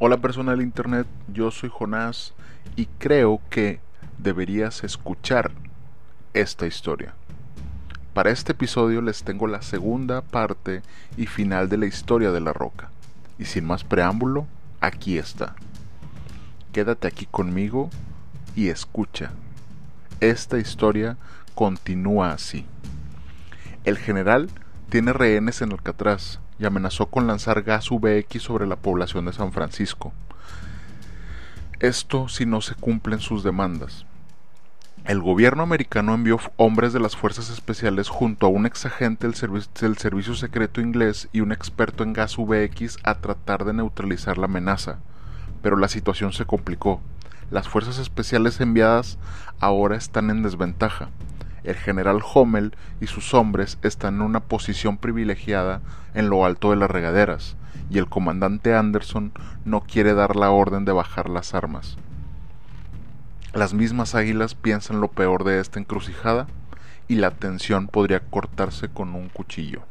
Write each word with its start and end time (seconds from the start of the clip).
Hola 0.00 0.18
persona 0.18 0.52
del 0.52 0.62
internet, 0.62 1.08
yo 1.26 1.50
soy 1.50 1.70
Jonás 1.70 2.32
y 2.76 2.86
creo 2.86 3.40
que 3.50 3.80
deberías 4.16 4.84
escuchar 4.84 5.50
esta 6.34 6.68
historia. 6.68 7.14
Para 8.14 8.30
este 8.30 8.52
episodio 8.52 9.02
les 9.02 9.24
tengo 9.24 9.48
la 9.48 9.60
segunda 9.60 10.22
parte 10.22 10.82
y 11.16 11.26
final 11.26 11.68
de 11.68 11.78
la 11.78 11.86
historia 11.86 12.30
de 12.30 12.38
la 12.38 12.52
roca. 12.52 12.92
Y 13.40 13.46
sin 13.46 13.64
más 13.64 13.82
preámbulo, 13.82 14.46
aquí 14.78 15.18
está. 15.18 15.56
Quédate 16.70 17.08
aquí 17.08 17.26
conmigo 17.26 17.90
y 18.54 18.68
escucha. 18.68 19.32
Esta 20.20 20.58
historia 20.58 21.16
continúa 21.56 22.30
así. 22.30 22.66
El 23.82 23.98
general 23.98 24.48
tiene 24.90 25.12
rehenes 25.12 25.60
en 25.60 25.72
Alcatraz 25.72 26.38
y 26.58 26.66
amenazó 26.66 27.06
con 27.06 27.26
lanzar 27.26 27.62
gas 27.62 27.88
VX 27.90 28.42
sobre 28.42 28.66
la 28.66 28.76
población 28.76 29.26
de 29.26 29.32
San 29.32 29.52
Francisco. 29.52 30.12
Esto 31.80 32.28
si 32.28 32.46
no 32.46 32.60
se 32.60 32.74
cumplen 32.74 33.20
sus 33.20 33.44
demandas. 33.44 34.04
El 35.04 35.20
gobierno 35.20 35.62
americano 35.62 36.12
envió 36.12 36.38
hombres 36.56 36.92
de 36.92 37.00
las 37.00 37.16
fuerzas 37.16 37.50
especiales 37.50 38.08
junto 38.08 38.46
a 38.46 38.50
un 38.50 38.66
exagente 38.66 39.26
del, 39.28 39.64
del 39.80 39.96
servicio 39.96 40.34
secreto 40.34 40.80
inglés 40.80 41.28
y 41.32 41.40
un 41.40 41.52
experto 41.52 42.02
en 42.02 42.12
gas 42.12 42.36
VX 42.36 42.98
a 43.04 43.14
tratar 43.14 43.64
de 43.64 43.72
neutralizar 43.72 44.36
la 44.36 44.46
amenaza, 44.46 44.98
pero 45.62 45.76
la 45.76 45.88
situación 45.88 46.32
se 46.32 46.44
complicó. 46.44 47.00
Las 47.50 47.68
fuerzas 47.68 47.98
especiales 47.98 48.60
enviadas 48.60 49.18
ahora 49.60 49.96
están 49.96 50.28
en 50.30 50.42
desventaja 50.42 51.08
el 51.68 51.76
general 51.76 52.20
Hommel 52.22 52.74
y 53.00 53.06
sus 53.06 53.34
hombres 53.34 53.78
están 53.82 54.16
en 54.16 54.22
una 54.22 54.40
posición 54.40 54.96
privilegiada 54.96 55.82
en 56.14 56.30
lo 56.30 56.44
alto 56.44 56.70
de 56.70 56.76
las 56.76 56.90
regaderas, 56.90 57.56
y 57.90 57.98
el 57.98 58.08
comandante 58.08 58.74
Anderson 58.74 59.32
no 59.64 59.82
quiere 59.82 60.14
dar 60.14 60.34
la 60.34 60.50
orden 60.50 60.84
de 60.84 60.92
bajar 60.92 61.28
las 61.28 61.54
armas. 61.54 61.98
Las 63.52 63.74
mismas 63.74 64.14
águilas 64.14 64.54
piensan 64.54 65.00
lo 65.00 65.08
peor 65.08 65.44
de 65.44 65.60
esta 65.60 65.78
encrucijada 65.78 66.46
y 67.06 67.16
la 67.16 67.32
tensión 67.32 67.86
podría 67.86 68.20
cortarse 68.20 68.88
con 68.88 69.14
un 69.14 69.28
cuchillo. 69.28 69.82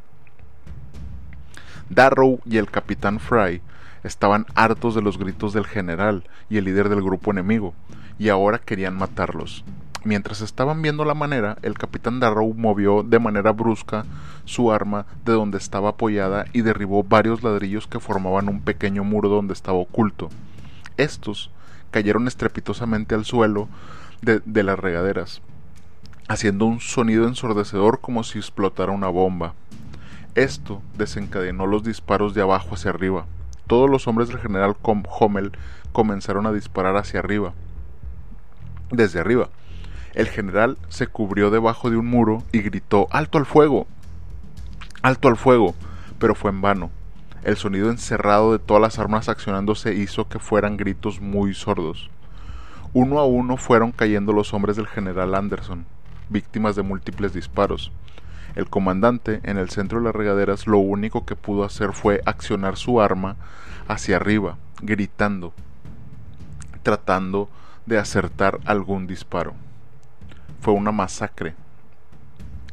Darrow 1.90 2.40
y 2.44 2.58
el 2.58 2.70
capitán 2.70 3.20
Fry 3.20 3.62
estaban 4.04 4.46
hartos 4.54 4.94
de 4.94 5.02
los 5.02 5.18
gritos 5.18 5.52
del 5.52 5.66
general 5.66 6.24
y 6.50 6.58
el 6.58 6.64
líder 6.64 6.88
del 6.88 7.02
grupo 7.02 7.30
enemigo, 7.30 7.74
y 8.18 8.28
ahora 8.30 8.58
querían 8.58 8.96
matarlos. 8.96 9.64
Mientras 10.04 10.42
estaban 10.42 10.80
viendo 10.80 11.04
la 11.04 11.14
manera, 11.14 11.58
el 11.62 11.74
capitán 11.74 12.20
Darrow 12.20 12.54
movió 12.54 13.02
de 13.02 13.18
manera 13.18 13.50
brusca 13.50 14.04
su 14.44 14.70
arma 14.70 15.06
de 15.24 15.32
donde 15.32 15.58
estaba 15.58 15.90
apoyada 15.90 16.46
y 16.52 16.62
derribó 16.62 17.02
varios 17.02 17.42
ladrillos 17.42 17.88
que 17.88 17.98
formaban 17.98 18.48
un 18.48 18.60
pequeño 18.60 19.02
muro 19.02 19.28
donde 19.28 19.54
estaba 19.54 19.78
oculto. 19.78 20.28
Estos 20.96 21.50
cayeron 21.90 22.28
estrepitosamente 22.28 23.14
al 23.14 23.24
suelo 23.24 23.68
de, 24.22 24.62
las 24.62 24.78
regaderas, 24.78 25.42
haciendo 26.28 26.66
un 26.66 26.80
sonido 26.80 27.26
ensordecedor 27.26 28.00
como 28.00 28.22
si 28.22 28.38
explotara 28.38 28.92
una 28.92 29.08
bomba. 29.08 29.54
Esto 30.36 30.80
desencadenó 30.96 31.66
los 31.66 31.82
disparos 31.82 32.34
de 32.34 32.42
abajo 32.42 32.74
hacia 32.74 32.90
arriba. 32.90 33.26
Todos 33.66 33.90
los 33.90 34.06
hombres 34.06 34.28
del 34.28 34.38
general 34.38 34.76
Hommel 34.82 35.52
comenzaron 35.92 36.46
a 36.46 36.52
disparar 36.52 36.96
hacia 36.96 37.20
arriba. 37.20 37.52
Desde 38.90 39.20
arriba 39.20 39.48
el 40.18 40.26
general 40.26 40.78
se 40.88 41.06
cubrió 41.06 41.48
debajo 41.52 41.90
de 41.90 41.96
un 41.96 42.06
muro 42.06 42.42
y 42.50 42.60
gritó 42.60 43.06
¡Alto 43.12 43.38
al 43.38 43.46
fuego! 43.46 43.86
¡Alto 45.00 45.28
al 45.28 45.36
fuego! 45.36 45.76
pero 46.18 46.34
fue 46.34 46.50
en 46.50 46.60
vano. 46.60 46.90
El 47.44 47.56
sonido 47.56 47.88
encerrado 47.88 48.50
de 48.50 48.58
todas 48.58 48.82
las 48.82 48.98
armas 48.98 49.28
accionándose 49.28 49.94
hizo 49.94 50.28
que 50.28 50.40
fueran 50.40 50.76
gritos 50.76 51.20
muy 51.20 51.54
sordos. 51.54 52.10
Uno 52.94 53.20
a 53.20 53.26
uno 53.26 53.56
fueron 53.56 53.92
cayendo 53.92 54.32
los 54.32 54.52
hombres 54.52 54.74
del 54.74 54.88
general 54.88 55.36
Anderson, 55.36 55.86
víctimas 56.30 56.74
de 56.74 56.82
múltiples 56.82 57.32
disparos. 57.32 57.92
El 58.56 58.68
comandante, 58.68 59.38
en 59.44 59.56
el 59.56 59.70
centro 59.70 60.00
de 60.00 60.06
las 60.06 60.16
regaderas, 60.16 60.66
lo 60.66 60.78
único 60.78 61.26
que 61.26 61.36
pudo 61.36 61.62
hacer 61.62 61.92
fue 61.92 62.22
accionar 62.26 62.76
su 62.76 63.00
arma 63.00 63.36
hacia 63.86 64.16
arriba, 64.16 64.56
gritando, 64.82 65.52
tratando 66.82 67.48
de 67.86 67.98
acertar 67.98 68.58
algún 68.64 69.06
disparo 69.06 69.54
fue 70.60 70.74
una 70.74 70.92
masacre. 70.92 71.54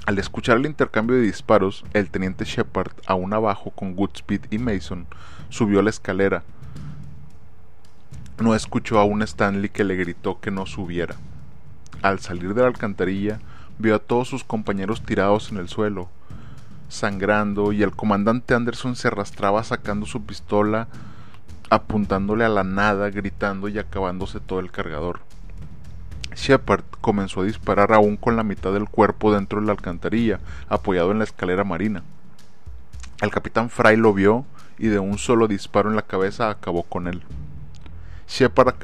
Al 0.06 0.20
escuchar 0.20 0.58
el 0.58 0.68
intercambio 0.68 1.16
de 1.16 1.24
disparos, 1.24 1.84
el 1.94 2.12
teniente 2.12 2.46
Shepard, 2.46 2.92
aún 3.08 3.34
abajo 3.34 3.72
con 3.72 3.96
Goodspeed 3.96 4.42
y 4.52 4.60
Mason, 4.60 5.08
subió 5.50 5.82
la 5.82 5.90
escalera. 5.90 6.44
No 8.38 8.54
escuchó 8.54 9.00
a 9.00 9.04
un 9.04 9.24
Stanley 9.24 9.70
que 9.70 9.84
le 9.84 9.96
gritó 9.96 10.40
que 10.40 10.52
no 10.52 10.66
subiera. 10.66 11.16
Al 12.04 12.20
salir 12.20 12.54
de 12.54 12.62
la 12.62 12.68
alcantarilla, 12.68 13.40
vio 13.80 13.96
a 13.96 14.00
todos 14.00 14.28
sus 14.28 14.44
compañeros 14.44 15.02
tirados 15.02 15.52
en 15.52 15.58
el 15.58 15.70
suelo, 15.70 16.10
sangrando, 16.88 17.72
y 17.72 17.82
el 17.82 17.96
comandante 17.96 18.54
Anderson 18.54 18.96
se 18.96 19.08
arrastraba 19.08 19.64
sacando 19.64 20.06
su 20.06 20.24
pistola, 20.24 20.88
apuntándole 21.72 22.46
a 22.46 22.50
la 22.50 22.64
nada, 22.64 23.10
gritando 23.10 23.70
y 23.70 23.80
acabándose 23.80 24.40
todo 24.40 24.60
el 24.60 24.72
cargador. 24.72 25.25
Shepard 26.36 26.84
comenzó 27.02 27.42
a 27.42 27.46
disparar 27.46 27.94
aún 27.94 28.18
con 28.18 28.36
la 28.36 28.44
mitad 28.44 28.74
del 28.74 28.90
cuerpo 28.90 29.34
dentro 29.34 29.60
de 29.60 29.68
la 29.68 29.72
alcantarilla, 29.72 30.40
apoyado 30.68 31.12
en 31.12 31.20
la 31.20 31.24
escalera 31.24 31.64
marina. 31.64 32.04
El 33.22 33.32
capitán 33.32 33.70
Fry 33.70 33.96
lo 33.96 34.14
vio 34.14 34.46
y 34.78 34.88
de 34.88 35.00
un 35.00 35.18
solo 35.18 35.48
disparo 35.48 35.90
en 35.90 35.96
la 35.96 36.02
cabeza 36.02 36.50
acabó 36.50 36.84
con 36.84 37.08
él. 37.08 37.24
Shepard 38.28 38.76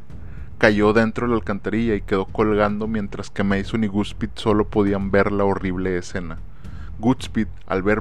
cayó 0.58 0.94
dentro 0.94 1.26
de 1.26 1.32
la 1.32 1.38
alcantarilla 1.38 1.96
y 1.96 2.02
quedó 2.02 2.26
colgando 2.26 2.88
mientras 2.88 3.30
que 3.30 3.44
Mason 3.44 3.84
y 3.84 3.88
Goodspeed 3.88 4.30
solo 4.36 4.66
podían 4.66 5.12
ver 5.12 5.32
la 5.32 5.44
horrible 5.44 5.98
escena. 5.98 6.38
Goodspeed, 7.00 7.48
al, 7.68 7.84
ver, 7.84 8.00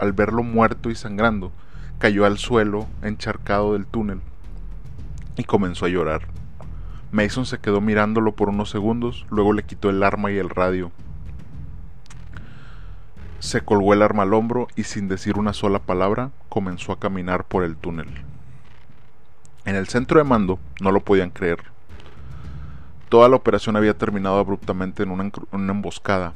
al 0.00 0.12
verlo 0.12 0.42
muerto 0.42 0.90
y 0.90 0.96
sangrando, 0.96 1.52
cayó 1.98 2.26
al 2.26 2.38
suelo 2.38 2.86
encharcado 3.02 3.72
del 3.72 3.86
túnel 3.86 4.20
y 5.36 5.44
comenzó 5.44 5.86
a 5.86 5.88
llorar. 5.88 6.22
Mason 7.12 7.46
se 7.46 7.58
quedó 7.58 7.80
mirándolo 7.80 8.32
por 8.32 8.48
unos 8.48 8.70
segundos, 8.70 9.26
luego 9.30 9.52
le 9.52 9.62
quitó 9.62 9.90
el 9.90 10.02
arma 10.02 10.30
y 10.32 10.38
el 10.38 10.50
radio. 10.50 10.90
Se 13.38 13.60
colgó 13.60 13.92
el 13.94 14.02
arma 14.02 14.24
al 14.24 14.34
hombro 14.34 14.66
y 14.76 14.84
sin 14.84 15.08
decir 15.08 15.38
una 15.38 15.52
sola 15.52 15.78
palabra 15.78 16.30
comenzó 16.48 16.92
a 16.92 16.98
caminar 16.98 17.44
por 17.44 17.62
el 17.62 17.76
túnel. 17.76 18.08
En 19.64 19.76
el 19.76 19.88
centro 19.88 20.18
de 20.18 20.24
mando 20.24 20.58
no 20.80 20.90
lo 20.90 21.00
podían 21.00 21.30
creer. 21.30 21.58
Toda 23.08 23.28
la 23.28 23.36
operación 23.36 23.76
había 23.76 23.96
terminado 23.96 24.38
abruptamente 24.38 25.04
en 25.04 25.10
una, 25.10 25.30
emboscada. 25.52 26.34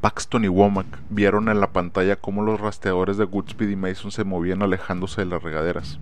Paxton 0.00 0.44
y 0.44 0.48
Womack 0.48 0.86
vieron 1.10 1.48
en 1.48 1.60
la 1.60 1.72
pantalla 1.72 2.16
cómo 2.16 2.42
los 2.42 2.60
rastreadores 2.60 3.16
de 3.16 3.24
Goodspeed 3.24 3.70
y 3.70 3.76
Mason 3.76 4.12
se 4.12 4.24
movían 4.24 4.62
alejándose 4.62 5.22
de 5.22 5.26
las 5.26 5.42
regaderas. 5.42 5.98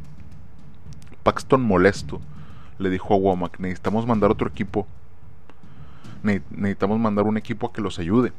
Paxton 1.23 1.63
molesto 1.63 2.21
le 2.79 2.91
dijo 2.91 3.15
a 3.15 3.17
Womack, 3.17 3.59
necesitamos 3.59 4.07
mandar 4.07 4.31
otro 4.31 4.49
equipo. 4.49 4.87
necesitamos 6.23 6.99
mandar 6.99 7.27
un 7.27 7.37
equipo 7.37 7.67
a 7.67 7.73
que 7.73 7.81
los 7.81 7.99
ayude. 7.99 8.33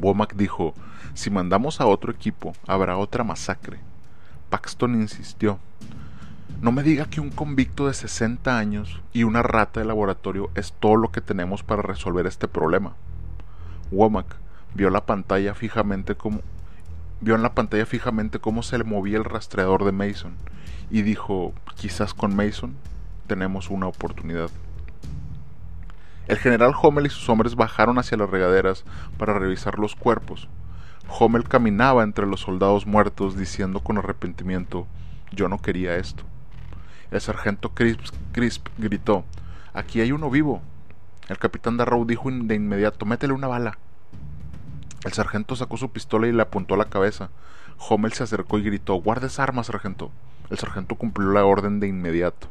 Womack 0.00 0.34
dijo, 0.34 0.74
si 1.14 1.30
mandamos 1.30 1.80
a 1.80 1.86
otro 1.86 2.12
equipo, 2.12 2.52
habrá 2.66 2.96
otra 2.96 3.24
masacre. 3.24 3.78
Paxton 4.50 4.94
insistió, 4.94 5.58
no 6.60 6.72
me 6.72 6.82
diga 6.82 7.06
que 7.06 7.20
un 7.20 7.30
convicto 7.30 7.88
de 7.88 7.94
60 7.94 8.56
años 8.56 9.00
y 9.12 9.24
una 9.24 9.42
rata 9.42 9.80
de 9.80 9.86
laboratorio 9.86 10.50
es 10.54 10.72
todo 10.72 10.96
lo 10.96 11.10
que 11.10 11.20
tenemos 11.20 11.62
para 11.62 11.82
resolver 11.82 12.26
este 12.26 12.48
problema. 12.48 12.94
Womack 13.90 14.36
vio 14.74 14.90
la 14.90 15.04
pantalla 15.04 15.54
fijamente 15.54 16.14
como 16.14 16.40
vio 17.20 17.34
en 17.34 17.42
la 17.42 17.54
pantalla 17.54 17.86
fijamente 17.86 18.38
cómo 18.38 18.62
se 18.62 18.78
le 18.78 18.84
movía 18.84 19.16
el 19.18 19.24
rastreador 19.24 19.84
de 19.84 19.92
Mason 19.92 20.32
y 20.90 21.02
dijo, 21.02 21.52
quizás 21.76 22.12
con 22.12 22.34
Mason 22.34 22.74
tenemos 23.26 23.70
una 23.70 23.86
oportunidad. 23.86 24.50
El 26.26 26.38
general 26.38 26.72
Hommel 26.80 27.06
y 27.06 27.10
sus 27.10 27.28
hombres 27.28 27.54
bajaron 27.54 27.98
hacia 27.98 28.16
las 28.16 28.30
regaderas 28.30 28.84
para 29.18 29.38
revisar 29.38 29.78
los 29.78 29.94
cuerpos. 29.94 30.48
Hommel 31.08 31.48
caminaba 31.48 32.02
entre 32.02 32.26
los 32.26 32.40
soldados 32.40 32.86
muertos 32.86 33.36
diciendo 33.36 33.80
con 33.80 33.98
arrepentimiento, 33.98 34.86
yo 35.32 35.48
no 35.48 35.60
quería 35.60 35.96
esto. 35.96 36.24
El 37.10 37.20
sargento 37.20 37.72
Crisp, 37.74 38.66
gritó, 38.78 39.24
aquí 39.74 40.00
hay 40.00 40.12
uno 40.12 40.30
vivo. 40.30 40.62
El 41.28 41.38
capitán 41.38 41.76
Darrow 41.76 42.04
dijo 42.06 42.30
de 42.30 42.54
inmediato, 42.54 43.04
métele 43.04 43.34
una 43.34 43.46
bala. 43.48 43.78
El 45.04 45.12
sargento 45.12 45.54
sacó 45.56 45.76
su 45.76 45.90
pistola 45.90 46.26
y 46.26 46.32
le 46.32 46.42
apuntó 46.42 46.74
a 46.74 46.78
la 46.78 46.86
cabeza. 46.86 47.28
Hommel 47.78 48.14
se 48.14 48.22
acercó 48.22 48.58
y 48.58 48.62
gritó, 48.62 48.94
guarde 48.94 49.26
esa 49.26 49.42
arma, 49.42 49.62
sargento. 49.62 50.10
El 50.48 50.58
sargento 50.58 50.94
cumplió 50.94 51.30
la 51.30 51.44
orden 51.44 51.80
de 51.80 51.88
inmediato. 51.88 52.48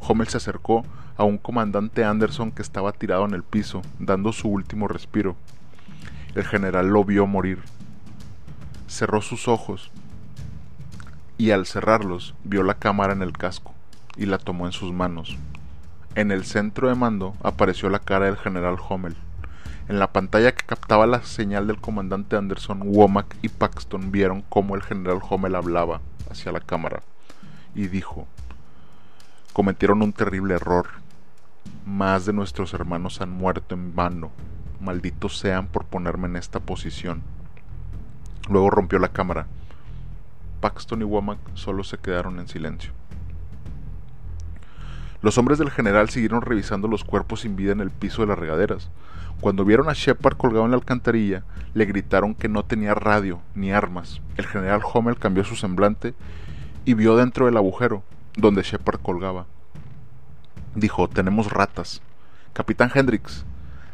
Hommel 0.00 0.28
se 0.28 0.36
acercó 0.36 0.84
a 1.16 1.24
un 1.24 1.38
comandante 1.38 2.04
Anderson 2.04 2.52
que 2.52 2.62
estaba 2.62 2.92
tirado 2.92 3.24
en 3.24 3.34
el 3.34 3.42
piso, 3.42 3.82
dando 3.98 4.32
su 4.32 4.48
último 4.48 4.88
respiro. 4.88 5.36
El 6.34 6.44
general 6.44 6.88
lo 6.88 7.04
vio 7.04 7.26
morir. 7.26 7.60
Cerró 8.88 9.22
sus 9.22 9.48
ojos 9.48 9.90
y 11.38 11.50
al 11.50 11.66
cerrarlos 11.66 12.34
vio 12.44 12.62
la 12.62 12.74
cámara 12.74 13.12
en 13.12 13.22
el 13.22 13.32
casco 13.32 13.74
y 14.16 14.26
la 14.26 14.38
tomó 14.38 14.66
en 14.66 14.72
sus 14.72 14.92
manos. 14.92 15.36
En 16.14 16.30
el 16.30 16.44
centro 16.44 16.88
de 16.88 16.94
mando 16.94 17.34
apareció 17.42 17.90
la 17.90 17.98
cara 17.98 18.26
del 18.26 18.36
general 18.36 18.76
Hommel. 18.88 19.16
En 19.88 19.98
la 19.98 20.12
pantalla 20.12 20.52
que 20.52 20.64
captaba 20.64 21.06
la 21.06 21.22
señal 21.22 21.66
del 21.66 21.80
comandante 21.80 22.36
Anderson, 22.36 22.82
Womack 22.84 23.36
y 23.42 23.48
Paxton 23.48 24.10
vieron 24.10 24.42
cómo 24.48 24.74
el 24.74 24.82
general 24.82 25.20
Hommel 25.28 25.54
hablaba 25.54 26.00
hacia 26.30 26.52
la 26.52 26.60
cámara 26.60 27.02
y 27.74 27.88
dijo, 27.88 28.26
cometieron 29.56 30.02
un 30.02 30.12
terrible 30.12 30.52
error. 30.52 30.86
Más 31.86 32.26
de 32.26 32.34
nuestros 32.34 32.74
hermanos 32.74 33.22
han 33.22 33.30
muerto 33.30 33.74
en 33.74 33.94
vano. 33.94 34.30
Malditos 34.80 35.38
sean 35.38 35.66
por 35.68 35.86
ponerme 35.86 36.26
en 36.26 36.36
esta 36.36 36.60
posición. 36.60 37.22
Luego 38.50 38.68
rompió 38.68 38.98
la 38.98 39.14
cámara. 39.14 39.46
Paxton 40.60 41.00
y 41.00 41.04
Womack 41.04 41.38
solo 41.54 41.84
se 41.84 41.96
quedaron 41.96 42.38
en 42.38 42.48
silencio. 42.48 42.92
Los 45.22 45.38
hombres 45.38 45.58
del 45.58 45.70
general 45.70 46.10
siguieron 46.10 46.42
revisando 46.42 46.86
los 46.86 47.02
cuerpos 47.02 47.40
sin 47.40 47.56
vida 47.56 47.72
en 47.72 47.80
el 47.80 47.90
piso 47.90 48.20
de 48.20 48.28
las 48.28 48.38
regaderas. 48.38 48.90
Cuando 49.40 49.64
vieron 49.64 49.88
a 49.88 49.94
Shepard 49.94 50.36
colgado 50.36 50.66
en 50.66 50.72
la 50.72 50.76
alcantarilla, 50.76 51.44
le 51.72 51.86
gritaron 51.86 52.34
que 52.34 52.50
no 52.50 52.66
tenía 52.66 52.92
radio 52.92 53.40
ni 53.54 53.72
armas. 53.72 54.20
El 54.36 54.44
general 54.44 54.82
Hommel 54.92 55.16
cambió 55.16 55.44
su 55.44 55.56
semblante 55.56 56.12
y 56.84 56.92
vio 56.92 57.16
dentro 57.16 57.46
del 57.46 57.56
agujero 57.56 58.04
donde 58.36 58.62
Shepard 58.62 59.00
colgaba. 59.00 59.46
Dijo, 60.74 61.08
tenemos 61.08 61.50
ratas. 61.50 62.02
Capitán 62.52 62.90
Hendrix, 62.94 63.44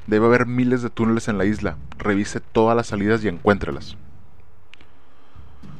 debe 0.06 0.26
haber 0.26 0.46
miles 0.46 0.82
de 0.82 0.90
túneles 0.90 1.28
en 1.28 1.38
la 1.38 1.44
isla. 1.44 1.76
Revise 1.98 2.40
todas 2.40 2.76
las 2.76 2.88
salidas 2.88 3.24
y 3.24 3.28
encuéntrelas. 3.28 3.96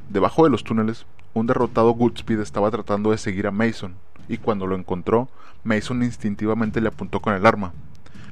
Debajo 0.09 0.45
de 0.45 0.51
los 0.51 0.63
túneles, 0.63 1.07
un 1.35 1.47
derrotado 1.47 1.91
Goodspeed 1.93 2.41
estaba 2.41 2.71
tratando 2.71 3.11
de 3.11 3.19
seguir 3.19 3.47
a 3.47 3.51
Mason, 3.51 3.97
y 4.29 4.39
cuando 4.39 4.67
lo 4.67 4.77
encontró, 4.77 5.29
Mason 5.65 6.03
instintivamente 6.03 6.81
le 6.81 6.89
apuntó 6.89 7.21
con 7.21 7.35
el 7.35 7.47
arma. 7.47 7.73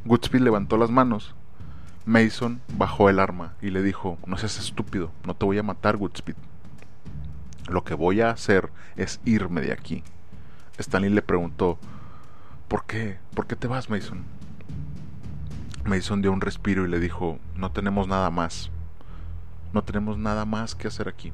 Goodspeed 0.05 0.43
levantó 0.43 0.77
las 0.77 0.91
manos. 0.91 1.35
Mason 2.07 2.61
bajó 2.77 3.09
el 3.09 3.19
arma 3.19 3.55
y 3.61 3.71
le 3.71 3.83
dijo, 3.83 4.19
no 4.27 4.37
seas 4.37 4.59
estúpido, 4.59 5.11
no 5.27 5.35
te 5.35 5.45
voy 5.45 5.59
a 5.59 5.63
matar, 5.63 5.97
Goodspeed. 5.97 6.37
Lo 7.69 7.85
que 7.85 7.95
voy 7.95 8.21
a 8.21 8.31
hacer 8.31 8.71
es 8.97 9.21
irme 9.25 9.61
de 9.61 9.73
aquí. 9.73 10.03
Stanley 10.81 11.11
le 11.11 11.23
preguntó, 11.23 11.79
¿por 12.69 12.85
qué? 12.85 13.19
¿Por 13.35 13.47
qué 13.47 13.57
te 13.57 13.67
vas, 13.67 13.91
Mason? 13.91 14.25
Mason 15.85 16.23
dio 16.23 16.33
un 16.33 16.41
respiro 16.41 16.85
y 16.85 16.89
le 16.89 17.01
dijo, 17.01 17.39
no 17.57 17.71
tenemos 17.73 18.07
nada 18.09 18.31
más. 18.31 18.71
No 19.73 19.83
tenemos 19.83 20.19
nada 20.19 20.45
más 20.45 20.75
que 20.75 20.89
hacer 20.89 21.09
aquí. 21.09 21.33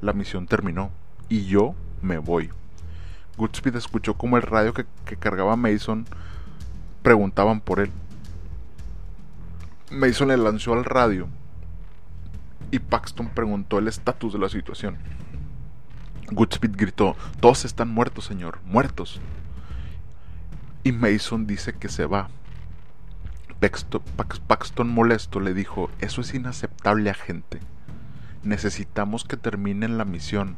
La 0.00 0.12
misión 0.12 0.46
terminó 0.46 0.90
y 1.28 1.46
yo 1.46 1.74
me 2.02 2.18
voy. 2.18 2.50
Goodspeed 3.36 3.76
escuchó 3.76 4.14
como 4.14 4.36
el 4.36 4.42
radio 4.42 4.72
que, 4.72 4.86
cargaba 5.16 5.56
Mason 5.56 6.06
preguntaban 7.02 7.60
por 7.60 7.80
él. 7.80 7.90
Mason 9.90 10.28
le 10.28 10.36
lanzó 10.36 10.72
al 10.72 10.84
radio 10.84 11.28
y 12.70 12.78
Paxton 12.78 13.28
preguntó 13.28 13.78
el 13.78 13.88
estatus 13.88 14.32
de 14.32 14.38
la 14.38 14.48
situación. 14.48 14.96
Goodspeed 16.30 16.76
gritó, 16.76 17.16
todos 17.40 17.64
están 17.64 17.88
muertos, 17.90 18.24
señor, 18.24 18.58
muertos. 18.64 19.20
Y 20.82 20.92
Mason 20.92 21.46
dice 21.46 21.74
que 21.74 21.88
se 21.88 22.06
va. 22.06 22.28
Paxton 24.46 24.88
molesto 24.88 25.40
le 25.40 25.54
dijo, 25.54 25.90
eso 26.00 26.20
es 26.20 26.34
inaceptable, 26.34 27.10
agente. 27.10 27.60
Necesitamos 28.42 29.24
que 29.24 29.38
terminen 29.38 29.96
la 29.96 30.04
misión. 30.04 30.56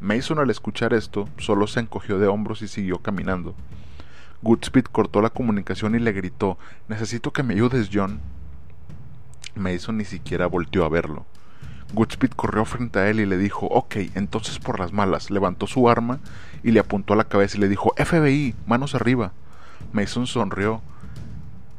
Mason 0.00 0.38
al 0.38 0.50
escuchar 0.50 0.94
esto 0.94 1.28
solo 1.38 1.66
se 1.66 1.80
encogió 1.80 2.18
de 2.18 2.28
hombros 2.28 2.62
y 2.62 2.68
siguió 2.68 2.98
caminando. 2.98 3.56
Goodspeed 4.42 4.84
cortó 4.84 5.20
la 5.20 5.30
comunicación 5.30 5.96
y 5.96 5.98
le 5.98 6.12
gritó 6.12 6.58
Necesito 6.86 7.32
que 7.32 7.42
me 7.42 7.54
ayudes, 7.54 7.90
John. 7.92 8.20
Mason 9.56 9.96
ni 9.96 10.04
siquiera 10.04 10.46
volteó 10.46 10.84
a 10.84 10.88
verlo. 10.88 11.26
Goodspeed 11.94 12.30
corrió 12.30 12.64
frente 12.64 12.98
a 12.98 13.08
él 13.08 13.20
y 13.20 13.26
le 13.26 13.38
dijo 13.38 13.66
Ok, 13.66 13.96
entonces 14.14 14.58
por 14.58 14.78
las 14.78 14.92
malas. 14.92 15.30
Levantó 15.30 15.66
su 15.66 15.88
arma 15.88 16.20
y 16.62 16.72
le 16.72 16.80
apuntó 16.80 17.14
a 17.14 17.16
la 17.16 17.24
cabeza 17.24 17.56
y 17.56 17.60
le 17.60 17.68
dijo 17.68 17.94
FBI, 17.96 18.54
manos 18.66 18.94
arriba. 18.94 19.32
Mason 19.92 20.26
sonrió 20.26 20.82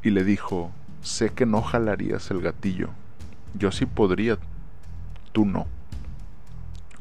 y 0.02 0.10
le 0.10 0.24
dijo 0.24 0.72
Sé 1.02 1.30
que 1.30 1.46
no 1.46 1.62
jalarías 1.62 2.30
el 2.32 2.42
gatillo. 2.42 2.90
Yo 3.54 3.72
sí 3.72 3.86
podría, 3.86 4.38
tú 5.32 5.46
no. 5.46 5.68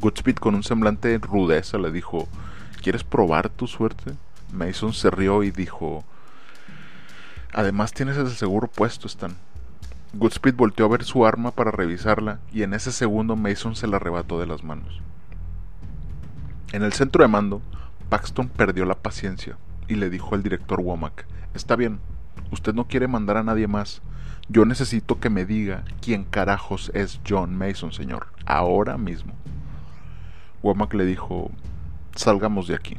Goodspeed 0.00 0.36
con 0.36 0.54
un 0.54 0.62
semblante 0.62 1.08
de 1.08 1.18
rudeza 1.18 1.76
le 1.78 1.90
dijo, 1.90 2.28
¿quieres 2.82 3.02
probar 3.02 3.48
tu 3.48 3.66
suerte? 3.66 4.14
Mason 4.52 4.92
se 4.92 5.10
rió 5.10 5.42
y 5.42 5.50
dijo, 5.50 6.04
además 7.52 7.92
tienes 7.92 8.16
el 8.16 8.30
seguro 8.30 8.68
puesto, 8.68 9.08
Stan. 9.08 9.36
Goodspeed 10.18 10.56
volteó 10.56 10.86
a 10.86 10.88
ver 10.88 11.04
su 11.04 11.24
arma 11.24 11.52
para 11.52 11.70
revisarla 11.70 12.40
y 12.52 12.64
en 12.64 12.74
ese 12.74 12.90
segundo 12.90 13.36
Mason 13.36 13.76
se 13.76 13.86
la 13.86 13.98
arrebató 13.98 14.40
de 14.40 14.48
las 14.48 14.64
manos. 14.64 15.00
En 16.72 16.82
el 16.82 16.92
centro 16.92 17.22
de 17.22 17.28
mando, 17.28 17.62
Paxton 18.08 18.48
perdió 18.48 18.84
la 18.84 18.96
paciencia 18.96 19.58
y 19.86 19.94
le 19.94 20.10
dijo 20.10 20.34
al 20.34 20.42
director 20.42 20.80
Womack, 20.80 21.24
está 21.54 21.76
bien, 21.76 22.00
usted 22.50 22.74
no 22.74 22.88
quiere 22.88 23.06
mandar 23.06 23.36
a 23.36 23.44
nadie 23.44 23.68
más. 23.68 24.02
Yo 24.48 24.64
necesito 24.64 25.20
que 25.20 25.30
me 25.30 25.44
diga 25.44 25.84
quién 26.02 26.24
carajos 26.24 26.90
es 26.94 27.20
John 27.26 27.56
Mason, 27.56 27.92
señor, 27.92 28.26
ahora 28.44 28.98
mismo. 28.98 29.34
Womack 30.64 30.94
le 30.94 31.04
dijo, 31.04 31.52
salgamos 32.16 32.66
de 32.66 32.74
aquí. 32.74 32.96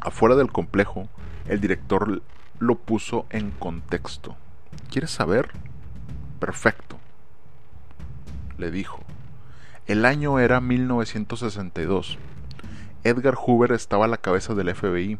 Afuera 0.00 0.36
del 0.36 0.52
complejo, 0.52 1.08
el 1.48 1.60
director 1.60 2.22
lo 2.60 2.76
puso 2.76 3.26
en 3.30 3.50
contexto. 3.50 4.36
¿Quieres 4.88 5.10
saber? 5.10 5.50
Perfecto. 6.40 6.98
Le 8.58 8.72
dijo. 8.72 8.98
El 9.86 10.04
año 10.04 10.40
era 10.40 10.60
1962. 10.60 12.18
Edgar 13.04 13.36
Hoover 13.36 13.72
estaba 13.72 14.06
a 14.06 14.08
la 14.08 14.16
cabeza 14.16 14.54
del 14.54 14.74
FBI 14.74 15.18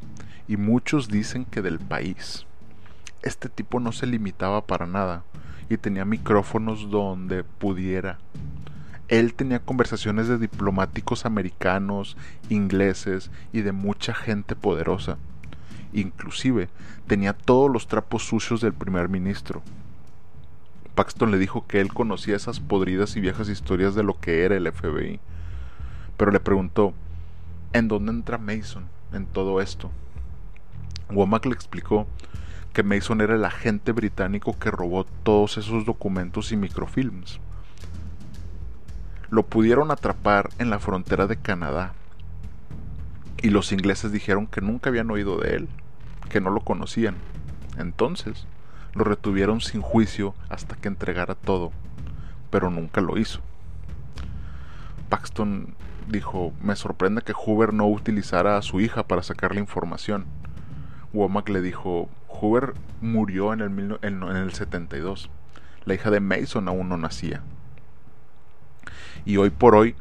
y 0.48 0.56
muchos 0.56 1.08
dicen 1.08 1.44
que 1.44 1.62
del 1.62 1.78
país. 1.78 2.46
Este 3.22 3.48
tipo 3.48 3.78
no 3.78 3.92
se 3.92 4.06
limitaba 4.06 4.66
para 4.66 4.86
nada 4.86 5.22
y 5.68 5.76
tenía 5.76 6.04
micrófonos 6.04 6.90
donde 6.90 7.44
pudiera 7.44 8.18
él 9.10 9.34
tenía 9.34 9.58
conversaciones 9.58 10.28
de 10.28 10.38
diplomáticos 10.38 11.26
americanos, 11.26 12.16
ingleses 12.48 13.32
y 13.52 13.62
de 13.62 13.72
mucha 13.72 14.14
gente 14.14 14.54
poderosa. 14.54 15.18
Inclusive 15.92 16.68
tenía 17.08 17.32
todos 17.32 17.68
los 17.68 17.88
trapos 17.88 18.22
sucios 18.22 18.60
del 18.60 18.72
primer 18.72 19.08
ministro. 19.08 19.62
Paxton 21.00 21.30
le 21.30 21.38
dijo 21.38 21.66
que 21.66 21.80
él 21.80 21.94
conocía 21.94 22.36
esas 22.36 22.60
podridas 22.60 23.16
y 23.16 23.20
viejas 23.20 23.48
historias 23.48 23.94
de 23.94 24.02
lo 24.02 24.20
que 24.20 24.44
era 24.44 24.54
el 24.54 24.70
FBI. 24.70 25.18
Pero 26.18 26.30
le 26.30 26.40
preguntó, 26.40 26.92
¿en 27.72 27.88
dónde 27.88 28.12
entra 28.12 28.36
Mason 28.36 28.86
en 29.14 29.24
todo 29.24 29.62
esto? 29.62 29.90
Womack 31.08 31.46
le 31.46 31.54
explicó 31.54 32.06
que 32.74 32.82
Mason 32.82 33.22
era 33.22 33.34
el 33.34 33.46
agente 33.46 33.92
británico 33.92 34.58
que 34.58 34.70
robó 34.70 35.04
todos 35.22 35.56
esos 35.56 35.86
documentos 35.86 36.52
y 36.52 36.58
microfilms 36.58 37.40
lo 39.30 39.46
pudieron 39.46 39.90
atrapar 39.90 40.50
en 40.58 40.68
la 40.68 40.78
frontera 40.80 41.26
de 41.26 41.36
Canadá. 41.36 41.94
Y 43.40 43.48
los 43.48 43.72
ingleses 43.72 44.12
dijeron 44.12 44.46
que 44.46 44.60
nunca 44.60 44.90
habían 44.90 45.10
oído 45.10 45.38
de 45.38 45.54
él, 45.56 45.68
que 46.28 46.42
no 46.42 46.50
lo 46.50 46.60
conocían. 46.60 47.14
Entonces, 47.78 48.46
lo 48.94 49.04
retuvieron 49.04 49.60
sin 49.60 49.82
juicio 49.82 50.34
hasta 50.48 50.76
que 50.76 50.88
entregara 50.88 51.34
todo, 51.34 51.72
pero 52.50 52.70
nunca 52.70 53.00
lo 53.00 53.18
hizo. 53.18 53.40
Paxton 55.08 55.74
dijo, 56.08 56.52
me 56.62 56.76
sorprende 56.76 57.22
que 57.22 57.32
Hoover 57.32 57.72
no 57.72 57.88
utilizara 57.88 58.56
a 58.56 58.62
su 58.62 58.80
hija 58.80 59.04
para 59.04 59.22
sacar 59.22 59.54
la 59.54 59.60
información. 59.60 60.26
Womack 61.12 61.48
le 61.48 61.62
dijo, 61.62 62.08
Hoover 62.28 62.74
murió 63.00 63.52
en 63.52 63.60
el, 63.60 63.98
en 64.02 64.22
el 64.22 64.52
72. 64.52 65.30
La 65.84 65.94
hija 65.94 66.10
de 66.10 66.20
Mason 66.20 66.68
aún 66.68 66.88
no 66.88 66.96
nacía. 66.96 67.42
Y 69.24 69.36
hoy 69.36 69.50
por 69.50 69.74
hoy 69.74 69.94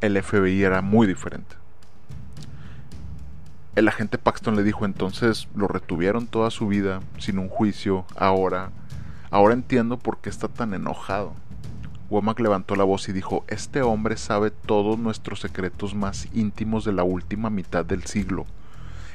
el 0.00 0.20
FBI 0.20 0.62
era 0.62 0.82
muy 0.82 1.06
diferente. 1.06 1.61
El 3.74 3.88
agente 3.88 4.18
Paxton 4.18 4.54
le 4.54 4.64
dijo 4.64 4.84
entonces 4.84 5.48
lo 5.54 5.66
retuvieron 5.66 6.26
toda 6.26 6.50
su 6.50 6.68
vida 6.68 7.00
sin 7.18 7.38
un 7.38 7.48
juicio. 7.48 8.04
Ahora, 8.16 8.70
ahora 9.30 9.54
entiendo 9.54 9.98
por 9.98 10.18
qué 10.18 10.28
está 10.28 10.48
tan 10.48 10.74
enojado. 10.74 11.32
Womack 12.10 12.40
levantó 12.40 12.76
la 12.76 12.84
voz 12.84 13.08
y 13.08 13.12
dijo, 13.14 13.46
este 13.48 13.80
hombre 13.80 14.18
sabe 14.18 14.50
todos 14.50 14.98
nuestros 14.98 15.40
secretos 15.40 15.94
más 15.94 16.28
íntimos 16.34 16.84
de 16.84 16.92
la 16.92 17.02
última 17.02 17.48
mitad 17.48 17.82
del 17.82 18.04
siglo. 18.04 18.44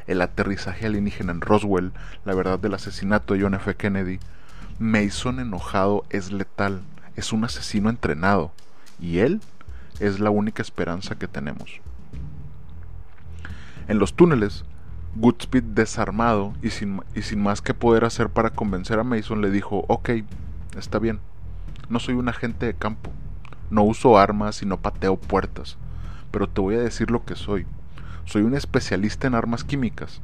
El 0.07 0.23
aterrizaje 0.23 0.87
alienígena 0.87 1.33
en 1.33 1.41
Roswell, 1.41 1.91
la 2.25 2.33
verdad 2.33 2.57
del 2.57 2.73
asesinato 2.73 3.35
de 3.35 3.41
John 3.41 3.53
F. 3.53 3.75
Kennedy. 3.75 4.19
Mason 4.79 5.39
enojado 5.39 6.03
es 6.09 6.31
letal, 6.31 6.81
es 7.15 7.31
un 7.31 7.43
asesino 7.43 7.91
entrenado. 7.91 8.51
Y 8.99 9.19
él 9.19 9.39
es 9.99 10.19
la 10.19 10.31
única 10.31 10.63
esperanza 10.63 11.13
que 11.13 11.27
tenemos. 11.27 11.79
En 13.88 14.00
los 14.00 14.13
túneles, 14.13 14.65
Goodspeed 15.15 15.63
desarmado 15.63 16.53
y 16.62 16.70
sin, 16.72 17.01
y 17.15 17.22
sin 17.22 17.41
más 17.41 17.62
que 17.62 17.74
poder 17.74 18.06
hacer 18.06 18.29
para 18.29 18.50
convencer 18.50 19.00
a 19.00 19.03
Mason 19.03 19.41
le 19.41 19.50
dijo, 19.50 19.86
ok, 19.88 20.10
está 20.77 21.00
bien, 21.00 21.20
no 21.89 22.00
soy 22.00 22.15
un 22.15 22.27
agente 22.27 22.65
de 22.65 22.74
campo, 22.74 23.12
no 23.70 23.84
uso 23.84 24.17
armas 24.17 24.62
y 24.62 24.65
no 24.65 24.77
pateo 24.77 25.15
puertas, 25.15 25.77
pero 26.32 26.48
te 26.48 26.62
voy 26.62 26.75
a 26.75 26.82
decir 26.82 27.12
lo 27.12 27.24
que 27.24 27.36
soy. 27.36 27.65
Soy 28.25 28.41
un 28.41 28.56
especialista 28.56 29.25
en 29.25 29.36
armas 29.36 29.63
químicas. 29.63 30.22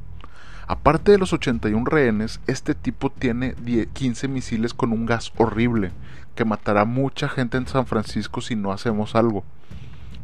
Aparte 0.67 1.11
de 1.11 1.17
los 1.17 1.31
81 1.31 1.85
rehenes, 1.85 2.41
este 2.47 2.75
tipo 2.75 3.09
tiene 3.09 3.55
15 3.93 4.27
misiles 4.27 4.73
con 4.73 4.91
un 4.91 5.05
gas 5.05 5.31
horrible 5.37 5.91
que 6.35 6.45
matará 6.45 6.83
mucha 6.83 7.29
gente 7.29 7.57
en 7.57 7.67
San 7.67 7.85
Francisco 7.85 8.41
si 8.41 8.55
no 8.55 8.71
hacemos 8.71 9.15
algo. 9.15 9.43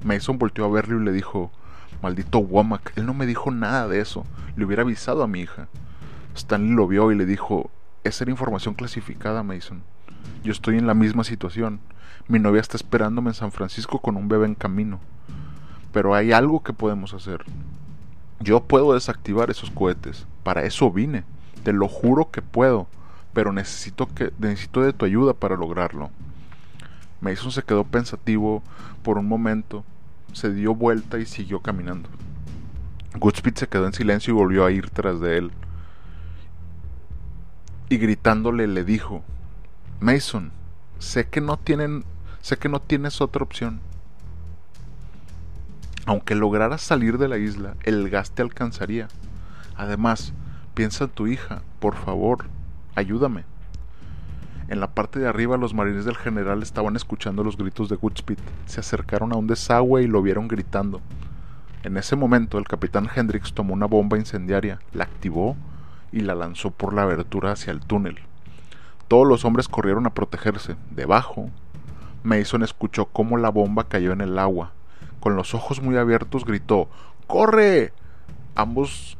Mason 0.03 0.37
volteó 0.37 0.65
a 0.65 0.69
verlo 0.69 1.01
y 1.01 1.05
le 1.05 1.11
dijo, 1.11 1.51
maldito 2.01 2.39
Womack, 2.39 2.93
él 2.97 3.05
no 3.05 3.13
me 3.13 3.25
dijo 3.25 3.51
nada 3.51 3.87
de 3.87 3.99
eso, 3.99 4.25
le 4.55 4.65
hubiera 4.65 4.83
avisado 4.83 5.23
a 5.23 5.27
mi 5.27 5.41
hija. 5.41 5.67
Stanley 6.35 6.73
lo 6.73 6.87
vio 6.87 7.11
y 7.11 7.15
le 7.15 7.25
dijo, 7.25 7.69
esa 8.03 8.23
era 8.23 8.31
información 8.31 8.73
clasificada, 8.73 9.43
Mason. 9.43 9.81
Yo 10.43 10.51
estoy 10.51 10.77
en 10.77 10.87
la 10.87 10.93
misma 10.93 11.23
situación. 11.23 11.79
Mi 12.27 12.39
novia 12.39 12.61
está 12.61 12.77
esperándome 12.77 13.31
en 13.31 13.35
San 13.35 13.51
Francisco 13.51 13.99
con 13.99 14.15
un 14.15 14.29
bebé 14.29 14.45
en 14.45 14.55
camino. 14.55 14.99
Pero 15.91 16.15
hay 16.15 16.31
algo 16.31 16.63
que 16.63 16.73
podemos 16.73 17.13
hacer. 17.13 17.43
Yo 18.39 18.61
puedo 18.61 18.93
desactivar 18.93 19.49
esos 19.49 19.71
cohetes. 19.71 20.27
Para 20.43 20.63
eso 20.63 20.91
vine. 20.91 21.23
Te 21.63 21.73
lo 21.73 21.87
juro 21.87 22.31
que 22.31 22.41
puedo. 22.41 22.87
Pero 23.33 23.51
necesito 23.51 24.07
que 24.07 24.31
necesito 24.39 24.81
de 24.81 24.93
tu 24.93 25.05
ayuda 25.05 25.33
para 25.33 25.57
lograrlo. 25.57 26.09
Mason 27.21 27.51
se 27.51 27.63
quedó 27.63 27.83
pensativo 27.83 28.63
por 29.03 29.17
un 29.17 29.27
momento, 29.27 29.83
se 30.33 30.53
dio 30.53 30.75
vuelta 30.75 31.19
y 31.19 31.25
siguió 31.25 31.61
caminando. 31.61 32.09
Goodspeed 33.17 33.55
se 33.55 33.67
quedó 33.67 33.87
en 33.87 33.93
silencio 33.93 34.33
y 34.33 34.37
volvió 34.37 34.65
a 34.65 34.71
ir 34.71 34.89
tras 34.89 35.19
de 35.19 35.37
él. 35.37 35.51
Y 37.89 37.97
gritándole 37.97 38.67
le 38.67 38.83
dijo: 38.83 39.23
Mason, 39.99 40.51
sé 40.99 41.27
que 41.27 41.41
no 41.41 41.57
tienen, 41.57 42.03
sé 42.41 42.57
que 42.57 42.69
no 42.69 42.79
tienes 42.79 43.21
otra 43.21 43.43
opción. 43.43 43.79
Aunque 46.05 46.35
lograras 46.35 46.81
salir 46.81 47.17
de 47.17 47.27
la 47.27 47.37
isla, 47.37 47.75
el 47.83 48.09
gas 48.09 48.31
te 48.31 48.41
alcanzaría. 48.41 49.07
Además, 49.75 50.33
piensa 50.73 51.05
en 51.05 51.09
tu 51.11 51.27
hija, 51.27 51.61
por 51.79 51.95
favor, 51.95 52.45
ayúdame. 52.95 53.43
En 54.69 54.79
la 54.79 54.91
parte 54.91 55.19
de 55.19 55.27
arriba 55.27 55.57
los 55.57 55.73
marines 55.73 56.05
del 56.05 56.15
general 56.15 56.61
estaban 56.61 56.95
escuchando 56.95 57.43
los 57.43 57.57
gritos 57.57 57.89
de 57.89 57.95
Goodspeed. 57.95 58.37
Se 58.67 58.79
acercaron 58.79 59.33
a 59.33 59.35
un 59.35 59.47
desagüe 59.47 60.03
y 60.03 60.07
lo 60.07 60.21
vieron 60.21 60.47
gritando. 60.47 61.01
En 61.81 61.97
ese 61.97 62.15
momento 62.15 62.59
el 62.59 62.67
capitán 62.67 63.09
Hendrix 63.13 63.53
tomó 63.53 63.73
una 63.73 63.87
bomba 63.87 64.19
incendiaria, 64.19 64.79
la 64.93 65.05
activó 65.05 65.57
y 66.11 66.19
la 66.19 66.35
lanzó 66.35 66.69
por 66.69 66.93
la 66.93 67.01
abertura 67.01 67.51
hacia 67.51 67.71
el 67.71 67.79
túnel. 67.79 68.19
Todos 69.07 69.27
los 69.27 69.43
hombres 69.43 69.67
corrieron 69.67 70.05
a 70.05 70.13
protegerse. 70.13 70.75
Debajo, 70.91 71.49
Mason 72.21 72.61
escuchó 72.61 73.05
cómo 73.05 73.37
la 73.37 73.49
bomba 73.49 73.85
cayó 73.85 74.11
en 74.11 74.21
el 74.21 74.37
agua. 74.37 74.73
Con 75.19 75.35
los 75.35 75.55
ojos 75.55 75.81
muy 75.81 75.97
abiertos 75.97 76.45
gritó 76.45 76.89
¡Corre! 77.25 77.91
Ambos 78.53 79.17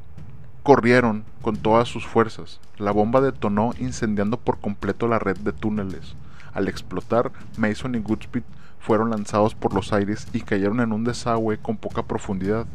corrieron 0.64 1.24
con 1.42 1.58
todas 1.58 1.88
sus 1.88 2.06
fuerzas. 2.06 2.60
La 2.78 2.92
bomba 2.92 3.22
detonó 3.22 3.72
incendiando 3.80 4.38
por 4.38 4.60
completo 4.60 5.08
la 5.08 5.20
red 5.20 5.38
de 5.38 5.54
túneles. 5.54 6.16
Al 6.54 6.68
explotar, 6.68 7.32
Mason 7.58 7.96
y 7.96 8.00
Goodspeed 8.00 8.44
fueron 8.80 9.10
lanzados 9.10 9.56
por 9.56 9.74
los 9.74 9.94
aires 9.94 10.28
y 10.34 10.42
cayeron 10.42 10.80
en 10.80 10.94
un 10.94 11.04
desagüe 11.04 11.58
con 11.58 11.78
poca 11.78 12.04
profundidad. 12.04 12.66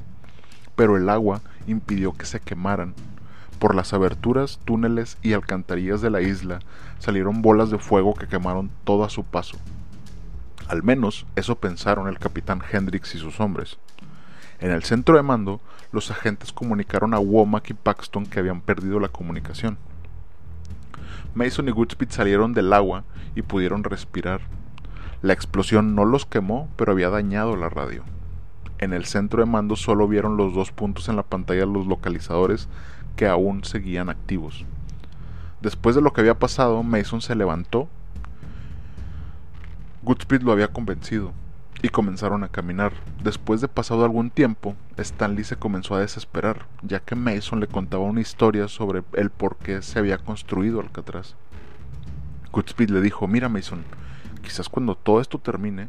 Pero 0.77 0.97
el 0.97 1.09
agua 1.09 1.41
impidió 1.67 2.13
que 2.13 2.27
se 2.27 2.41
quemaran. 2.41 2.95
Por 3.59 3.75
las 3.75 3.93
aberturas, 3.93 4.61
túneles 4.65 5.17
y 5.23 5.33
alcantarillas 5.33 6.01
de 6.01 6.11
la 6.11 6.21
isla 6.21 6.59
salieron 6.99 7.43
bolas 7.43 7.71
de 7.71 7.79
fuego 7.79 8.15
que 8.15 8.29
quemaron 8.29 8.71
todo 8.85 9.05
a 9.05 9.11
su 9.11 9.25
paso. 9.25 9.57
Al 10.69 10.83
menos 10.83 11.27
eso 11.37 11.57
pensaron 11.57 12.09
el 12.09 12.19
capitán 12.19 12.63
Hendrix 12.71 13.15
y 13.15 13.19
sus 13.19 13.41
hombres. 13.41 13.79
En 14.61 14.71
el 14.71 14.85
centro 14.85 15.17
de 15.17 15.23
mando, 15.23 15.61
los 15.91 16.11
agentes 16.11 16.53
comunicaron 16.53 17.13
a 17.13 17.19
Womack 17.19 17.71
y 17.71 17.75
Paxton 17.75 18.27
que 18.27 18.39
habían 18.39 18.61
perdido 18.61 19.01
la 19.01 19.09
comunicación. 19.09 19.79
Mason 21.35 21.69
y 21.69 21.73
Goodspeed 21.73 22.11
salieron 22.11 22.55
del 22.55 22.73
agua 22.73 23.05
y 23.35 23.43
pudieron 23.43 23.83
respirar. 23.83 24.43
La 25.23 25.33
explosión 25.33 25.95
no 25.95 26.05
los 26.05 26.27
quemó, 26.27 26.69
pero 26.77 26.93
había 26.93 27.11
dañado 27.11 27.57
la 27.57 27.69
radio. 27.69 28.05
En 28.79 28.93
el 28.93 29.07
centro 29.07 29.41
de 29.41 29.51
mando 29.51 29.75
solo 29.75 30.07
vieron 30.07 30.37
los 30.37 30.55
dos 30.55 30.71
puntos 30.71 31.09
en 31.09 31.17
la 31.17 31.23
pantalla 31.25 31.61
de 31.61 31.73
los 31.73 31.87
localizadores 31.87 32.69
que 33.17 33.27
aún 33.27 33.65
seguían 33.65 34.09
activos. 34.09 34.65
Después 35.61 35.97
de 35.97 36.03
lo 36.03 36.13
que 36.13 36.21
había 36.21 36.39
pasado, 36.39 36.83
Mason 36.83 37.21
se 37.21 37.35
levantó. 37.35 37.89
Goodspeed 40.03 40.43
lo 40.43 40.53
había 40.53 40.69
convencido 40.69 41.33
y 41.85 41.91
comenzaron 41.91 42.45
a 42.45 42.49
caminar. 42.49 42.95
Después 43.23 43.61
de 43.61 43.69
pasado 43.69 44.05
algún 44.05 44.31
tiempo, 44.31 44.75
Stanley 44.97 45.45
se 45.45 45.57
comenzó 45.57 45.95
a 45.95 46.01
desesperar, 46.01 46.65
ya 46.81 47.01
que 47.01 47.15
Mason 47.15 47.61
le 47.61 47.67
contaba 47.67 48.05
una 48.05 48.23
historia 48.23 48.69
sobre 48.69 49.03
el 49.13 49.29
por 49.29 49.57
qué 49.57 49.83
se 49.83 49.99
había 49.99 50.17
construido 50.17 50.81
Alcatraz. 50.81 51.35
Goodspeed 52.53 52.89
le 52.89 53.03
dijo, 53.03 53.29
mira 53.29 53.51
Mason, 53.51 53.85
quizás 54.41 54.71
cuando 54.71 54.95
todo 54.95 55.21
esto 55.21 55.39
termine, 55.39 55.89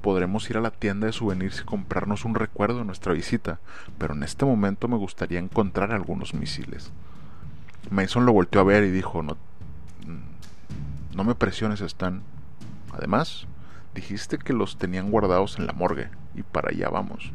podremos 0.00 0.48
ir 0.48 0.56
a 0.56 0.62
la 0.62 0.70
tienda 0.70 1.06
de 1.06 1.12
souvenirs 1.12 1.60
y 1.60 1.64
comprarnos 1.64 2.24
un 2.24 2.34
recuerdo 2.34 2.78
de 2.78 2.86
nuestra 2.86 3.12
visita, 3.12 3.60
pero 3.98 4.14
en 4.14 4.22
este 4.22 4.46
momento 4.46 4.88
me 4.88 4.96
gustaría 4.96 5.38
encontrar 5.38 5.92
algunos 5.92 6.32
misiles. 6.32 6.92
Mason 7.90 8.24
lo 8.24 8.32
volteó 8.32 8.62
a 8.62 8.64
ver 8.64 8.84
y 8.84 8.90
dijo, 8.90 9.22
no, 9.22 9.34
mm, 10.06 11.14
no 11.14 11.24
me 11.24 11.34
presiones, 11.34 11.82
Stan. 11.82 12.22
Además, 12.94 13.46
dijiste 13.94 14.38
que 14.38 14.52
los 14.52 14.78
tenían 14.78 15.10
guardados 15.10 15.58
en 15.58 15.66
la 15.66 15.72
morgue, 15.72 16.08
y 16.34 16.42
para 16.42 16.70
allá 16.70 16.88
vamos. 16.88 17.32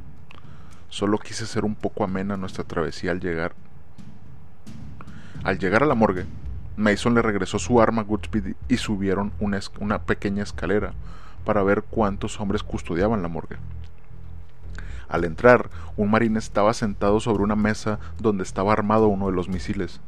Solo 0.90 1.18
quise 1.18 1.46
ser 1.46 1.66
un 1.66 1.76
poco 1.76 2.04
amena 2.04 2.38
nuestra 2.38 2.64
travesía 2.64 3.12
al 3.12 3.20
llegar. 3.20 3.54
Al 5.44 5.60
llegar 5.60 5.84
a 5.84 5.86
la 5.86 5.96
morgue, 5.96 6.26
Mason 6.78 7.16
le 7.16 7.22
regresó 7.22 7.60
su 7.60 7.82
arma 7.82 8.02
a 8.02 8.06
Goodspeed 8.06 8.56
y 8.68 8.78
subieron 8.78 9.32
una, 9.40 10.00
pequeña 10.00 10.44
escalera 10.44 10.94
para 11.44 11.64
ver 11.64 11.84
cuántos 11.84 12.40
hombres 12.40 12.64
custodiaban 12.64 13.22
la 13.22 13.28
morgue. 13.28 13.58
Al 15.08 15.24
entrar, 15.24 15.70
un 15.98 16.10
marín 16.10 16.36
estaba 16.36 16.74
sentado 16.74 17.20
sobre 17.20 17.44
una 17.44 17.56
mesa 17.56 18.00
donde 18.20 18.44
estaba 18.44 18.74
armado 18.74 19.08
uno 19.08 19.28
de 19.28 19.34
los 19.34 19.48
misiles. 19.48 20.02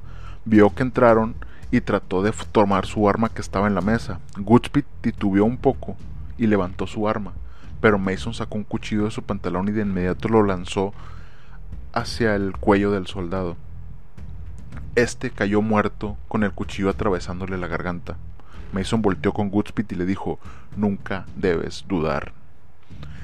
Vio 0.45 0.73
que 0.73 0.83
entraron 0.83 1.35
y 1.69 1.81
trató 1.81 2.23
de 2.23 2.33
tomar 2.51 2.85
su 2.85 3.07
arma 3.07 3.29
que 3.29 3.41
estaba 3.41 3.67
en 3.67 3.75
la 3.75 3.81
mesa. 3.81 4.19
Goodspeed 4.37 4.85
titubeó 5.01 5.45
un 5.45 5.57
poco 5.57 5.97
y 6.37 6.47
levantó 6.47 6.87
su 6.87 7.07
arma, 7.07 7.33
pero 7.81 7.99
Mason 7.99 8.33
sacó 8.33 8.57
un 8.57 8.63
cuchillo 8.63 9.05
de 9.05 9.11
su 9.11 9.23
pantalón 9.23 9.67
y 9.67 9.71
de 9.71 9.81
inmediato 9.81 10.29
lo 10.29 10.43
lanzó 10.43 10.93
hacia 11.93 12.35
el 12.35 12.55
cuello 12.57 12.91
del 12.91 13.07
soldado. 13.07 13.57
Este 14.95 15.29
cayó 15.29 15.61
muerto 15.61 16.17
con 16.27 16.43
el 16.43 16.51
cuchillo 16.51 16.89
atravesándole 16.89 17.57
la 17.57 17.67
garganta. 17.67 18.17
Mason 18.73 19.01
volteó 19.01 19.31
con 19.31 19.49
Goodspeed 19.49 19.91
y 19.91 19.95
le 19.95 20.05
dijo 20.05 20.39
Nunca 20.75 21.25
debes 21.35 21.85
dudar. 21.87 22.33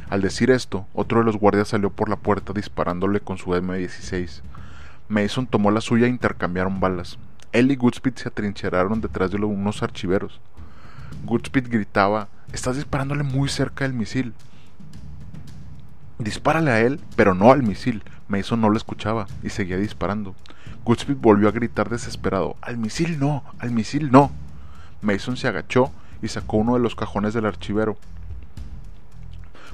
Al 0.10 0.22
decir 0.22 0.52
esto, 0.52 0.86
otro 0.94 1.20
de 1.20 1.26
los 1.26 1.38
guardias 1.38 1.70
salió 1.70 1.90
por 1.90 2.10
la 2.10 2.16
puerta 2.16 2.54
disparándole 2.54 3.20
con 3.20 3.38
su 3.38 3.52
M16. 3.52 4.42
Mason 5.10 5.48
tomó 5.48 5.72
la 5.72 5.82
suya 5.82 6.06
e 6.06 6.10
intercambiaron 6.10 6.80
balas. 6.80 7.18
Él 7.52 7.72
y 7.72 7.76
Goodspeed 7.76 8.16
se 8.16 8.28
atrincheraron 8.30 9.02
detrás 9.02 9.32
de 9.32 9.38
unos 9.38 9.84
archiveros. 9.84 10.40
Goodspeed 11.26 11.70
gritaba 11.70 12.28
Estás 12.54 12.76
disparándole 12.76 13.24
muy 13.24 13.50
cerca 13.50 13.84
del 13.84 13.94
misil. 13.94 14.34
Dispárale 16.20 16.72
a 16.72 16.82
él, 16.82 17.00
pero 17.16 17.34
no 17.34 17.52
al 17.52 17.64
misil. 17.64 18.04
Mason 18.28 18.62
no 18.62 18.70
lo 18.70 18.78
escuchaba 18.78 19.26
y 19.42 19.50
seguía 19.50 19.78
disparando. 19.78 20.36
Goodspeed 20.86 21.18
volvió 21.18 21.50
a 21.50 21.52
gritar 21.52 21.90
desesperado, 21.90 22.56
al 22.62 22.78
misil 22.78 23.20
no, 23.20 23.44
al 23.58 23.72
misil 23.72 24.12
no. 24.12 24.32
Mason 25.02 25.36
se 25.36 25.48
agachó 25.48 25.92
y 26.22 26.28
sacó 26.28 26.58
uno 26.58 26.74
de 26.76 26.80
los 26.80 26.96
cajones 26.96 27.34
del 27.34 27.46
archivero. 27.46 27.98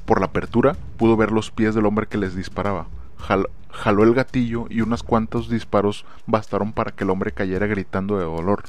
Por 0.05 0.22
la 0.22 0.27
apertura 0.27 0.77
pudo 0.98 1.17
ver 1.17 1.31
los 1.31 1.51
pies 1.51 1.75
del 1.75 1.86
hombre 1.86 2.08
que 2.08 2.17
les 2.17 2.36
disparaba. 2.36 2.88
jaló 3.17 4.03
el 4.03 4.13
gatillo 4.13 4.67
y 4.69 4.81
unos 4.81 5.03
cuantos 5.03 5.50
disparos 5.50 6.05
bastaron 6.27 6.72
para 6.72 6.91
que 6.91 7.03
el 7.03 7.10
hombre 7.10 7.31
cayera 7.31 7.67
gritando 7.67 8.17
de 8.17 8.24
dolor. 8.24 8.63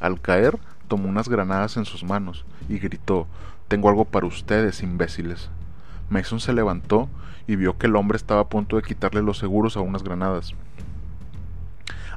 Al 0.00 0.20
caer, 0.20 0.58
tomó 0.88 1.08
unas 1.08 1.28
granadas 1.28 1.76
en 1.76 1.84
sus 1.84 2.02
manos 2.02 2.44
y 2.68 2.78
gritó 2.78 3.26
Tengo 3.68 3.88
algo 3.88 4.04
para 4.04 4.26
ustedes, 4.26 4.82
imbéciles. 4.82 5.50
Mason 6.10 6.40
se 6.40 6.52
levantó 6.52 7.08
y 7.46 7.56
vio 7.56 7.78
que 7.78 7.86
el 7.86 7.96
hombre 7.96 8.16
estaba 8.16 8.40
a 8.40 8.48
punto 8.48 8.76
de 8.76 8.82
quitarle 8.82 9.22
los 9.22 9.38
seguros 9.38 9.76
a 9.76 9.80
unas 9.80 10.02
granadas. 10.02 10.54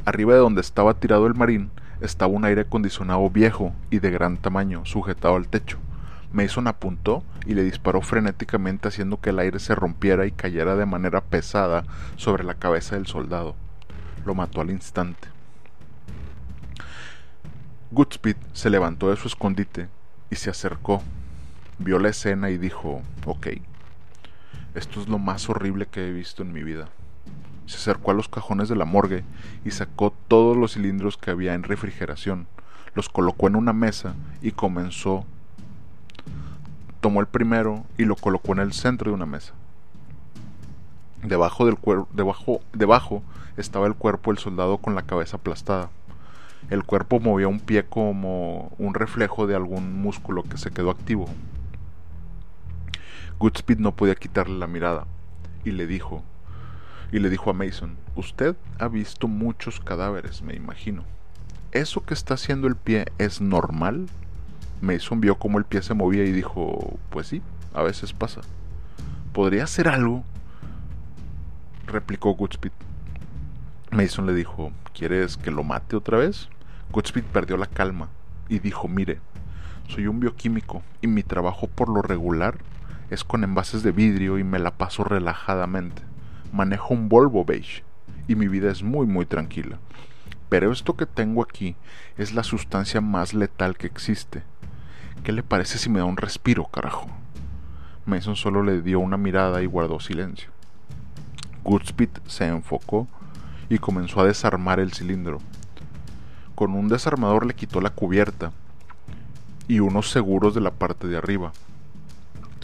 Arriba 0.06 0.34
de 0.34 0.40
donde 0.40 0.62
estaba 0.62 0.96
tirado 0.96 1.28
el 1.28 1.36
marín 1.36 1.70
estaba 2.02 2.34
un 2.34 2.46
aire 2.46 2.62
acondicionado 2.62 3.30
viejo 3.30 3.74
y 3.92 4.00
de 4.00 4.10
gran 4.10 4.38
tamaño, 4.38 4.86
sujetado 4.86 5.36
al 5.36 5.48
techo. 5.48 5.78
Mason 6.34 6.68
apuntó 6.68 7.24
y 7.46 7.54
le 7.54 7.64
disparó 7.64 8.02
frenéticamente 8.02 8.88
haciendo 8.88 9.20
que 9.20 9.32
el 9.32 9.40
aire 9.40 9.60
se 9.60 9.76
rompiera 9.76 10.26
y 10.26 10.32
cayera 10.32 10.76
de 10.76 10.86
manera 10.86 11.22
pesada 11.22 11.84
sobre 12.16 12.44
la 12.44 12.56
cabeza 12.56 12.96
del 12.96 13.06
soldado. 13.06 13.56
Lo 14.26 14.34
mató 14.34 14.62
al 14.62 14.72
instante. 14.72 15.31
Goodspeed 17.94 18.38
se 18.54 18.70
levantó 18.70 19.10
de 19.10 19.18
su 19.18 19.28
escondite 19.28 19.90
y 20.30 20.38
se 20.38 20.50
acercó. 20.50 21.02
Vio 21.78 22.00
la 22.00 22.08
escena 22.08 22.50
y 22.50 22.58
dijo, 22.58 23.02
ok, 23.26 23.48
esto 24.76 25.02
es 25.02 25.10
lo 25.10 25.20
más 25.20 25.50
horrible 25.50 25.88
que 25.88 26.08
he 26.08 26.12
visto 26.14 26.42
en 26.42 26.54
mi 26.54 26.64
vida. 26.64 26.88
Se 27.66 27.76
acercó 27.76 28.12
a 28.12 28.14
los 28.14 28.30
cajones 28.30 28.70
de 28.70 28.78
la 28.78 28.86
morgue 28.86 29.26
y 29.66 29.72
sacó 29.72 30.14
todos 30.30 30.56
los 30.56 30.76
cilindros 30.76 31.18
que 31.18 31.32
había 31.32 31.54
en 31.54 31.64
refrigeración, 31.64 32.48
los 32.96 33.10
colocó 33.10 33.48
en 33.48 33.58
una 33.58 33.74
mesa 33.74 34.16
y 34.42 34.54
comenzó. 34.54 35.26
Tomó 37.02 37.20
el 37.20 37.28
primero 37.28 37.84
y 37.98 38.06
lo 38.06 38.16
colocó 38.16 38.54
en 38.54 38.60
el 38.60 38.72
centro 38.72 39.12
de 39.12 39.16
una 39.16 39.26
mesa. 39.26 39.52
Debajo, 41.24 41.66
del 41.66 41.78
debajo, 42.14 42.62
debajo 42.72 43.22
estaba 43.58 43.86
el 43.86 43.96
cuerpo 43.96 44.32
del 44.32 44.38
soldado 44.38 44.78
con 44.78 44.96
la 44.96 45.02
cabeza 45.02 45.36
aplastada. 45.36 45.90
El 46.70 46.84
cuerpo 46.84 47.20
movía 47.20 47.48
un 47.48 47.60
pie 47.60 47.84
como 47.86 48.72
un 48.78 48.94
reflejo 48.94 49.48
de 49.48 49.56
algún 49.56 50.02
músculo 50.02 50.44
que 50.44 50.58
se 50.58 50.72
quedó 50.72 50.90
activo. 50.90 51.28
Goodspeed 53.40 53.80
no 53.80 53.96
podía 53.96 54.16
quitarle 54.16 54.58
la 54.58 54.68
mirada 54.68 55.08
y 55.66 55.72
le 55.72 55.88
dijo, 55.88 56.24
y 57.12 57.20
le 57.20 57.30
dijo 57.30 57.50
a 57.50 57.54
Mason, 57.54 57.98
usted 58.16 58.56
ha 58.80 58.88
visto 58.88 59.28
muchos 59.28 59.80
cadáveres, 59.80 60.42
me 60.42 60.56
imagino. 60.56 61.04
¿Eso 61.72 62.06
que 62.06 62.14
está 62.14 62.36
haciendo 62.36 62.68
el 62.68 62.76
pie 62.76 63.06
es 63.18 63.42
normal? 63.42 64.08
Mason 64.82 65.22
vio 65.22 65.38
cómo 65.38 65.58
el 65.58 65.66
pie 65.66 65.82
se 65.82 65.94
movía 65.94 66.24
y 66.24 66.32
dijo, 66.32 67.00
pues 67.10 67.28
sí, 67.28 67.42
a 67.74 67.82
veces 67.82 68.14
pasa. 68.14 68.42
¿Podría 69.34 69.64
hacer 69.64 69.88
algo? 69.88 70.24
replicó 71.88 72.32
Goodspeed. 72.32 72.72
Mason 73.92 74.26
le 74.26 74.34
dijo, 74.34 74.72
¿quieres 74.94 75.36
que 75.36 75.52
lo 75.52 75.64
mate 75.64 75.98
otra 75.98 76.18
vez? 76.18 76.48
Goodspeed 76.94 77.26
perdió 77.26 77.58
la 77.58 77.68
calma 77.68 78.08
y 78.48 78.60
dijo, 78.60 78.88
mire, 78.88 79.20
soy 79.90 80.08
un 80.08 80.22
bioquímico 80.22 80.82
y 81.02 81.08
mi 81.08 81.24
trabajo 81.24 81.68
por 81.68 81.90
lo 81.90 82.02
regular 82.02 82.58
es 83.10 83.26
con 83.26 83.44
envases 83.44 83.84
de 83.84 83.92
vidrio 83.92 84.40
y 84.40 84.46
me 84.46 84.60
la 84.60 84.72
paso 84.72 85.04
relajadamente. 85.04 86.04
Manejo 86.54 86.94
un 86.94 87.10
Volvo 87.10 87.44
beige 87.44 87.84
y 88.30 88.36
mi 88.36 88.48
vida 88.48 88.72
es 88.72 88.82
muy 88.82 89.06
muy 89.06 89.26
tranquila. 89.26 89.80
Pero 90.48 90.72
esto 90.72 90.96
que 90.96 91.06
tengo 91.06 91.44
aquí 91.44 91.76
es 92.18 92.34
la 92.34 92.44
sustancia 92.44 93.02
más 93.02 93.34
letal 93.34 93.78
que 93.78 93.88
existe. 93.88 94.44
¿Qué 95.26 95.34
le 95.34 95.44
parece 95.44 95.78
si 95.78 95.90
me 95.90 96.00
da 96.00 96.06
un 96.06 96.16
respiro, 96.16 96.66
carajo? 96.68 97.10
Mason 98.06 98.38
solo 98.38 98.64
le 98.64 98.82
dio 98.82 99.02
una 99.02 99.18
mirada 99.18 99.62
y 99.62 99.66
guardó 99.66 100.00
silencio. 100.00 100.50
Goodspeed 101.66 102.10
se 102.26 102.48
enfocó 102.48 103.10
y 103.72 103.80
comenzó 103.80 104.20
a 104.20 104.26
desarmar 104.26 104.82
el 104.82 104.92
cilindro. 104.92 105.38
Con 106.56 106.74
un 106.74 106.90
desarmador 106.90 107.46
le 107.46 107.54
quitó 107.54 107.80
la 107.80 107.90
cubierta 107.90 108.52
y 109.70 109.80
unos 109.80 110.12
seguros 110.12 110.54
de 110.54 110.60
la 110.60 110.72
parte 110.72 111.08
de 111.08 111.16
arriba. 111.16 111.54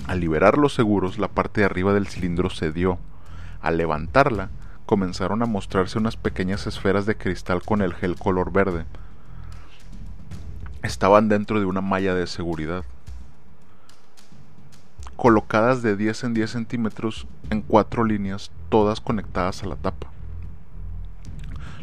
Al 0.05 0.19
liberar 0.19 0.57
los 0.57 0.73
seguros, 0.73 1.17
la 1.17 1.29
parte 1.29 1.61
de 1.61 1.65
arriba 1.65 1.93
del 1.93 2.07
cilindro 2.07 2.49
cedió. 2.49 2.99
Al 3.61 3.77
levantarla, 3.77 4.49
comenzaron 4.85 5.41
a 5.41 5.45
mostrarse 5.45 5.97
unas 5.97 6.17
pequeñas 6.17 6.67
esferas 6.67 7.05
de 7.05 7.15
cristal 7.15 7.61
con 7.63 7.81
el 7.81 7.93
gel 7.93 8.17
color 8.17 8.51
verde. 8.51 8.83
Estaban 10.83 11.29
dentro 11.29 11.61
de 11.61 11.65
una 11.65 11.79
malla 11.79 12.15
de 12.15 12.27
seguridad. 12.27 12.83
Colocadas 15.15 15.81
de 15.81 15.95
10 15.95 16.25
en 16.25 16.33
10 16.33 16.51
centímetros 16.51 17.27
en 17.49 17.61
cuatro 17.61 18.03
líneas, 18.03 18.51
todas 18.67 18.99
conectadas 18.99 19.63
a 19.63 19.67
la 19.67 19.77
tapa. 19.77 20.16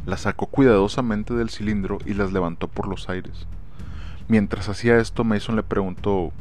Las 0.07 0.23
sacó 0.23 0.47
cuidadosamente 0.47 1.35
del 1.35 1.51
cilindro 1.51 1.99
y 2.05 2.15
las 2.15 2.33
levantó 2.33 2.69
por 2.69 2.87
los 2.87 3.09
aires. 3.09 3.47
Mientras 4.29 4.69
hacía 4.69 4.99
esto, 4.99 5.25
Mason 5.25 5.57
le 5.57 5.63
preguntó 5.63 6.33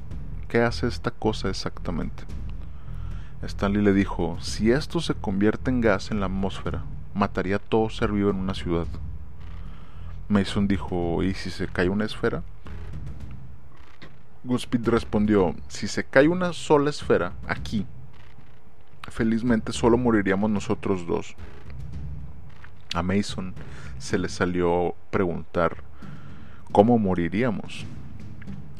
qué 0.47 0.61
hace 0.61 0.87
esta 0.87 1.11
cosa 1.11 1.49
exactamente. 1.49 2.23
Stanley 3.41 3.81
le 3.81 3.93
dijo, 3.93 4.37
si 4.39 4.71
esto 4.71 5.01
se 5.01 5.13
convierte 5.13 5.69
en 5.69 5.81
gas 5.81 6.11
en 6.11 6.19
la 6.19 6.27
atmósfera, 6.27 6.83
mataría 7.13 7.57
a 7.57 7.59
todo 7.59 7.89
ser 7.89 8.11
vivo 8.11 8.29
en 8.29 8.37
una 8.37 8.53
ciudad. 8.53 8.87
Mason 10.29 10.67
dijo, 10.67 11.21
¿y 11.23 11.33
si 11.33 11.49
se 11.49 11.67
cae 11.67 11.89
una 11.89 12.05
esfera? 12.05 12.43
Goodspeed 14.45 14.87
respondió, 14.87 15.55
si 15.67 15.87
se 15.87 16.03
cae 16.03 16.27
una 16.27 16.53
sola 16.53 16.89
esfera, 16.89 17.33
aquí, 17.47 17.85
felizmente 19.09 19.71
solo 19.71 19.97
moriríamos 19.97 20.49
nosotros 20.49 21.05
dos. 21.05 21.35
A 22.93 23.01
Mason 23.01 23.55
se 23.97 24.19
le 24.19 24.29
salió 24.29 24.93
preguntar, 25.09 25.77
¿cómo 26.71 26.99
moriríamos? 26.99 27.85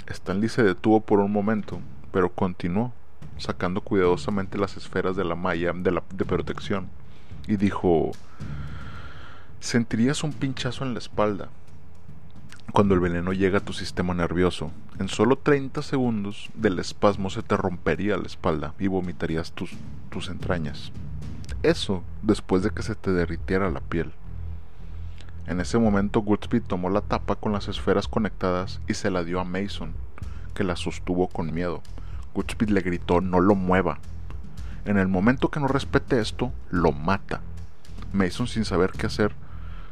Stanley 0.08 0.50
se 0.50 0.62
detuvo 0.62 1.02
por 1.02 1.20
un 1.20 1.32
momento, 1.32 1.80
pero 2.12 2.30
continuó, 2.30 2.94
sacando 3.38 3.82
cuidadosamente 3.82 4.60
las 4.60 4.78
esferas 4.78 5.16
de 5.16 5.24
la 5.24 5.36
malla 5.36 5.74
de, 5.74 6.26
protección, 6.26 6.90
y 7.48 7.56
dijo, 7.56 8.12
sentirías 9.60 10.24
un 10.24 10.34
pinchazo 10.34 10.84
en 10.84 10.94
la 10.94 11.00
espalda. 11.00 11.50
Cuando 12.72 12.94
el 12.94 13.00
veneno 13.00 13.34
llega 13.34 13.58
a 13.58 13.66
tu 13.66 13.74
sistema 13.74 14.14
nervioso, 14.14 14.70
en 15.00 15.08
solo 15.10 15.38
30 15.38 15.82
segundos 15.82 16.50
del 16.54 16.78
espasmo 16.78 17.32
se 17.32 17.42
te 17.42 17.58
rompería 17.58 18.18
la 18.18 18.28
espalda 18.28 18.76
y 18.78 18.88
vomitarías 18.88 19.54
tus, 19.54 19.72
tus 20.12 20.30
entrañas. 20.30 20.92
Eso 21.64 22.04
después 22.22 22.62
de 22.62 22.72
que 22.72 22.84
se 22.84 22.94
te 22.94 23.12
derritiera 23.12 23.72
la 23.72 23.80
piel. 23.80 24.12
En 25.48 25.62
ese 25.62 25.78
momento 25.78 26.20
Goodspeed 26.20 26.64
tomó 26.64 26.90
la 26.90 27.00
tapa 27.00 27.36
con 27.36 27.54
las 27.54 27.70
esferas 27.70 28.10
conectadas 28.10 28.82
y 28.86 28.96
se 28.96 29.10
la 29.10 29.24
dio 29.24 29.40
a 29.40 29.46
Mason, 29.46 29.94
que 30.54 30.66
la 30.66 30.76
sostuvo 30.76 31.30
con 31.30 31.54
miedo. 31.54 31.82
Goodspeed 32.34 32.70
le 32.70 32.82
gritó 32.82 33.22
no 33.22 33.40
lo 33.40 33.56
mueva. 33.56 34.00
En 34.84 34.98
el 34.98 35.08
momento 35.08 35.50
que 35.50 35.62
no 35.62 35.70
respete 35.70 36.20
esto, 36.20 36.52
lo 36.70 36.92
mata. 36.92 37.40
Mason, 38.12 38.48
sin 38.48 38.66
saber 38.66 38.92
qué 38.92 39.06
hacer, 39.06 39.34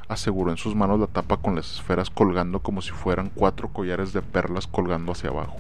aseguró 0.10 0.52
en 0.52 0.58
sus 0.58 0.76
manos 0.76 1.00
la 1.00 1.08
tapa 1.08 1.38
con 1.38 1.56
las 1.56 1.76
esferas 1.76 2.10
colgando 2.10 2.60
como 2.60 2.82
si 2.82 2.92
fueran 2.92 3.32
cuatro 3.34 3.70
collares 3.70 4.12
de 4.12 4.22
perlas 4.22 4.68
colgando 4.68 5.14
hacia 5.14 5.30
abajo. 5.30 5.56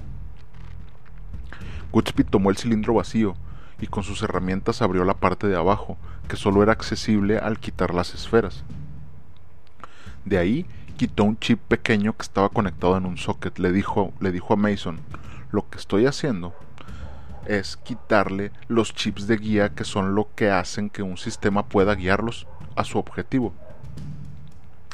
Goodspeed 1.94 2.26
tomó 2.26 2.50
el 2.50 2.58
cilindro 2.58 2.96
vacío 2.96 3.36
y 3.82 3.88
con 3.88 4.04
sus 4.04 4.22
herramientas 4.22 4.82
abrió 4.82 5.04
la 5.04 5.16
parte 5.16 5.48
de 5.48 5.58
abajo, 5.58 5.98
que 6.28 6.38
solo 6.38 6.64
era 6.64 6.72
accesible 6.72 7.40
al 7.40 7.60
quitar 7.60 7.94
las 7.94 8.14
esferas. 8.14 8.64
De 10.24 10.38
ahí 10.38 10.66
quitó 10.98 11.24
un 11.24 11.38
chip 11.40 11.60
pequeño 11.68 12.16
que 12.16 12.22
estaba 12.22 12.50
conectado 12.50 12.96
en 12.96 13.08
un 13.08 13.18
socket. 13.18 13.58
Le 13.58 13.72
dijo, 13.72 14.14
le 14.20 14.32
dijo 14.32 14.54
a 14.54 14.58
Mason, 14.58 15.00
lo 15.52 15.68
que 15.70 15.80
estoy 15.80 16.06
haciendo 16.06 16.54
es 17.48 17.76
quitarle 17.76 18.52
los 18.68 18.94
chips 18.94 19.26
de 19.26 19.38
guía 19.38 19.70
que 19.70 19.84
son 19.84 20.14
lo 20.14 20.30
que 20.36 20.52
hacen 20.52 20.92
que 20.92 21.02
un 21.02 21.18
sistema 21.18 21.66
pueda 21.66 21.96
guiarlos 21.96 22.46
a 22.76 22.84
su 22.84 23.00
objetivo. 23.00 23.52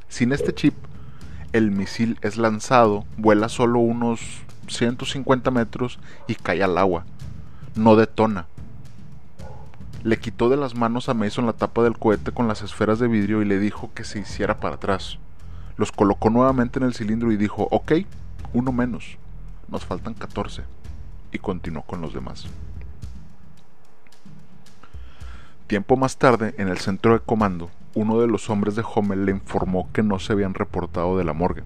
Sin 0.08 0.32
este 0.32 0.54
chip, 0.54 0.74
el 1.52 1.72
misil 1.72 2.18
es 2.22 2.38
lanzado, 2.38 3.06
vuela 3.18 3.50
solo 3.50 3.80
unos 3.80 4.22
150 4.68 5.52
metros 5.52 6.00
y 6.28 6.36
cae 6.36 6.64
al 6.64 6.78
agua. 6.78 7.06
No 7.76 7.96
detona. 7.98 8.48
Le 10.08 10.20
quitó 10.20 10.48
de 10.48 10.56
las 10.56 10.74
manos 10.74 11.10
a 11.10 11.14
Mason 11.14 11.46
la 11.46 11.52
tapa 11.52 11.84
del 11.84 11.98
cohete 11.98 12.32
con 12.32 12.48
las 12.48 12.62
esferas 12.62 12.98
de 12.98 13.10
vidrio 13.10 13.42
y 13.42 13.46
le 13.46 13.60
dijo 13.60 13.92
que 13.94 14.06
se 14.06 14.20
hiciera 14.20 14.58
para 14.62 14.76
atrás. 14.76 15.20
Los 15.76 15.92
colocó 15.92 16.30
nuevamente 16.30 16.80
en 16.80 16.86
el 16.86 16.94
cilindro 16.94 17.30
y 17.34 17.36
dijo, 17.36 17.68
ok, 17.72 17.92
uno 18.54 18.72
menos, 18.72 19.18
nos 19.68 19.84
faltan 19.84 20.14
14. 20.14 20.64
Y 21.34 21.40
continuó 21.40 21.84
con 21.84 22.00
los 22.00 22.14
demás. 22.14 22.48
Tiempo 25.68 25.98
más 25.98 26.16
tarde, 26.16 26.56
en 26.58 26.70
el 26.70 26.78
centro 26.78 27.12
de 27.12 27.20
comando, 27.20 27.70
uno 27.94 28.18
de 28.22 28.28
los 28.28 28.50
hombres 28.50 28.78
de 28.78 28.86
Hommel 28.96 29.26
le 29.26 29.34
informó 29.34 29.90
que 29.92 30.04
no 30.04 30.20
se 30.20 30.32
habían 30.32 30.54
reportado 30.54 31.18
de 31.18 31.26
la 31.26 31.34
morgue 31.34 31.64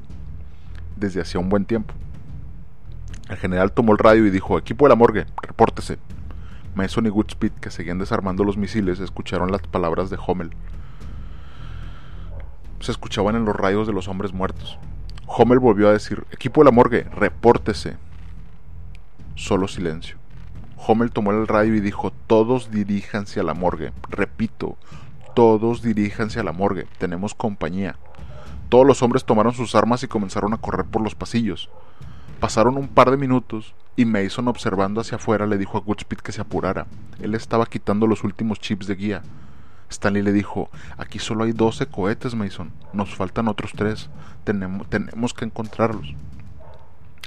desde 0.96 1.22
hacía 1.22 1.40
un 1.40 1.50
buen 1.50 1.66
tiempo. 1.66 1.94
El 3.30 3.38
general 3.38 3.72
tomó 3.72 3.92
el 3.92 4.00
radio 4.00 4.26
y 4.26 4.32
dijo, 4.32 4.58
equipo 4.58 4.86
de 4.86 4.90
la 4.90 4.96
morgue, 4.96 5.28
repórtese. 5.44 6.00
Mason 6.76 7.06
y 7.06 7.10
Goodspeed, 7.10 7.52
que 7.54 7.72
seguían 7.72 8.00
desarmando 8.00 8.44
los 8.44 8.58
misiles, 8.58 9.00
escucharon 9.00 9.52
las 9.52 9.62
palabras 9.62 10.10
de 10.10 10.18
Hommel. 10.26 10.52
Se 12.80 12.92
escuchaban 12.92 13.36
en 13.36 13.46
los 13.46 13.56
radios 13.56 13.88
de 13.88 13.94
los 13.94 14.08
hombres 14.08 14.34
muertos. 14.34 14.80
Hommel 15.28 15.60
volvió 15.60 15.90
a 15.90 15.94
decir, 15.94 16.26
equipo 16.32 16.62
de 16.62 16.66
la 16.66 16.72
morgue, 16.72 17.04
repórtese. 17.04 17.98
Solo 19.36 19.68
silencio. 19.68 20.18
Hommel 20.78 21.12
tomó 21.12 21.32
el 21.32 21.48
radio 21.48 21.76
y 21.76 21.80
dijo, 21.80 22.12
todos 22.28 22.72
diríjanse 22.72 23.40
a 23.40 23.44
la 23.44 23.54
morgue. 23.54 23.94
Repito, 24.10 24.78
todos 25.36 25.82
diríjanse 25.82 26.40
a 26.40 26.44
la 26.44 26.52
morgue. 26.52 26.88
Tenemos 26.98 27.36
compañía. 27.36 27.98
Todos 28.70 28.86
los 28.86 29.02
hombres 29.04 29.26
tomaron 29.26 29.54
sus 29.54 29.76
armas 29.76 30.04
y 30.04 30.08
comenzaron 30.08 30.54
a 30.54 30.58
correr 30.58 30.86
por 30.86 31.02
los 31.02 31.14
pasillos. 31.14 31.70
Pasaron 32.42 32.76
un 32.76 32.88
par 32.88 33.12
de 33.12 33.18
minutos 33.18 33.76
y 33.96 34.06
Mason 34.06 34.48
observando 34.48 35.00
hacia 35.00 35.18
afuera 35.18 35.46
le 35.46 35.60
dijo 35.60 35.78
a 35.78 35.82
Goodspeed 35.82 36.22
que 36.22 36.32
se 36.32 36.42
apurara. 36.42 36.88
Él 37.20 37.36
estaba 37.36 37.68
quitando 37.68 38.08
los 38.08 38.24
últimos 38.24 38.60
chips 38.60 38.88
de 38.88 38.96
guía. 38.96 39.22
Stanley 39.92 40.24
le 40.24 40.32
dijo, 40.32 40.68
aquí 40.98 41.20
solo 41.20 41.44
hay 41.44 41.52
12 41.52 41.86
cohetes, 41.86 42.34
Mason. 42.34 42.72
Nos 42.94 43.14
faltan 43.14 43.48
otros 43.48 43.74
tres. 43.76 44.10
Tenemos, 44.44 45.36
que 45.36 45.46
encontrarlos. 45.46 46.16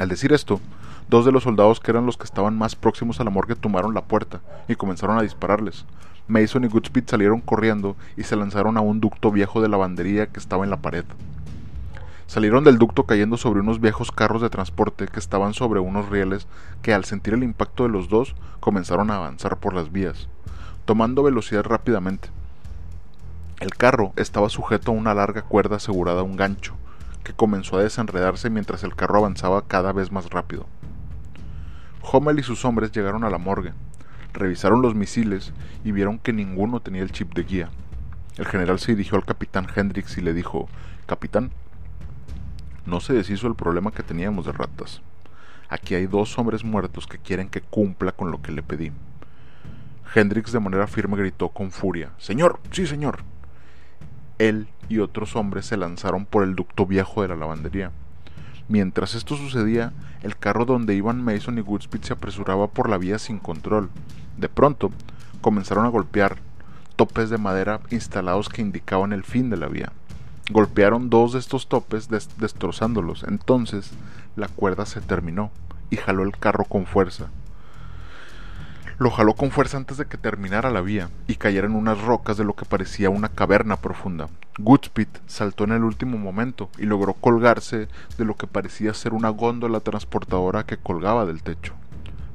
Al 0.01 0.09
decir 0.09 0.33
esto, 0.33 0.61
dos 1.09 1.25
de 1.25 1.31
los 1.31 1.45
soldados 1.45 1.79
que 1.79 1.93
eran 1.93 2.07
los 2.07 2.17
que 2.17 2.25
estaban 2.25 2.59
más 2.59 2.75
próximos 2.75 3.21
a 3.21 3.25
la 3.25 3.31
morgue 3.31 3.55
tomaron 3.55 3.95
la 3.95 4.03
puerta 4.03 4.41
y 4.67 4.75
comenzaron 4.75 5.17
a 5.17 5.23
dispararles. 5.23 5.85
Mason 6.27 6.65
y 6.65 6.67
Goodspeed 6.67 7.05
salieron 7.07 7.41
corriendo 7.41 7.95
y 8.17 8.25
se 8.25 8.35
lanzaron 8.35 8.77
a 8.77 8.81
un 8.81 8.99
ducto 8.99 9.31
viejo 9.31 9.63
de 9.63 9.69
lavandería 9.69 10.27
que 10.27 10.41
estaba 10.41 10.65
en 10.65 10.71
la 10.71 10.79
pared. 10.79 11.05
Salieron 12.27 12.65
del 12.65 12.79
ducto 12.79 13.05
cayendo 13.05 13.37
sobre 13.37 13.61
unos 13.61 13.81
viejos 13.81 14.11
carros 14.11 14.41
de 14.41 14.51
transporte 14.51 15.07
que 15.09 15.21
estaban 15.21 15.53
sobre 15.53 15.81
unos 15.81 16.09
rieles 16.09 16.47
que 16.83 16.95
al 16.95 17.05
sentir 17.05 17.35
el 17.35 17.45
impacto 17.45 17.83
de 17.83 17.91
los 17.91 18.09
dos 18.09 18.35
comenzaron 18.61 19.11
a 19.11 19.17
avanzar 19.17 19.59
por 19.59 19.75
las 19.75 19.93
vías, 19.93 20.29
tomando 20.87 21.23
velocidad 21.23 21.65
rápidamente. 21.65 22.31
El 23.61 23.71
carro 23.77 24.13
estaba 24.17 24.49
sujeto 24.49 24.91
a 24.91 24.95
una 24.95 25.15
larga 25.15 25.43
cuerda 25.43 25.77
asegurada 25.77 26.21
a 26.21 26.25
un 26.25 26.37
gancho, 26.37 26.75
que 27.23 27.35
comenzó 27.35 27.77
a 27.77 27.83
desenredarse 27.83 28.51
mientras 28.51 28.85
el 28.85 28.97
carro 28.97 29.19
avanzaba 29.19 29.67
cada 29.67 29.93
vez 29.93 30.11
más 30.11 30.31
rápido. 30.31 30.67
Hommel 32.03 32.39
y 32.39 32.43
sus 32.43 32.65
hombres 32.65 32.91
llegaron 32.93 33.25
a 33.25 33.31
la 33.31 33.39
morgue, 33.39 33.73
revisaron 34.33 34.83
los 34.83 34.95
misiles 34.95 35.53
y 35.85 35.93
vieron 35.93 36.19
que 36.19 36.33
ninguno 36.33 36.81
tenía 36.81 37.03
el 37.03 37.13
chip 37.13 37.35
de 37.35 37.45
guía. 37.45 37.71
El 38.37 38.47
general 38.47 38.79
se 38.79 38.93
dirigió 38.93 39.17
al 39.17 39.25
capitán 39.25 39.69
Hendrix 39.75 40.19
y 40.19 40.21
le 40.21 40.35
dijo, 40.35 40.69
Capitán, 41.07 41.53
no 42.87 43.01
se 43.01 43.13
deshizo 43.13 43.47
el 43.47 43.55
problema 43.55 43.93
que 43.93 44.03
teníamos 44.03 44.47
de 44.47 44.53
ratas. 44.53 45.01
Aquí 45.69 45.95
hay 45.95 46.07
dos 46.07 46.39
hombres 46.39 46.65
muertos 46.65 47.07
que 47.07 47.19
quieren 47.19 47.49
que 47.49 47.61
cumpla 47.61 48.13
con 48.13 48.31
lo 48.31 48.43
que 48.43 48.53
le 48.53 48.63
pedí. 48.63 48.93
Hendrix 50.15 50.53
de 50.53 50.61
manera 50.61 50.87
firme 50.87 51.17
gritó 51.17 51.49
con 51.49 51.71
furia, 51.71 52.11
Señor, 52.19 52.61
sí, 52.71 52.87
señor. 52.87 53.23
Él 54.39 54.69
y 54.89 54.99
otros 54.99 55.35
hombres 55.37 55.67
se 55.67 55.77
lanzaron 55.77 56.27
por 56.27 56.45
el 56.45 56.55
ducto 56.55 56.87
viejo 56.87 57.23
de 57.23 57.29
la 57.29 57.37
lavandería. 57.37 57.91
Mientras 58.69 59.15
esto 59.15 59.37
sucedía, 59.37 59.93
el 60.23 60.37
carro 60.37 60.65
donde 60.65 60.95
iban 60.95 61.23
Mason 61.23 61.59
y 61.59 61.61
Goodspeed 61.61 62.03
se 62.03 62.13
apresuraba 62.15 62.69
por 62.69 62.89
la 62.89 62.99
vía 62.99 63.19
sin 63.19 63.39
control. 63.39 63.91
De 64.39 64.49
pronto, 64.49 64.91
comenzaron 65.41 65.85
a 65.85 65.91
golpear 65.91 66.39
topes 66.97 67.29
de 67.29 67.39
madera 67.39 67.81
instalados 67.91 68.49
que 68.49 68.63
indicaban 68.63 69.13
el 69.13 69.25
fin 69.25 69.51
de 69.51 69.57
la 69.57 69.69
vía. 69.69 69.93
Golpearon 70.51 71.09
dos 71.09 71.33
de 71.33 71.39
estos 71.39 71.69
topes 71.69 72.09
destrozándolos. 72.09 73.25
Entonces, 73.25 73.93
la 74.37 74.49
cuerda 74.49 74.85
se 74.85 75.01
terminó 75.01 75.51
y 75.91 75.97
jaló 75.97 76.23
el 76.23 76.37
carro 76.37 76.65
con 76.65 76.85
fuerza. 76.85 77.31
Lo 78.99 79.11
jaló 79.11 79.35
con 79.35 79.51
fuerza 79.51 79.77
antes 79.77 79.97
de 79.97 80.07
que 80.07 80.19
terminara 80.19 80.71
la 80.71 80.81
vía 80.81 81.11
y 81.27 81.35
cayera 81.35 81.67
en 81.67 81.75
unas 81.75 82.01
rocas 82.01 82.37
de 82.37 82.45
lo 82.45 82.55
que 82.55 82.65
parecía 82.65 83.11
una 83.11 83.29
caverna 83.29 83.77
profunda. 83.77 84.29
Goodspeed 84.59 85.09
saltó 85.27 85.65
en 85.65 85.73
el 85.73 85.83
último 85.83 86.17
momento 86.17 86.69
y 86.79 86.85
logró 86.85 87.15
colgarse 87.15 87.89
de 88.19 88.25
lo 88.25 88.37
que 88.37 88.47
parecía 88.47 88.95
ser 88.95 89.13
una 89.13 89.31
góndola 89.31 89.81
transportadora 89.81 90.65
que 90.65 90.77
colgaba 90.77 91.27
del 91.27 91.43
techo. 91.43 91.73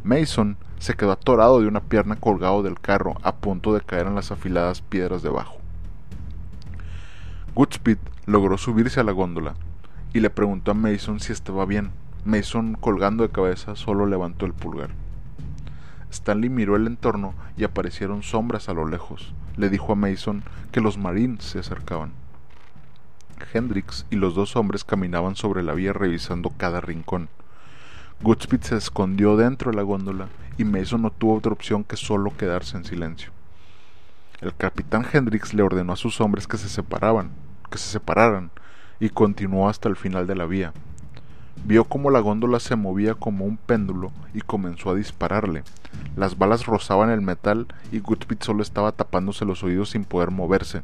Mason 0.04 0.58
se 0.80 0.96
quedó 0.96 1.14
atorado 1.14 1.62
de 1.62 1.68
una 1.68 1.82
pierna 1.82 2.18
colgado 2.18 2.62
del 2.64 2.80
carro 2.80 3.16
a 3.24 3.36
punto 3.36 3.74
de 3.74 3.82
caer 3.82 4.08
en 4.08 4.16
las 4.16 4.32
afiladas 4.32 4.82
piedras 4.82 5.22
debajo. 5.22 5.59
Goodspeed 7.60 7.98
logró 8.26 8.58
subirse 8.58 9.02
a 9.02 9.04
la 9.04 9.12
góndola 9.12 9.54
y 10.14 10.22
le 10.22 10.30
preguntó 10.30 10.72
a 10.72 10.76
Mason 10.76 11.20
si 11.20 11.34
estaba 11.34 11.66
bien. 11.66 11.92
Mason, 12.24 12.76
colgando 12.76 13.22
de 13.24 13.34
cabeza, 13.34 13.76
solo 13.76 14.06
levantó 14.06 14.46
el 14.46 14.54
pulgar. 14.54 14.92
Stanley 16.10 16.50
miró 16.50 16.78
el 16.78 16.88
entorno 16.88 17.34
y 17.58 17.66
aparecieron 17.66 18.24
sombras 18.24 18.70
a 18.70 18.74
lo 18.74 18.88
lejos. 18.88 19.34
Le 19.58 19.70
dijo 19.70 19.92
a 19.92 19.96
Mason 19.96 20.42
que 20.72 20.80
los 20.80 20.98
marines 20.98 21.44
se 21.44 21.60
acercaban. 21.60 22.14
Hendrix 23.54 24.06
y 24.10 24.16
los 24.16 24.36
dos 24.36 24.56
hombres 24.56 24.86
caminaban 24.86 25.36
sobre 25.36 25.62
la 25.62 25.74
vía 25.74 25.92
revisando 25.92 26.54
cada 26.56 26.80
rincón. 26.80 27.28
Goodspeed 28.22 28.62
se 28.62 28.78
escondió 28.78 29.36
dentro 29.36 29.72
de 29.72 29.76
la 29.76 29.84
góndola 29.84 30.30
y 30.58 30.64
Mason 30.64 31.02
no 31.02 31.12
tuvo 31.12 31.36
otra 31.36 31.52
opción 31.52 31.84
que 31.84 31.98
solo 31.98 32.32
quedarse 32.38 32.78
en 32.78 32.86
silencio. 32.86 33.32
El 34.40 34.56
capitán 34.56 35.06
Hendrix 35.12 35.54
le 35.54 35.62
ordenó 35.62 35.92
a 35.92 35.98
sus 35.98 36.22
hombres 36.22 36.48
que 36.48 36.56
se 36.56 36.70
separaban, 36.70 37.32
que 37.70 37.78
se 37.78 37.90
separaran, 37.90 38.52
y 39.00 39.10
continuó 39.10 39.70
hasta 39.70 39.88
el 39.88 39.96
final 39.96 40.28
de 40.28 40.36
la 40.36 40.46
vía. 40.46 40.74
Vio 41.66 41.84
cómo 41.84 42.10
la 42.10 42.20
góndola 42.20 42.60
se 42.60 42.76
movía 42.76 43.16
como 43.16 43.46
un 43.46 43.58
péndulo 43.58 44.12
y 44.34 44.42
comenzó 44.42 44.92
a 44.92 44.96
dispararle. 44.96 45.64
Las 46.16 46.38
balas 46.38 46.66
rozaban 46.66 47.10
el 47.10 47.22
metal 47.22 47.68
y 47.92 48.00
Goodspeed 48.00 48.40
solo 48.42 48.64
estaba 48.64 48.92
tapándose 48.92 49.46
los 49.46 49.64
oídos 49.64 49.90
sin 49.90 50.06
poder 50.06 50.32
moverse. 50.32 50.82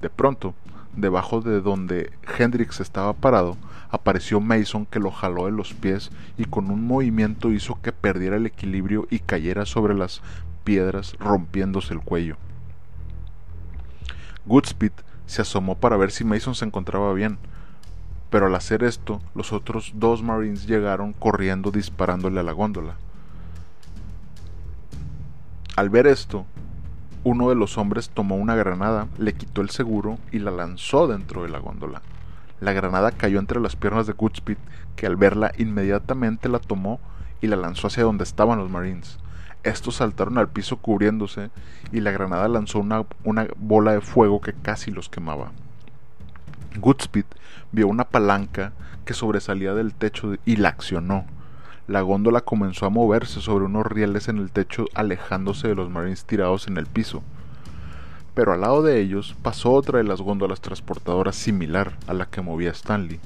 De 0.00 0.10
pronto, 0.10 0.54
debajo 0.94 1.40
de 1.40 1.60
donde 1.60 2.12
Hendrix 2.38 2.80
estaba 2.80 3.12
parado, 3.14 3.56
apareció 3.90 4.40
Mason 4.40 4.86
que 4.86 5.00
lo 5.00 5.10
jaló 5.10 5.46
de 5.46 5.52
los 5.52 5.72
pies 5.72 6.10
y 6.36 6.44
con 6.44 6.70
un 6.70 6.86
movimiento 6.86 7.50
hizo 7.50 7.80
que 7.80 7.92
perdiera 7.92 8.36
el 8.36 8.46
equilibrio 8.46 9.06
y 9.10 9.20
cayera 9.20 9.66
sobre 9.66 9.94
las 9.94 10.20
piedras 10.64 11.16
rompiéndose 11.18 11.94
el 11.94 12.00
cuello. 12.00 12.36
Goodspeed 14.46 14.92
se 15.26 15.42
asomó 15.42 15.76
para 15.76 15.96
ver 15.96 16.10
si 16.10 16.24
Mason 16.24 16.54
se 16.54 16.64
encontraba 16.64 17.12
bien, 17.12 17.38
pero 18.30 18.46
al 18.46 18.54
hacer 18.54 18.82
esto, 18.82 19.20
los 19.34 19.52
otros 19.52 19.92
dos 19.94 20.22
Marines 20.22 20.66
llegaron 20.66 21.12
corriendo 21.12 21.70
disparándole 21.70 22.40
a 22.40 22.42
la 22.42 22.52
góndola. 22.52 22.96
Al 25.76 25.90
ver 25.90 26.06
esto, 26.06 26.46
uno 27.24 27.48
de 27.48 27.54
los 27.54 27.78
hombres 27.78 28.10
tomó 28.10 28.36
una 28.36 28.54
granada, 28.54 29.08
le 29.18 29.32
quitó 29.32 29.60
el 29.60 29.70
seguro 29.70 30.18
y 30.30 30.40
la 30.40 30.50
lanzó 30.50 31.06
dentro 31.06 31.42
de 31.42 31.48
la 31.48 31.58
góndola. 31.58 32.02
La 32.60 32.72
granada 32.72 33.12
cayó 33.12 33.38
entre 33.38 33.60
las 33.60 33.76
piernas 33.76 34.06
de 34.06 34.12
Goodspeed, 34.12 34.58
que 34.94 35.06
al 35.06 35.16
verla 35.16 35.52
inmediatamente 35.58 36.48
la 36.48 36.58
tomó 36.58 37.00
y 37.40 37.46
la 37.46 37.56
lanzó 37.56 37.88
hacia 37.88 38.04
donde 38.04 38.24
estaban 38.24 38.58
los 38.58 38.70
Marines. 38.70 39.18
Estos 39.64 39.96
saltaron 39.96 40.36
al 40.36 40.48
piso 40.48 40.76
cubriéndose 40.76 41.50
y 41.90 42.00
la 42.00 42.10
granada 42.10 42.46
lanzó 42.48 42.78
una, 42.78 43.04
una 43.24 43.46
bola 43.56 43.92
de 43.92 44.02
fuego 44.02 44.42
que 44.42 44.52
casi 44.52 44.90
los 44.90 45.08
quemaba. 45.08 45.52
Goodspeed 46.76 47.24
vio 47.72 47.88
una 47.88 48.04
palanca 48.04 48.72
que 49.06 49.14
sobresalía 49.14 49.74
del 49.74 49.94
techo 49.94 50.34
y 50.44 50.56
la 50.56 50.68
accionó. 50.68 51.24
La 51.86 52.02
góndola 52.02 52.42
comenzó 52.42 52.84
a 52.84 52.90
moverse 52.90 53.40
sobre 53.40 53.64
unos 53.64 53.86
rieles 53.86 54.28
en 54.28 54.38
el 54.38 54.50
techo 54.50 54.84
alejándose 54.94 55.68
de 55.68 55.74
los 55.74 55.90
marines 55.90 56.24
tirados 56.24 56.68
en 56.68 56.76
el 56.76 56.86
piso. 56.86 57.22
Pero 58.34 58.52
al 58.52 58.62
lado 58.62 58.82
de 58.82 59.00
ellos 59.00 59.34
pasó 59.42 59.72
otra 59.72 59.98
de 59.98 60.04
las 60.04 60.20
góndolas 60.20 60.60
transportadoras 60.60 61.36
similar 61.36 61.96
a 62.06 62.12
la 62.12 62.26
que 62.26 62.42
movía 62.42 62.70
Stanley, 62.70 63.20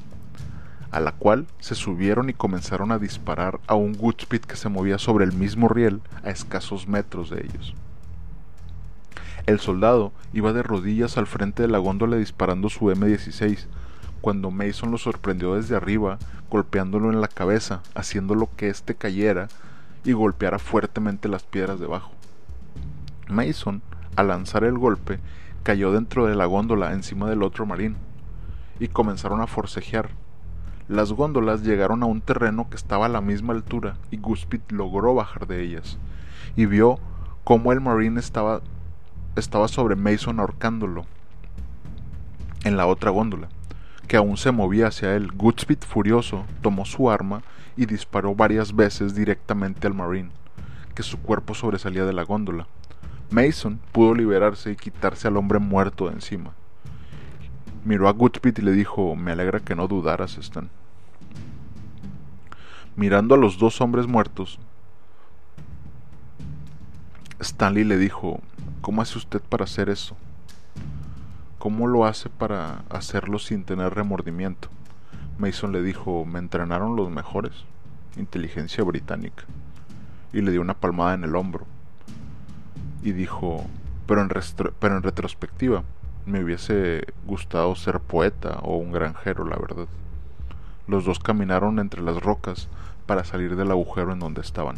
a 0.90 1.00
la 1.00 1.12
cual 1.12 1.46
se 1.58 1.74
subieron 1.74 2.30
y 2.30 2.34
comenzaron 2.34 2.92
a 2.92 2.98
disparar 2.98 3.60
a 3.66 3.74
un 3.74 3.92
Goodspeed 3.92 4.40
que 4.40 4.56
se 4.56 4.68
movía 4.68 4.98
sobre 4.98 5.24
el 5.24 5.32
mismo 5.32 5.68
riel 5.68 6.00
a 6.24 6.30
escasos 6.30 6.88
metros 6.88 7.30
de 7.30 7.44
ellos. 7.44 7.74
El 9.46 9.60
soldado 9.60 10.12
iba 10.32 10.52
de 10.52 10.62
rodillas 10.62 11.16
al 11.16 11.26
frente 11.26 11.62
de 11.62 11.68
la 11.68 11.78
góndola 11.78 12.16
disparando 12.16 12.68
su 12.68 12.86
M16, 12.86 13.66
cuando 14.20 14.50
Mason 14.50 14.90
lo 14.90 14.98
sorprendió 14.98 15.54
desde 15.54 15.76
arriba, 15.76 16.18
golpeándolo 16.50 17.10
en 17.10 17.20
la 17.20 17.28
cabeza, 17.28 17.80
haciéndolo 17.94 18.48
que 18.56 18.68
éste 18.68 18.94
cayera 18.94 19.48
y 20.04 20.12
golpeara 20.12 20.58
fuertemente 20.58 21.28
las 21.28 21.44
piedras 21.44 21.80
debajo. 21.80 22.12
Mason, 23.28 23.82
al 24.16 24.28
lanzar 24.28 24.64
el 24.64 24.76
golpe, 24.76 25.18
cayó 25.62 25.92
dentro 25.92 26.26
de 26.26 26.34
la 26.34 26.46
góndola 26.46 26.92
encima 26.92 27.28
del 27.28 27.42
otro 27.42 27.66
marín, 27.66 27.96
y 28.80 28.88
comenzaron 28.88 29.40
a 29.40 29.46
forcejear. 29.46 30.10
Las 30.88 31.12
góndolas 31.12 31.62
llegaron 31.62 32.02
a 32.02 32.06
un 32.06 32.22
terreno 32.22 32.68
que 32.70 32.76
estaba 32.76 33.06
a 33.06 33.10
la 33.10 33.20
misma 33.20 33.52
altura 33.52 33.96
y 34.10 34.16
Guspit 34.16 34.72
logró 34.72 35.14
bajar 35.14 35.46
de 35.46 35.62
ellas, 35.62 35.98
y 36.56 36.64
vio 36.64 36.98
cómo 37.44 37.72
el 37.72 37.80
marine 37.80 38.18
estaba 38.18 38.62
estaba 39.36 39.68
sobre 39.68 39.96
Mason 39.96 40.40
ahorcándolo 40.40 41.06
en 42.64 42.76
la 42.76 42.86
otra 42.86 43.10
góndola, 43.10 43.48
que 44.06 44.16
aún 44.16 44.36
se 44.36 44.50
movía 44.50 44.88
hacia 44.88 45.14
él. 45.14 45.30
Goodspeed, 45.32 45.80
furioso, 45.80 46.44
tomó 46.62 46.84
su 46.84 47.10
arma 47.10 47.42
y 47.76 47.86
disparó 47.86 48.34
varias 48.34 48.74
veces 48.74 49.14
directamente 49.14 49.86
al 49.86 49.94
Marine, 49.94 50.30
que 50.94 51.02
su 51.02 51.18
cuerpo 51.18 51.54
sobresalía 51.54 52.04
de 52.04 52.12
la 52.12 52.24
góndola. 52.24 52.66
Mason 53.30 53.78
pudo 53.92 54.14
liberarse 54.14 54.72
y 54.72 54.76
quitarse 54.76 55.28
al 55.28 55.36
hombre 55.36 55.58
muerto 55.58 56.08
de 56.08 56.14
encima. 56.14 56.52
Miró 57.84 58.08
a 58.08 58.12
Goodspeed 58.12 58.58
y 58.58 58.62
le 58.62 58.72
dijo, 58.72 59.16
me 59.16 59.32
alegra 59.32 59.60
que 59.60 59.74
no 59.74 59.88
dudaras, 59.88 60.36
Stan. 60.38 60.68
Mirando 62.96 63.34
a 63.34 63.38
los 63.38 63.58
dos 63.58 63.80
hombres 63.80 64.06
muertos, 64.06 64.58
Stanley 67.40 67.84
le 67.84 67.96
dijo, 67.96 68.40
¿cómo 68.80 69.00
hace 69.00 69.16
usted 69.16 69.40
para 69.40 69.64
hacer 69.64 69.88
eso? 69.88 70.16
¿Cómo 71.58 71.86
lo 71.86 72.04
hace 72.04 72.28
para 72.28 72.82
hacerlo 72.90 73.38
sin 73.38 73.64
tener 73.64 73.94
remordimiento? 73.94 74.68
Mason 75.38 75.72
le 75.72 75.82
dijo, 75.82 76.24
me 76.24 76.40
entrenaron 76.40 76.96
los 76.96 77.10
mejores. 77.10 77.52
inteligencia 78.16 78.82
británica, 78.82 79.44
y 80.32 80.40
le 80.40 80.50
dio 80.50 80.60
una 80.60 80.74
palmada 80.74 81.14
en 81.14 81.24
el 81.24 81.36
hombro. 81.36 81.66
Y 83.02 83.12
dijo, 83.12 83.64
pero 84.06 84.20
en 84.22 85.02
retrospectiva, 85.02 85.84
me 86.28 86.44
hubiese 86.44 87.06
gustado 87.26 87.74
ser 87.74 88.00
poeta 88.00 88.58
o 88.62 88.76
un 88.76 88.92
granjero, 88.92 89.44
la 89.44 89.56
verdad. 89.56 89.86
Los 90.86 91.04
dos 91.04 91.18
caminaron 91.18 91.78
entre 91.78 92.02
las 92.02 92.22
rocas 92.22 92.68
para 93.06 93.24
salir 93.24 93.56
del 93.56 93.70
agujero 93.70 94.12
en 94.12 94.18
donde 94.18 94.42
estaban. 94.42 94.76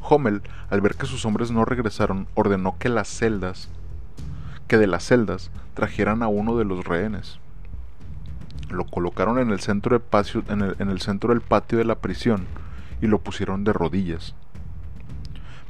Hommel, 0.00 0.42
al 0.70 0.80
ver 0.80 0.94
que 0.94 1.06
sus 1.06 1.24
hombres 1.24 1.50
no 1.50 1.64
regresaron, 1.64 2.28
ordenó 2.34 2.76
que 2.78 2.88
las 2.88 3.08
celdas, 3.08 3.68
que 4.68 4.76
de 4.76 4.86
las 4.86 5.04
celdas 5.04 5.50
trajeran 5.74 6.22
a 6.22 6.28
uno 6.28 6.56
de 6.56 6.64
los 6.64 6.84
rehenes. 6.84 7.38
Lo 8.68 8.84
colocaron 8.84 9.38
en 9.38 9.50
el 9.50 9.60
centro, 9.60 10.02
en 10.48 10.90
el 10.90 11.00
centro 11.00 11.30
del 11.30 11.40
patio 11.40 11.78
de 11.78 11.84
la 11.84 11.96
prisión 11.96 12.46
y 13.00 13.06
lo 13.06 13.18
pusieron 13.18 13.64
de 13.64 13.72
rodillas. 13.72 14.34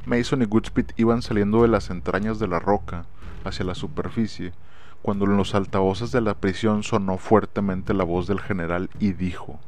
Mason 0.05 0.41
y 0.41 0.45
Goodspeed 0.45 0.91
iban 0.97 1.21
saliendo 1.21 1.61
de 1.61 1.67
las 1.67 1.89
entrañas 1.89 2.39
de 2.39 2.47
la 2.47 2.59
roca 2.59 3.05
hacia 3.47 3.65
la 3.65 3.75
superficie 3.75 4.53
cuando 5.01 5.25
en 5.25 5.37
los 5.37 5.55
altavoces 5.55 6.11
de 6.11 6.21
la 6.21 6.33
prisión 6.33 6.83
sonó 6.83 7.17
fuertemente 7.17 7.93
la 7.93 8.03
voz 8.03 8.27
del 8.27 8.39
general 8.39 8.89
y 8.99 9.13
dijo 9.13 9.59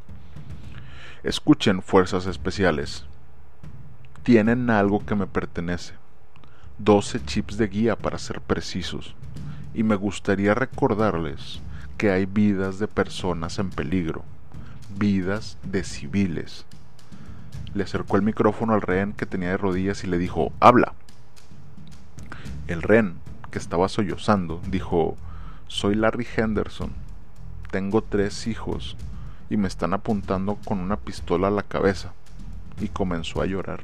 Escuchen, 1.24 1.82
fuerzas 1.82 2.26
especiales. 2.28 3.06
Tienen 4.24 4.70
algo 4.70 5.06
que 5.06 5.16
me 5.16 5.28
pertenece. 5.28 5.94
Doce 6.78 7.24
chips 7.24 7.58
de 7.58 7.68
guía 7.68 7.98
para 7.98 8.18
ser 8.18 8.40
precisos. 8.40 9.16
Y 9.74 9.84
me 9.84 9.96
gustaría 9.96 10.54
recordarles 10.54 11.62
que 11.98 12.12
hay 12.12 12.26
vidas 12.26 12.80
de 12.80 12.88
personas 12.88 13.60
en 13.60 13.70
peligro. 13.70 14.24
Vidas 14.98 15.58
de 15.64 15.84
civiles 15.84 16.66
le 17.74 17.84
acercó 17.84 18.18
el 18.18 18.24
micrófono 18.24 18.74
al 18.74 18.82
rehén 18.82 19.14
que 19.14 19.26
tenía 19.26 19.50
de 19.50 19.58
rodillas 19.58 20.04
y 20.04 20.08
le 20.08 20.18
dijo, 20.18 20.52
habla. 20.60 20.94
El 22.68 22.82
rehén, 22.82 23.16
que 23.50 23.60
estaba 23.60 23.90
sollozando, 23.90 24.62
dijo, 24.68 25.18
soy 25.68 25.96
Larry 25.96 26.28
Henderson, 26.36 26.94
tengo 27.72 28.02
tres 28.02 28.48
hijos 28.48 28.98
y 29.50 29.58
me 29.58 29.68
están 29.68 29.94
apuntando 29.94 30.58
con 30.66 30.80
una 30.80 30.98
pistola 30.98 31.48
a 31.48 31.52
la 31.52 31.64
cabeza. 31.64 32.14
Y 32.80 32.88
comenzó 32.88 33.42
a 33.42 33.46
llorar. 33.46 33.84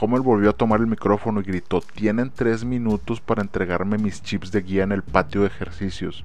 Homer 0.00 0.20
volvió 0.20 0.50
a 0.50 0.56
tomar 0.56 0.80
el 0.80 0.86
micrófono 0.86 1.40
y 1.40 1.44
gritó, 1.44 1.80
tienen 1.80 2.30
tres 2.30 2.64
minutos 2.64 3.20
para 3.20 3.42
entregarme 3.42 3.96
mis 3.96 4.22
chips 4.22 4.52
de 4.52 4.60
guía 4.60 4.82
en 4.82 4.92
el 4.92 5.02
patio 5.02 5.40
de 5.40 5.46
ejercicios, 5.46 6.24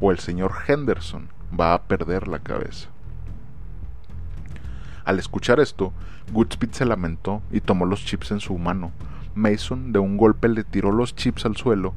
o 0.00 0.10
el 0.10 0.18
señor 0.18 0.52
Henderson 0.66 1.28
va 1.58 1.74
a 1.74 1.82
perder 1.82 2.26
la 2.26 2.40
cabeza. 2.40 2.88
Al 5.04 5.18
escuchar 5.18 5.60
esto, 5.60 5.92
Goodspeed 6.32 6.72
se 6.72 6.84
lamentó 6.84 7.40
y 7.50 7.60
tomó 7.60 7.86
los 7.86 8.04
chips 8.04 8.32
en 8.32 8.40
su 8.40 8.58
mano. 8.58 8.90
Mason 9.38 9.92
de 9.92 10.00
un 10.00 10.16
golpe 10.16 10.48
le 10.48 10.64
tiró 10.64 10.90
los 10.90 11.14
chips 11.14 11.46
al 11.46 11.56
suelo 11.56 11.94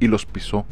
y 0.00 0.08
los 0.08 0.26
pisó. 0.26 0.66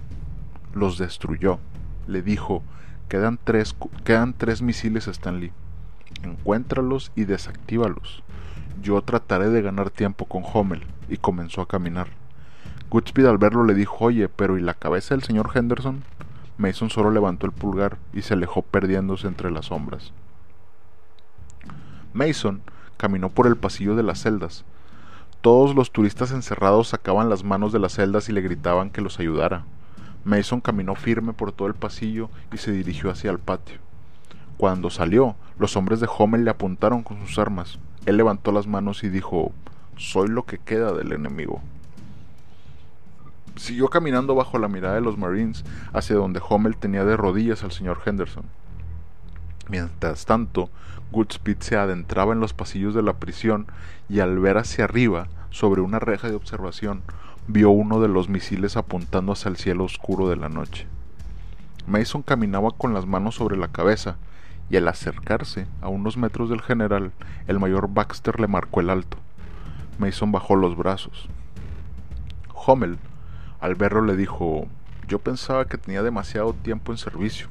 Los 0.75 0.98
destruyó. 0.98 1.59
Le 2.07 2.20
dijo, 2.20 2.62
quedan 3.09 3.38
tres, 3.42 3.75
quedan 4.05 4.35
tres 4.35 4.61
misiles 4.61 5.09
Stanley. 5.09 5.53
Encuéntralos 6.22 7.12
y 7.16 7.25
desactívalos. 7.25 8.22
Yo 8.83 9.01
trataré 9.03 9.48
de 9.48 9.62
ganar 9.62 9.90
tiempo 9.90 10.27
con 10.27 10.42
Hommel. 10.44 10.83
Y 11.09 11.16
comenzó 11.16 11.62
a 11.62 11.68
caminar. 11.68 12.09
Goodspeed 12.90 13.27
al 13.27 13.38
verlo 13.38 13.64
le 13.64 13.75
dijo, 13.75 13.96
oye, 14.05 14.29
pero 14.29 14.59
¿y 14.59 14.61
la 14.61 14.75
cabeza 14.75 15.14
del 15.14 15.25
señor 15.25 15.51
Henderson? 15.55 16.05
Mason 16.59 16.90
solo 16.90 17.11
levantó 17.11 17.46
el 17.46 17.53
pulgar 17.53 17.96
y 18.12 18.22
se 18.22 18.35
alejó 18.35 18.61
perdiéndose 18.61 19.27
entre 19.27 19.51
las 19.51 19.66
sombras. 19.66 20.12
Mason 22.12 22.61
caminó 22.98 23.31
por 23.31 23.46
el 23.46 23.57
pasillo 23.57 23.96
de 23.96 24.03
las 24.03 24.22
celdas. 24.22 24.64
Todos 25.43 25.75
los 25.75 25.91
turistas 25.91 26.31
encerrados 26.31 26.87
sacaban 26.87 27.29
las 27.29 27.43
manos 27.43 27.73
de 27.73 27.81
las 27.81 27.95
celdas 27.95 28.29
y 28.29 28.33
le 28.33 28.43
gritaban 28.43 28.91
que 28.91 29.01
los 29.01 29.19
ayudara. 29.19 29.65
Mason 30.25 30.61
caminó 30.61 30.95
firme 30.95 31.33
por 31.33 31.51
todo 31.51 31.67
el 31.67 31.75
pasillo 31.75 32.31
y 32.53 32.59
se 32.59 32.71
dirigió 32.71 33.11
hacia 33.11 33.33
el 33.33 33.41
patio. 33.41 33.79
Cuando 34.57 34.89
salió, 34.89 35.35
los 35.59 35.77
hombres 35.77 35.99
de 35.99 36.09
Hommel 36.17 36.45
le 36.45 36.51
apuntaron 36.53 37.03
con 37.03 37.27
sus 37.27 37.41
armas. 37.41 37.81
Él 38.07 38.19
levantó 38.19 38.53
las 38.53 38.69
manos 38.69 39.03
y 39.03 39.09
dijo, 39.09 39.51
Soy 39.97 40.29
lo 40.29 40.45
que 40.45 40.59
queda 40.59 40.93
del 40.93 41.13
enemigo. 41.13 41.61
Siguió 43.57 43.89
caminando 43.89 44.37
bajo 44.37 44.59
la 44.59 44.69
mirada 44.69 44.95
de 44.95 45.01
los 45.01 45.19
Marines 45.19 45.65
hacia 45.93 46.15
donde 46.15 46.41
Hommel 46.49 46.77
tenía 46.77 47.05
de 47.05 47.17
rodillas 47.17 47.65
al 47.65 47.73
señor 47.73 47.99
Henderson. 48.07 48.45
Mientras 49.69 50.25
tanto, 50.25 50.71
Goodspeed 51.12 51.59
se 51.61 51.77
adentraba 51.77 52.33
en 52.33 52.40
los 52.40 52.55
pasillos 52.55 52.94
de 52.94 53.03
la 53.03 53.12
prisión 53.12 53.66
y 54.09 54.20
al 54.20 54.38
ver 54.38 54.59
hacia 54.59 54.85
arriba, 54.85 55.29
sobre 55.51 55.83
una 55.83 55.98
reja 55.98 56.29
de 56.29 56.35
observación, 56.35 57.03
vio 57.46 57.70
uno 57.70 58.01
de 58.01 58.09
los 58.09 58.29
misiles 58.29 58.77
apuntando 58.77 59.33
hacia 59.33 59.51
el 59.51 59.59
cielo 59.59 59.85
oscuro 59.85 60.29
de 60.29 60.37
la 60.37 60.48
noche. 60.48 60.87
Mason 61.87 62.22
caminaba 62.22 62.70
con 62.70 62.94
las 62.94 63.07
manos 63.07 63.35
sobre 63.35 63.57
la 63.57 63.68
cabeza, 63.68 64.16
y 64.70 64.77
al 64.77 64.88
acercarse 64.88 65.66
a 65.83 65.88
unos 65.88 66.16
metros 66.16 66.48
del 66.48 66.62
general, 66.62 67.12
el 67.46 67.61
mayor 67.61 67.88
Baxter 67.92 68.40
le 68.40 68.46
marcó 68.46 68.81
el 68.81 68.88
alto. 68.88 69.18
Mason 69.98 70.33
bajó 70.33 70.57
los 70.57 70.77
brazos. 70.77 71.29
Hommel, 72.55 72.98
al 73.61 73.75
verlo, 73.75 74.03
le 74.03 74.16
dijo 74.16 74.66
Yo 75.09 75.18
pensaba 75.18 75.66
que 75.66 75.77
tenía 75.77 76.03
demasiado 76.03 76.55
tiempo 76.55 76.92
en 76.92 76.98
servicio. 76.98 77.48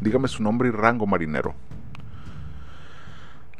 Dígame 0.00 0.28
su 0.28 0.42
nombre 0.42 0.68
y 0.68 0.72
rango, 0.72 1.06
marinero. 1.06 1.54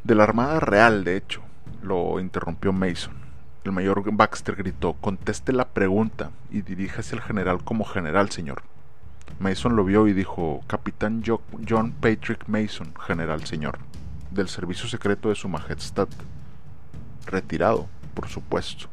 De 0.05 0.13
la 0.13 0.21
Armada 0.21 0.59
Real, 0.59 1.03
de 1.03 1.17
hecho, 1.17 1.41
lo 1.81 2.19
interrumpió 2.19 2.71
Mason. 2.71 3.15
El 3.63 3.71
mayor 3.71 4.03
Baxter 4.13 4.55
gritó, 4.55 4.93
conteste 4.93 5.51
la 5.51 5.69
pregunta 5.69 6.29
y 6.51 6.61
diríjase 6.61 7.15
al 7.15 7.23
general 7.23 7.63
como 7.63 7.85
general, 7.85 8.29
señor. 8.29 8.61
Mason 9.39 9.75
lo 9.75 9.83
vio 9.83 10.07
y 10.07 10.13
dijo, 10.13 10.61
Capitán 10.67 11.23
John 11.25 11.91
Patrick 11.93 12.47
Mason, 12.47 12.93
general, 13.03 13.45
señor, 13.47 13.79
del 14.29 14.47
Servicio 14.47 14.87
Secreto 14.87 15.29
de 15.29 15.35
Su 15.35 15.49
Majestad. 15.49 16.07
Retirado, 17.25 17.87
por 18.13 18.27
supuesto. 18.27 18.85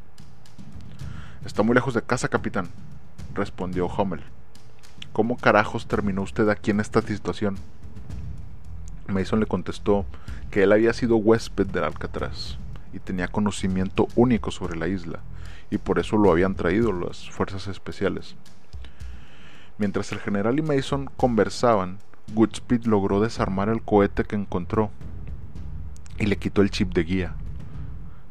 Está 1.44 1.62
muy 1.62 1.74
lejos 1.74 1.92
de 1.92 2.00
casa, 2.00 2.28
capitán, 2.28 2.70
respondió 3.34 3.86
Hummel. 3.86 4.22
¿Cómo 5.12 5.36
carajos 5.36 5.86
terminó 5.86 6.22
usted 6.22 6.48
aquí 6.48 6.70
en 6.70 6.80
esta 6.80 7.02
situación? 7.02 7.58
Mason 9.08 9.40
le 9.40 9.46
contestó 9.46 10.06
que 10.50 10.62
él 10.62 10.72
había 10.72 10.92
sido 10.92 11.16
huésped 11.16 11.66
del 11.66 11.84
Alcatraz 11.84 12.58
y 12.92 12.98
tenía 12.98 13.28
conocimiento 13.28 14.08
único 14.16 14.50
sobre 14.50 14.76
la 14.76 14.88
isla, 14.88 15.20
y 15.70 15.78
por 15.78 15.98
eso 15.98 16.16
lo 16.16 16.30
habían 16.30 16.54
traído 16.54 16.92
las 16.92 17.30
fuerzas 17.30 17.66
especiales. 17.66 18.36
Mientras 19.78 20.12
el 20.12 20.20
general 20.20 20.58
y 20.58 20.62
Mason 20.62 21.10
conversaban, 21.16 21.98
Goodspeed 22.34 22.84
logró 22.84 23.20
desarmar 23.20 23.68
el 23.68 23.82
cohete 23.82 24.24
que 24.24 24.36
encontró 24.36 24.90
y 26.18 26.26
le 26.26 26.36
quitó 26.36 26.62
el 26.62 26.70
chip 26.70 26.92
de 26.92 27.04
guía. 27.04 27.34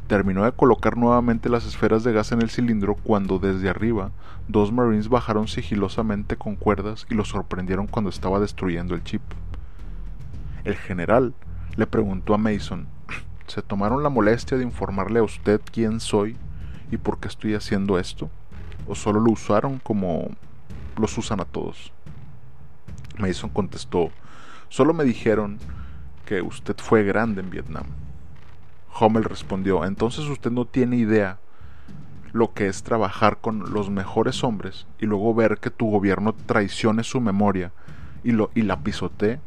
Terminó 0.08 0.44
de 0.44 0.52
colocar 0.52 0.98
nuevamente 0.98 1.50
las 1.50 1.66
esferas 1.66 2.04
de 2.04 2.14
gas 2.14 2.32
en 2.32 2.42
el 2.42 2.50
cilindro 2.50 2.96
cuando 2.96 3.40
desde 3.40 3.70
arriba 3.70 4.12
dos 4.48 4.72
marines 4.72 5.10
bajaron 5.10 5.48
sigilosamente 5.48 6.36
con 6.36 6.56
cuerdas 6.56 7.06
y 7.10 7.16
lo 7.16 7.26
sorprendieron 7.26 7.88
cuando 7.88 8.10
estaba 8.10 8.40
destruyendo 8.40 8.94
el 8.94 9.04
chip. 9.04 9.22
El 10.64 10.76
general 10.76 11.34
le 11.76 11.88
preguntó 11.88 12.34
a 12.34 12.38
Mason, 12.38 12.88
¿se 13.48 13.62
tomaron 13.62 14.04
la 14.04 14.10
molestia 14.10 14.58
de 14.58 14.64
informarle 14.64 15.20
a 15.20 15.24
usted 15.24 15.60
quién 15.72 16.00
soy 16.00 16.38
y 16.92 16.98
por 16.98 17.20
qué 17.20 17.28
estoy 17.28 17.56
haciendo 17.56 17.98
esto? 17.98 18.30
¿O 18.88 18.96
solo 18.96 19.20
lo 19.20 19.32
usaron 19.32 19.80
como 19.80 20.30
los 20.98 21.18
usan 21.18 21.40
a 21.40 21.46
todos? 21.46 21.92
Mason 23.18 23.50
contestó, 23.50 24.12
solo 24.70 24.94
me 24.94 25.04
dijeron 25.04 25.58
que 26.26 26.42
usted 26.42 26.76
fue 26.78 27.04
grande 27.04 27.42
en 27.42 27.50
Vietnam. 27.50 27.86
Hummel 29.00 29.24
respondió, 29.24 29.86
entonces 29.86 30.26
usted 30.26 30.52
no 30.52 30.66
tiene 30.66 30.98
idea 30.98 31.40
lo 32.34 32.54
que 32.54 32.68
es 32.68 32.84
trabajar 32.84 33.40
con 33.42 33.74
los 33.74 33.90
mejores 33.90 34.44
hombres 34.44 34.86
y 35.00 35.06
luego 35.06 35.34
ver 35.34 35.58
que 35.58 35.70
tu 35.70 35.90
gobierno 35.90 36.34
traicione 36.34 37.04
su 37.04 37.20
memoria 37.20 37.72
y, 38.24 38.32
lo, 38.32 38.52
y 38.54 38.62
la 38.62 38.80
pisotee. 38.80 39.40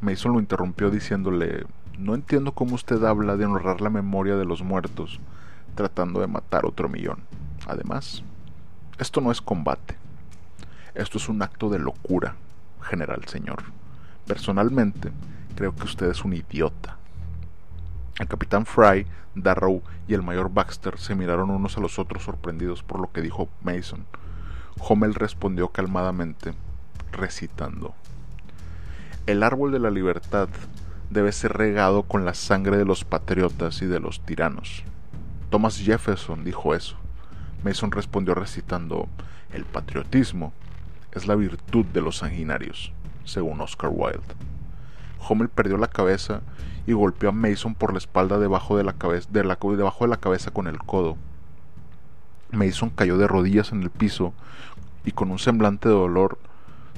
Mason 0.00 0.32
lo 0.32 0.40
interrumpió 0.40 0.90
diciéndole, 0.90 1.66
no 1.98 2.14
entiendo 2.14 2.52
cómo 2.52 2.74
usted 2.74 3.02
habla 3.04 3.36
de 3.36 3.44
honrar 3.44 3.80
la 3.80 3.90
memoria 3.90 4.36
de 4.36 4.44
los 4.44 4.62
muertos 4.62 5.20
tratando 5.74 6.20
de 6.20 6.26
matar 6.26 6.66
otro 6.66 6.88
millón. 6.88 7.20
Además, 7.66 8.22
esto 8.98 9.20
no 9.20 9.30
es 9.30 9.40
combate. 9.40 9.96
Esto 10.94 11.18
es 11.18 11.28
un 11.28 11.42
acto 11.42 11.68
de 11.68 11.78
locura, 11.78 12.34
general 12.82 13.24
señor. 13.26 13.62
Personalmente, 14.26 15.10
creo 15.56 15.74
que 15.74 15.84
usted 15.84 16.10
es 16.10 16.24
un 16.24 16.32
idiota. 16.32 16.96
El 18.18 18.26
capitán 18.28 18.66
Fry, 18.66 19.06
Darrow 19.34 19.82
y 20.08 20.14
el 20.14 20.22
mayor 20.22 20.52
Baxter 20.52 20.98
se 20.98 21.14
miraron 21.14 21.50
unos 21.50 21.76
a 21.76 21.80
los 21.80 21.98
otros 21.98 22.24
sorprendidos 22.24 22.82
por 22.82 23.00
lo 23.00 23.10
que 23.12 23.22
dijo 23.22 23.48
Mason. 23.62 24.04
Hommel 24.78 25.14
respondió 25.14 25.68
calmadamente, 25.68 26.54
recitando. 27.12 27.94
El 29.26 29.42
árbol 29.42 29.70
de 29.70 29.78
la 29.78 29.90
libertad 29.90 30.48
debe 31.10 31.32
ser 31.32 31.52
regado 31.52 32.04
con 32.04 32.24
la 32.24 32.34
sangre 32.34 32.76
de 32.76 32.84
los 32.84 33.04
patriotas 33.04 33.82
y 33.82 33.86
de 33.86 34.00
los 34.00 34.20
tiranos. 34.20 34.82
Thomas 35.50 35.76
Jefferson 35.78 36.44
dijo 36.44 36.74
eso. 36.74 36.96
Mason 37.62 37.90
respondió 37.90 38.34
recitando, 38.34 39.08
el 39.52 39.64
patriotismo 39.64 40.52
es 41.12 41.26
la 41.26 41.34
virtud 41.34 41.84
de 41.86 42.00
los 42.00 42.18
sanguinarios, 42.18 42.92
según 43.24 43.60
Oscar 43.60 43.90
Wilde. 43.92 44.22
Hommel 45.28 45.48
perdió 45.50 45.76
la 45.76 45.88
cabeza 45.88 46.40
y 46.86 46.92
golpeó 46.92 47.28
a 47.28 47.32
Mason 47.32 47.74
por 47.74 47.92
la 47.92 47.98
espalda 47.98 48.38
debajo 48.38 48.76
de 48.76 48.84
la 48.84 48.94
cabeza, 48.94 49.28
debajo 49.30 50.04
de 50.04 50.08
la 50.08 50.16
cabeza 50.16 50.50
con 50.50 50.66
el 50.66 50.78
codo. 50.78 51.16
Mason 52.52 52.90
cayó 52.90 53.18
de 53.18 53.28
rodillas 53.28 53.72
en 53.72 53.82
el 53.82 53.90
piso 53.90 54.32
y 55.04 55.12
con 55.12 55.30
un 55.30 55.38
semblante 55.38 55.88
de 55.88 55.94
dolor 55.94 56.38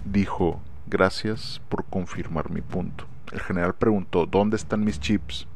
dijo 0.05 0.61
Gracias 0.93 1.63
por 1.71 1.87
confirmar 1.87 2.51
mi 2.51 2.61
punto. 2.61 3.07
El 3.33 3.41
general 3.41 3.75
preguntó 3.75 4.27
¿Dónde 4.27 4.57
están 4.57 4.85
mis 4.85 5.01
chips? 5.01 5.47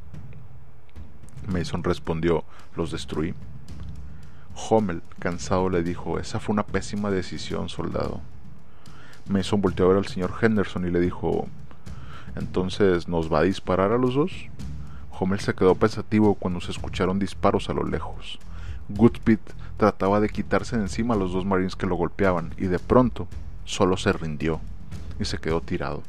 Mason 1.47 1.85
respondió 1.85 2.43
Los 2.75 2.91
destruí. 2.91 3.35
Hommel, 4.55 5.03
cansado, 5.19 5.69
le 5.69 5.83
dijo 5.83 6.19
Esa 6.19 6.41
fue 6.41 6.55
una 6.55 6.63
pésima 6.63 7.11
decisión, 7.11 7.69
soldado. 7.69 8.23
Mason 9.29 9.61
volteó 9.61 9.85
a 9.85 9.89
ver 9.89 9.99
al 9.99 10.07
señor 10.07 10.33
Henderson 10.41 10.89
y 10.89 10.91
le 10.91 11.01
dijo 11.01 11.49
entonces, 12.35 13.07
¿nos 13.07 13.31
va 13.31 13.41
a 13.41 13.43
disparar 13.43 13.93
a 13.93 13.99
los 13.99 14.15
dos? 14.15 14.33
Hommel 15.11 15.41
se 15.41 15.55
quedó 15.55 15.75
pensativo 15.75 16.35
cuando 16.35 16.63
se 16.63 16.71
escucharon 16.71 17.19
disparos 17.19 17.69
a 17.69 17.75
lo 17.75 17.85
lejos. 17.85 18.39
Goodspeed 18.89 19.41
trataba 19.77 20.19
de 20.19 20.31
quitarse 20.31 20.79
de 20.79 20.85
encima 20.85 21.13
a 21.13 21.19
los 21.19 21.35
dos 21.35 21.45
marines 21.45 21.77
que 21.77 21.87
lo 21.87 21.97
golpeaban 21.97 22.55
y 22.57 22.69
de 22.69 22.79
pronto 22.79 23.29
solo 23.67 23.99
se 23.99 24.15
rindió 24.15 24.63
y 25.19 25.25
se 25.25 25.39
quedó 25.39 25.61
tirado. 25.61 26.03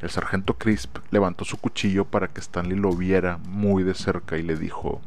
El 0.00 0.08
sargento 0.08 0.54
Crisp 0.54 0.96
levantó 1.10 1.44
su 1.44 1.58
cuchillo 1.58 2.06
para 2.06 2.28
que 2.28 2.40
Stanley 2.40 2.78
lo 2.78 2.92
viera 2.92 3.38
muy 3.38 3.82
de 3.82 3.94
cerca 3.94 4.38
y 4.38 4.42
le 4.42 4.56
dijo 4.56 5.00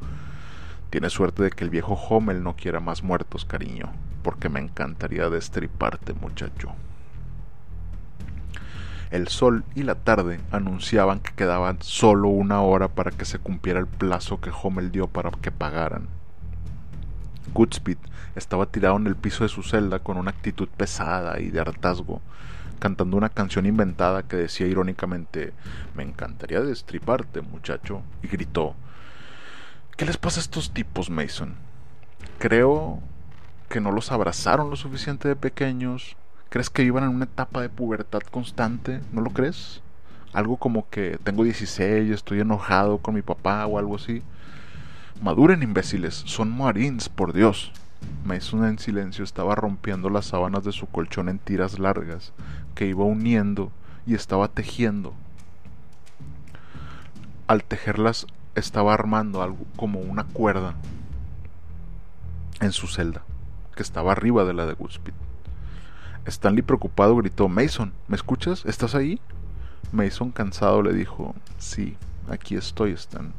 Tienes 0.92 1.14
suerte 1.14 1.42
de 1.42 1.50
que 1.50 1.64
el 1.64 1.72
viejo 1.72 1.96
Hommel 1.96 2.44
no 2.44 2.56
quiera 2.56 2.80
más 2.80 3.02
muertos, 3.02 3.46
cariño, 3.46 3.92
porque 4.22 4.50
me 4.50 4.60
encantaría 4.60 5.28
destriparte, 5.28 6.14
muchacho. 6.14 6.76
El 9.10 9.28
sol 9.28 9.64
y 9.74 9.82
la 9.82 9.96
tarde 9.96 10.40
anunciaban 10.52 11.20
que 11.20 11.34
quedaban 11.34 11.78
solo 11.82 12.28
una 12.30 12.62
hora 12.62 12.90
para 12.90 13.10
que 13.10 13.26
se 13.26 13.40
cumpliera 13.40 13.80
el 13.80 13.88
plazo 13.88 14.40
que 14.40 14.52
Hommel 14.52 14.92
dio 14.92 15.08
para 15.08 15.32
que 15.32 15.50
pagaran. 15.50 16.08
Goodspeed 17.56 17.98
estaba 18.36 18.68
tirado 18.68 18.96
en 18.98 19.08
el 19.08 19.16
piso 19.16 19.44
de 19.44 19.50
su 19.50 19.64
celda 19.64 19.98
con 19.98 20.18
una 20.18 20.30
actitud 20.30 20.68
pesada 20.68 21.40
y 21.40 21.50
de 21.50 21.60
hartazgo, 21.60 22.22
cantando 22.84 23.16
una 23.16 23.30
canción 23.30 23.66
inventada 23.66 24.24
que 24.24 24.36
decía 24.36 24.68
irónicamente 24.68 25.54
Me 25.96 26.04
encantaría 26.04 26.60
destriparte, 26.60 27.40
muchacho, 27.40 28.02
y 28.22 28.28
gritó 28.28 28.76
¿Qué 29.96 30.06
les 30.06 30.18
pasa 30.18 30.42
a 30.42 30.44
estos 30.44 30.74
tipos, 30.74 31.10
Mason? 31.10 31.56
Creo 32.40 33.00
que 33.70 33.80
no 33.80 33.94
los 33.94 34.12
abrazaron 34.12 34.70
lo 34.70 34.76
suficiente 34.76 35.30
de 35.30 35.38
pequeños, 35.38 36.18
¿Crees 36.50 36.70
que 36.70 36.84
vivan 36.84 37.06
en 37.06 37.12
una 37.12 37.24
etapa 37.24 37.62
de 37.62 37.70
pubertad 37.70 38.20
constante? 38.30 39.00
¿No 39.14 39.22
lo 39.22 39.30
crees? 39.30 39.82
Algo 40.34 40.58
como 40.58 40.90
que 40.90 41.18
tengo 41.24 41.46
16, 41.46 42.12
estoy 42.12 42.42
enojado 42.42 42.98
con 42.98 43.16
mi 43.16 43.22
papá 43.22 43.66
o 43.66 43.80
algo 43.80 43.96
así. 43.96 44.24
Maduren, 45.22 45.64
imbéciles, 45.64 46.16
son 46.26 46.52
marines, 46.52 47.08
por 47.08 47.32
Dios. 47.32 47.72
Mason 48.26 48.66
en 48.66 48.80
silencio 48.80 49.24
estaba 49.24 49.56
rompiendo 49.56 50.10
las 50.10 50.28
sábanas 50.28 50.64
de 50.64 50.72
su 50.72 50.88
colchón 50.88 51.30
en 51.30 51.40
tiras 51.40 51.80
largas, 51.80 52.32
que 52.76 52.88
iba 52.88 53.04
uniendo 53.04 53.72
y 54.06 54.16
estaba 54.16 54.48
tejiendo. 54.48 55.14
Al 57.48 57.64
tejerlas 57.64 58.28
estaba 58.56 58.94
armando 58.94 59.42
algo 59.42 59.66
como 59.76 60.00
una 60.00 60.24
cuerda 60.24 60.76
en 62.62 62.72
su 62.72 62.88
celda, 62.88 63.24
que 63.76 63.84
estaba 63.84 64.12
arriba 64.12 64.46
de 64.46 64.54
la 64.54 64.66
de 64.66 64.74
Goodspeed. 64.74 65.14
Stanley 66.26 66.62
preocupado 66.62 67.16
gritó, 67.18 67.50
Mason, 67.50 67.94
¿me 68.08 68.16
escuchas? 68.16 68.66
¿Estás 68.66 68.96
ahí? 68.96 69.20
Mason 69.92 70.32
cansado 70.32 70.82
le 70.82 70.94
dijo, 70.94 71.36
sí, 71.58 71.98
aquí 72.30 72.56
estoy, 72.56 72.92
Stan. 72.94 73.34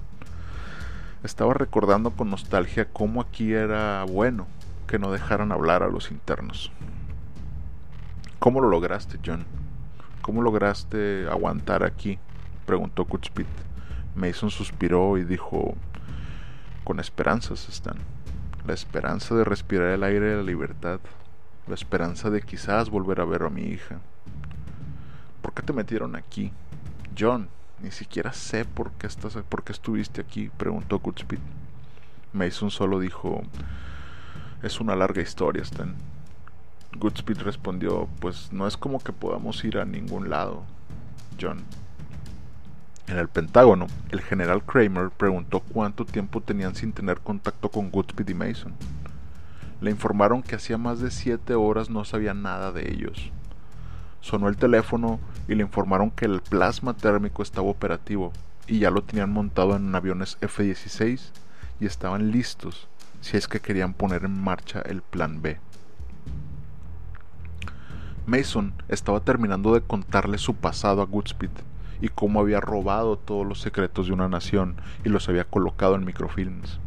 Estaba 1.22 1.54
recordando 1.54 2.10
con 2.10 2.28
nostalgia 2.28 2.86
cómo 2.92 3.22
aquí 3.22 3.52
era 3.54 4.04
bueno 4.04 4.46
que 4.86 4.98
no 4.98 5.10
dejaran 5.10 5.52
hablar 5.52 5.82
a 5.82 5.88
los 5.88 6.10
internos. 6.10 6.70
¿Cómo 8.38 8.60
lo 8.60 8.68
lograste, 8.68 9.18
John? 9.24 9.44
¿Cómo 10.22 10.42
lograste 10.42 11.26
aguantar 11.30 11.82
aquí? 11.82 12.18
preguntó 12.66 13.04
Goodspeed. 13.04 13.46
Mason 14.14 14.50
suspiró 14.50 15.18
y 15.18 15.24
dijo, 15.24 15.74
con 16.84 17.00
esperanzas, 17.00 17.68
Stan. 17.68 17.96
La 18.66 18.74
esperanza 18.74 19.34
de 19.34 19.44
respirar 19.44 19.88
el 19.88 20.04
aire 20.04 20.26
de 20.26 20.36
la 20.36 20.42
libertad 20.42 21.00
la 21.66 21.74
esperanza 21.74 22.28
de 22.28 22.42
quizás 22.42 22.90
volver 22.90 23.20
a 23.20 23.24
ver 23.24 23.42
a 23.42 23.50
mi 23.50 23.62
hija. 23.62 23.98
¿Por 25.40 25.54
qué 25.54 25.62
te 25.62 25.72
metieron 25.72 26.14
aquí? 26.14 26.52
John, 27.18 27.48
ni 27.82 27.90
siquiera 27.90 28.32
sé 28.32 28.64
por 28.64 28.92
qué, 28.92 29.06
estás, 29.06 29.36
por 29.48 29.64
qué 29.64 29.72
estuviste 29.72 30.20
aquí, 30.20 30.50
preguntó 30.56 30.98
Goodspeed. 30.98 31.38
Mason 32.32 32.70
solo 32.70 33.00
dijo, 33.00 33.42
es 34.62 34.80
una 34.80 34.96
larga 34.96 35.22
historia, 35.22 35.62
Stan. 35.62 35.94
Goodspeed 36.96 37.38
respondió, 37.42 38.08
pues 38.20 38.52
no 38.52 38.66
es 38.66 38.76
como 38.76 38.98
que 38.98 39.12
podamos 39.12 39.64
ir 39.64 39.78
a 39.78 39.84
ningún 39.84 40.30
lado, 40.30 40.62
John. 41.40 41.58
En 43.06 43.18
el 43.18 43.28
Pentágono, 43.28 43.86
el 44.10 44.22
general 44.22 44.62
Kramer 44.64 45.10
preguntó 45.10 45.60
cuánto 45.60 46.06
tiempo 46.06 46.40
tenían 46.40 46.74
sin 46.74 46.92
tener 46.92 47.20
contacto 47.20 47.68
con 47.68 47.90
Goodspeed 47.90 48.28
y 48.30 48.34
Mason. 48.34 48.72
Le 49.80 49.90
informaron 49.90 50.42
que 50.42 50.54
hacía 50.54 50.78
más 50.78 51.00
de 51.00 51.10
siete 51.10 51.54
horas 51.54 51.90
no 51.90 52.04
sabía 52.04 52.32
nada 52.32 52.72
de 52.72 52.90
ellos. 52.90 53.30
Sonó 54.22 54.48
el 54.48 54.56
teléfono 54.56 55.20
y 55.48 55.54
le 55.54 55.62
informaron 55.62 56.10
que 56.10 56.24
el 56.24 56.40
plasma 56.40 56.94
térmico 56.94 57.42
estaba 57.42 57.68
operativo 57.68 58.32
y 58.66 58.78
ya 58.78 58.90
lo 58.90 59.02
tenían 59.02 59.30
montado 59.30 59.76
en 59.76 59.94
aviones 59.94 60.38
F-16 60.40 61.20
y 61.80 61.86
estaban 61.86 62.30
listos 62.30 62.88
si 63.20 63.36
es 63.36 63.48
que 63.48 63.60
querían 63.60 63.92
poner 63.92 64.24
en 64.24 64.42
marcha 64.42 64.80
el 64.80 65.02
plan 65.02 65.42
B. 65.42 65.58
Mason 68.26 68.72
estaba 68.88 69.20
terminando 69.20 69.74
de 69.74 69.82
contarle 69.82 70.38
su 70.38 70.54
pasado 70.54 71.02
a 71.02 71.06
Goodspeed 71.06 71.50
y 72.00 72.08
cómo 72.08 72.40
había 72.40 72.60
robado 72.60 73.18
todos 73.18 73.46
los 73.46 73.60
secretos 73.60 74.06
de 74.06 74.12
una 74.12 74.28
nación 74.28 74.76
y 75.04 75.08
los 75.08 75.28
había 75.28 75.44
colocado 75.44 75.94
en 75.94 76.04
microfilms. 76.04 76.80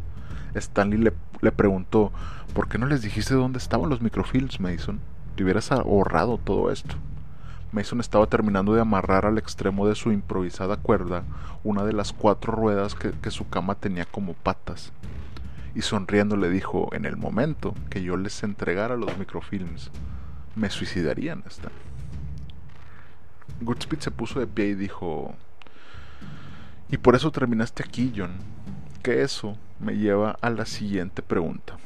Stanley 0.56 1.00
le, 1.00 1.14
le 1.42 1.52
preguntó 1.52 2.12
¿Por 2.54 2.68
qué 2.68 2.80
no 2.80 2.88
les 2.88 3.04
dijiste 3.04 3.36
dónde 3.36 3.60
estaban 3.60 3.90
los 3.90 4.02
microfilms, 4.02 4.60
Mason? 4.60 5.00
Te 5.36 5.44
hubieras 5.44 5.72
ahorrado 5.72 6.40
todo 6.40 6.72
esto. 6.72 6.96
Mason 7.72 8.00
estaba 8.00 8.26
terminando 8.26 8.74
de 8.74 8.82
amarrar 8.82 9.28
al 9.28 9.38
extremo 9.38 9.88
de 9.88 9.94
su 9.94 10.12
improvisada 10.12 10.78
cuerda 10.78 11.24
una 11.64 11.84
de 11.84 11.94
las 11.94 12.14
cuatro 12.14 12.54
ruedas 12.54 12.96
que, 12.96 13.30
su 13.30 13.48
cama 13.48 13.76
tenía 13.76 14.06
como 14.06 14.34
patas. 14.34 14.92
Y 15.76 15.82
sonriendo 15.82 16.36
le 16.38 16.50
dijo, 16.50 16.90
en 16.94 17.06
el 17.06 17.18
momento 17.18 17.76
que 17.92 18.02
yo 18.02 18.18
les 18.18 18.42
entregara 18.42 18.96
los 18.96 19.16
microfilms, 19.20 19.92
me 20.58 20.70
suicidarían 20.70 21.44
hasta. 21.46 21.70
Goodspeed 23.62 24.00
se 24.00 24.12
puso 24.12 24.40
de 24.40 24.48
pie 24.48 24.68
y 24.68 24.76
dijo, 24.76 25.34
y 26.90 26.98
por 26.98 27.16
eso 27.16 27.32
terminaste 27.32 27.84
aquí, 27.84 28.14
John. 28.16 28.32
Que 29.04 29.22
eso 29.22 29.58
me 29.80 29.98
lleva 29.98 30.38
a 30.42 30.50
la 30.50 30.66
siguiente 30.66 31.22
pregunta. 31.22 31.78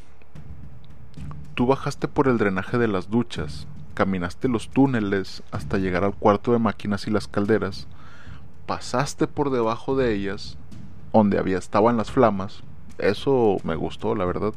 Tú 1.54 1.68
bajaste 1.68 2.08
por 2.08 2.28
el 2.28 2.38
drenaje 2.38 2.78
de 2.78 2.88
las 2.88 3.10
duchas, 3.10 3.68
caminaste 3.94 4.48
los 4.48 4.70
túneles 4.70 5.44
hasta 5.52 5.78
llegar 5.78 6.04
al 6.04 6.16
cuarto 6.16 6.54
de 6.54 6.60
máquinas 6.60 7.08
y 7.08 7.12
las 7.12 7.28
calderas, 7.28 7.88
pasaste 8.66 9.28
por 9.28 9.50
debajo 9.50 9.96
de 9.96 10.14
ellas, 10.14 10.58
donde 11.14 11.38
había 11.38 11.58
estaban 11.58 11.98
las 11.98 12.10
flamas, 12.10 12.64
eso 12.98 13.58
me 13.64 13.76
gustó, 13.76 14.16
la 14.16 14.26
verdad. 14.26 14.54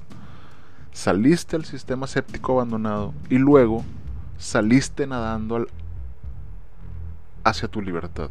Saliste 0.92 1.56
al 1.56 1.64
sistema 1.64 2.06
séptico 2.06 2.52
abandonado 2.52 3.12
y 3.28 3.38
luego 3.38 3.84
saliste 4.38 5.06
nadando 5.06 5.66
hacia 7.44 7.68
tu 7.68 7.82
libertad. 7.82 8.30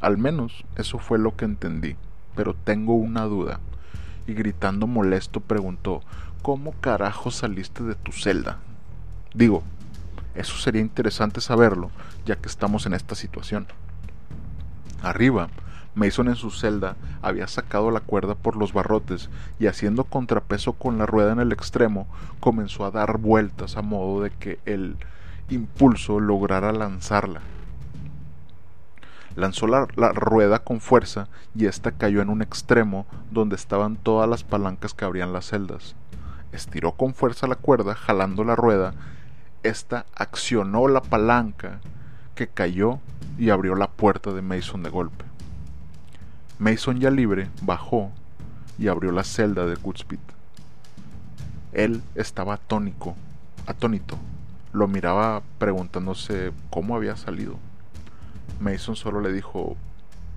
Al 0.00 0.18
menos 0.18 0.64
eso 0.76 0.98
fue 0.98 1.18
lo 1.18 1.36
que 1.36 1.44
entendí, 1.44 1.96
pero 2.34 2.54
tengo 2.54 2.94
una 2.94 3.24
duda. 3.24 3.60
Y 4.26 4.34
gritando 4.34 4.86
molesto 4.86 5.40
preguntó, 5.40 6.02
¿cómo 6.42 6.72
carajo 6.80 7.30
saliste 7.30 7.82
de 7.82 7.94
tu 7.94 8.12
celda? 8.12 8.58
Digo, 9.34 9.62
eso 10.34 10.56
sería 10.56 10.80
interesante 10.80 11.40
saberlo, 11.40 11.90
ya 12.24 12.36
que 12.36 12.48
estamos 12.48 12.86
en 12.86 12.94
esta 12.94 13.14
situación. 13.14 13.66
Arriba, 15.02 15.48
Mason 15.94 16.28
en 16.28 16.36
su 16.36 16.50
celda 16.50 16.96
había 17.20 17.48
sacado 17.48 17.90
la 17.90 18.00
cuerda 18.00 18.34
por 18.34 18.56
los 18.56 18.72
barrotes 18.72 19.28
y 19.58 19.66
haciendo 19.66 20.04
contrapeso 20.04 20.74
con 20.74 20.98
la 20.98 21.06
rueda 21.06 21.32
en 21.32 21.40
el 21.40 21.52
extremo, 21.52 22.06
comenzó 22.38 22.84
a 22.84 22.90
dar 22.90 23.18
vueltas 23.18 23.76
a 23.76 23.82
modo 23.82 24.22
de 24.22 24.30
que 24.30 24.60
el 24.66 24.96
impulso 25.50 26.20
lograra 26.20 26.72
lanzarla. 26.72 27.40
Lanzó 29.36 29.66
la, 29.66 29.86
rueda 29.86 30.60
con 30.60 30.80
fuerza 30.80 31.28
y 31.54 31.66
ésta 31.66 31.92
cayó 31.92 32.20
en 32.20 32.30
un 32.30 32.42
extremo 32.42 33.06
donde 33.30 33.56
estaban 33.56 33.96
todas 33.96 34.28
las 34.28 34.42
palancas 34.42 34.94
que 34.94 35.04
abrían 35.04 35.32
las 35.32 35.46
celdas. 35.46 35.94
Estiró 36.52 36.92
con 36.92 37.14
fuerza 37.14 37.46
la 37.46 37.54
cuerda, 37.54 37.94
jalando 37.94 38.42
la 38.42 38.56
rueda. 38.56 38.94
Esta 39.62 40.06
accionó 40.14 40.88
la 40.88 41.00
palanca 41.00 41.80
que 42.34 42.48
cayó 42.48 42.98
y 43.38 43.50
abrió 43.50 43.76
la 43.76 43.88
puerta 43.88 44.32
de 44.32 44.42
Mason 44.42 44.82
de 44.82 44.90
golpe. 44.90 45.24
Mason 46.58 46.98
ya 46.98 47.10
libre 47.10 47.48
bajó 47.62 48.10
y 48.78 48.88
abrió 48.88 49.12
la 49.12 49.24
celda 49.24 49.64
de 49.66 49.76
Goodspeed. 49.76 50.18
Él 51.72 52.02
estaba 52.16 52.54
atónico, 52.54 53.14
atónito. 53.66 54.18
Lo 54.72 54.86
miraba 54.86 55.42
preguntándose 55.58 56.52
cómo 56.70 56.96
había 56.96 57.16
salido. 57.16 57.56
Mason 58.60 58.94
solo 58.94 59.20
le 59.20 59.32
dijo, 59.32 59.76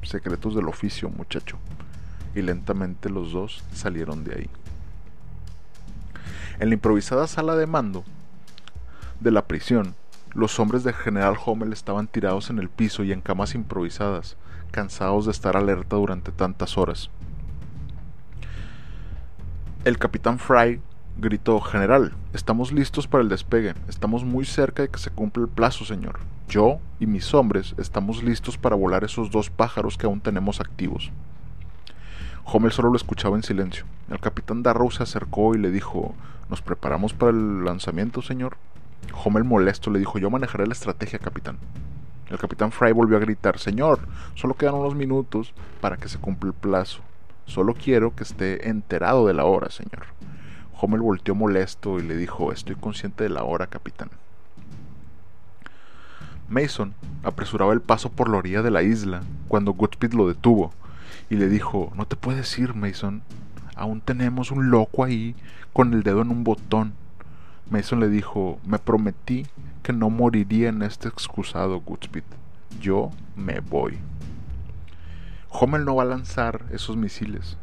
secretos 0.02 0.56
del 0.56 0.68
oficio, 0.68 1.10
muchacho. 1.10 1.58
Y 2.36 2.42
lentamente 2.42 3.10
los 3.10 3.32
dos 3.32 3.64
salieron 3.74 4.24
de 4.24 4.36
ahí. 4.36 4.50
En 6.60 6.70
la 6.70 6.76
improvisada 6.76 7.28
sala 7.28 7.56
de 7.56 7.68
mando 7.68 8.04
de 9.20 9.32
la 9.32 9.46
prisión, 9.46 9.96
los 10.34 10.60
hombres 10.60 10.84
del 10.84 10.94
general 10.94 11.36
Hommel 11.44 11.74
estaban 11.74 12.08
tirados 12.08 12.50
en 12.50 12.60
el 12.60 12.70
piso 12.70 13.04
y 13.04 13.12
en 13.12 13.22
camas 13.22 13.54
improvisadas, 13.54 14.36
cansados 14.72 15.26
de 15.26 15.32
estar 15.32 15.56
alerta 15.56 15.96
durante 15.96 16.32
tantas 16.32 16.78
horas. 16.78 17.10
El 19.86 19.98
capitán 19.98 20.40
Fry 20.40 20.82
gritó, 21.18 21.59
General, 21.61 22.14
estamos 22.34 22.72
listos 22.72 23.07
para 23.07 23.24
el 23.24 23.30
despegue. 23.30 23.74
Estamos 23.88 24.24
muy 24.24 24.45
cerca 24.45 24.84
de 24.84 24.89
que 24.89 24.99
se 24.99 25.09
cumpla 25.09 25.43
el 25.43 25.49
plazo, 25.49 25.86
señor. 25.86 26.20
Yo 26.47 26.80
y 26.99 27.05
mis 27.05 27.34
hombres 27.34 27.76
estamos 27.78 28.24
listos 28.24 28.57
para 28.57 28.76
volar 28.76 29.03
esos 29.03 29.32
dos 29.32 29.49
pájaros 29.49 29.97
que 29.97 30.05
aún 30.05 30.22
tenemos 30.22 30.59
activos. 30.59 31.11
Hommel 32.45 32.72
solo 32.72 32.89
lo 32.89 32.97
escuchaba 32.97 33.36
en 33.38 33.43
silencio. 33.43 33.86
El 34.09 34.20
capitán 34.20 34.64
Darrow 34.64 34.91
se 34.91 35.03
acercó 35.03 35.55
y 35.55 35.59
le 35.59 35.72
dijo, 35.72 36.14
¿Nos 36.49 36.61
preparamos 36.61 37.14
para 37.14 37.32
el 37.32 37.64
lanzamiento, 37.64 38.22
señor? 38.22 38.57
Hommel 39.24 39.43
molesto 39.43 39.89
le 39.89 39.99
dijo, 39.99 40.20
yo 40.20 40.30
manejaré 40.30 40.68
la 40.68 40.74
estrategia, 40.74 41.20
capitán. 41.20 41.57
El 42.30 42.38
capitán 42.38 42.72
Fry 42.72 42.91
volvió 42.91 43.18
a 43.18 43.22
gritar, 43.22 43.59
Señor, 43.59 43.99
solo 44.36 44.55
quedan 44.55 44.76
unos 44.76 44.95
minutos 44.95 45.53
para 45.82 45.97
que 45.97 46.09
se 46.09 46.18
cumpla 46.18 46.49
el 46.49 46.53
plazo. 46.53 47.01
Solo 47.45 47.74
quiero 47.74 48.16
que 48.16 48.24
esté 48.24 48.70
enterado 48.70 49.28
de 49.28 49.34
la 49.34 49.45
hora, 49.45 49.70
señor. 49.70 50.05
Hommel 50.84 51.00
volteó 51.00 51.34
molesto 51.34 51.98
y 51.98 52.04
le 52.04 52.18
dijo, 52.18 52.52
Estoy 52.52 52.76
consciente 52.76 53.24
de 53.24 53.30
la 53.30 53.46
hora, 53.46 53.68
capitán. 53.68 54.10
Mason 56.50 56.94
apresuraba 57.24 57.72
el 57.72 57.80
paso 57.80 58.12
por 58.12 58.28
la 58.28 58.40
orilla 58.40 58.62
de 58.62 58.70
la 58.70 58.84
isla 58.84 59.24
cuando 59.48 59.72
Goodspeed 59.72 60.12
lo 60.12 60.28
detuvo 60.28 60.74
y 61.30 61.36
le 61.36 61.48
dijo, 61.48 61.94
No 61.96 62.06
te 62.06 62.18
puedes 62.18 62.60
ir, 62.60 62.74
Mason. 62.74 63.22
Aún 63.78 64.02
tenemos 64.02 64.52
un 64.52 64.72
loco 64.72 65.06
ahí 65.06 65.38
con 65.72 65.94
el 65.94 66.04
dedo 66.04 66.22
en 66.22 66.32
un 66.32 66.44
botón. 66.44 66.96
Mason 67.70 68.02
le 68.02 68.10
dijo, 68.10 68.60
me 68.66 68.78
prometí 68.78 69.48
que 69.84 69.94
no 69.94 70.10
moriría 70.10 70.68
en 70.68 70.82
este 70.82 71.08
excusado 71.08 71.80
Goodspeed. 71.80 72.26
Yo 72.82 73.10
me 73.38 73.62
voy. 73.62 74.00
Hommel 75.50 75.86
no 75.86 75.96
va 75.96 76.04
a 76.04 76.08
lanzar 76.08 76.66
esos 76.72 76.98
misiles. 76.98 77.58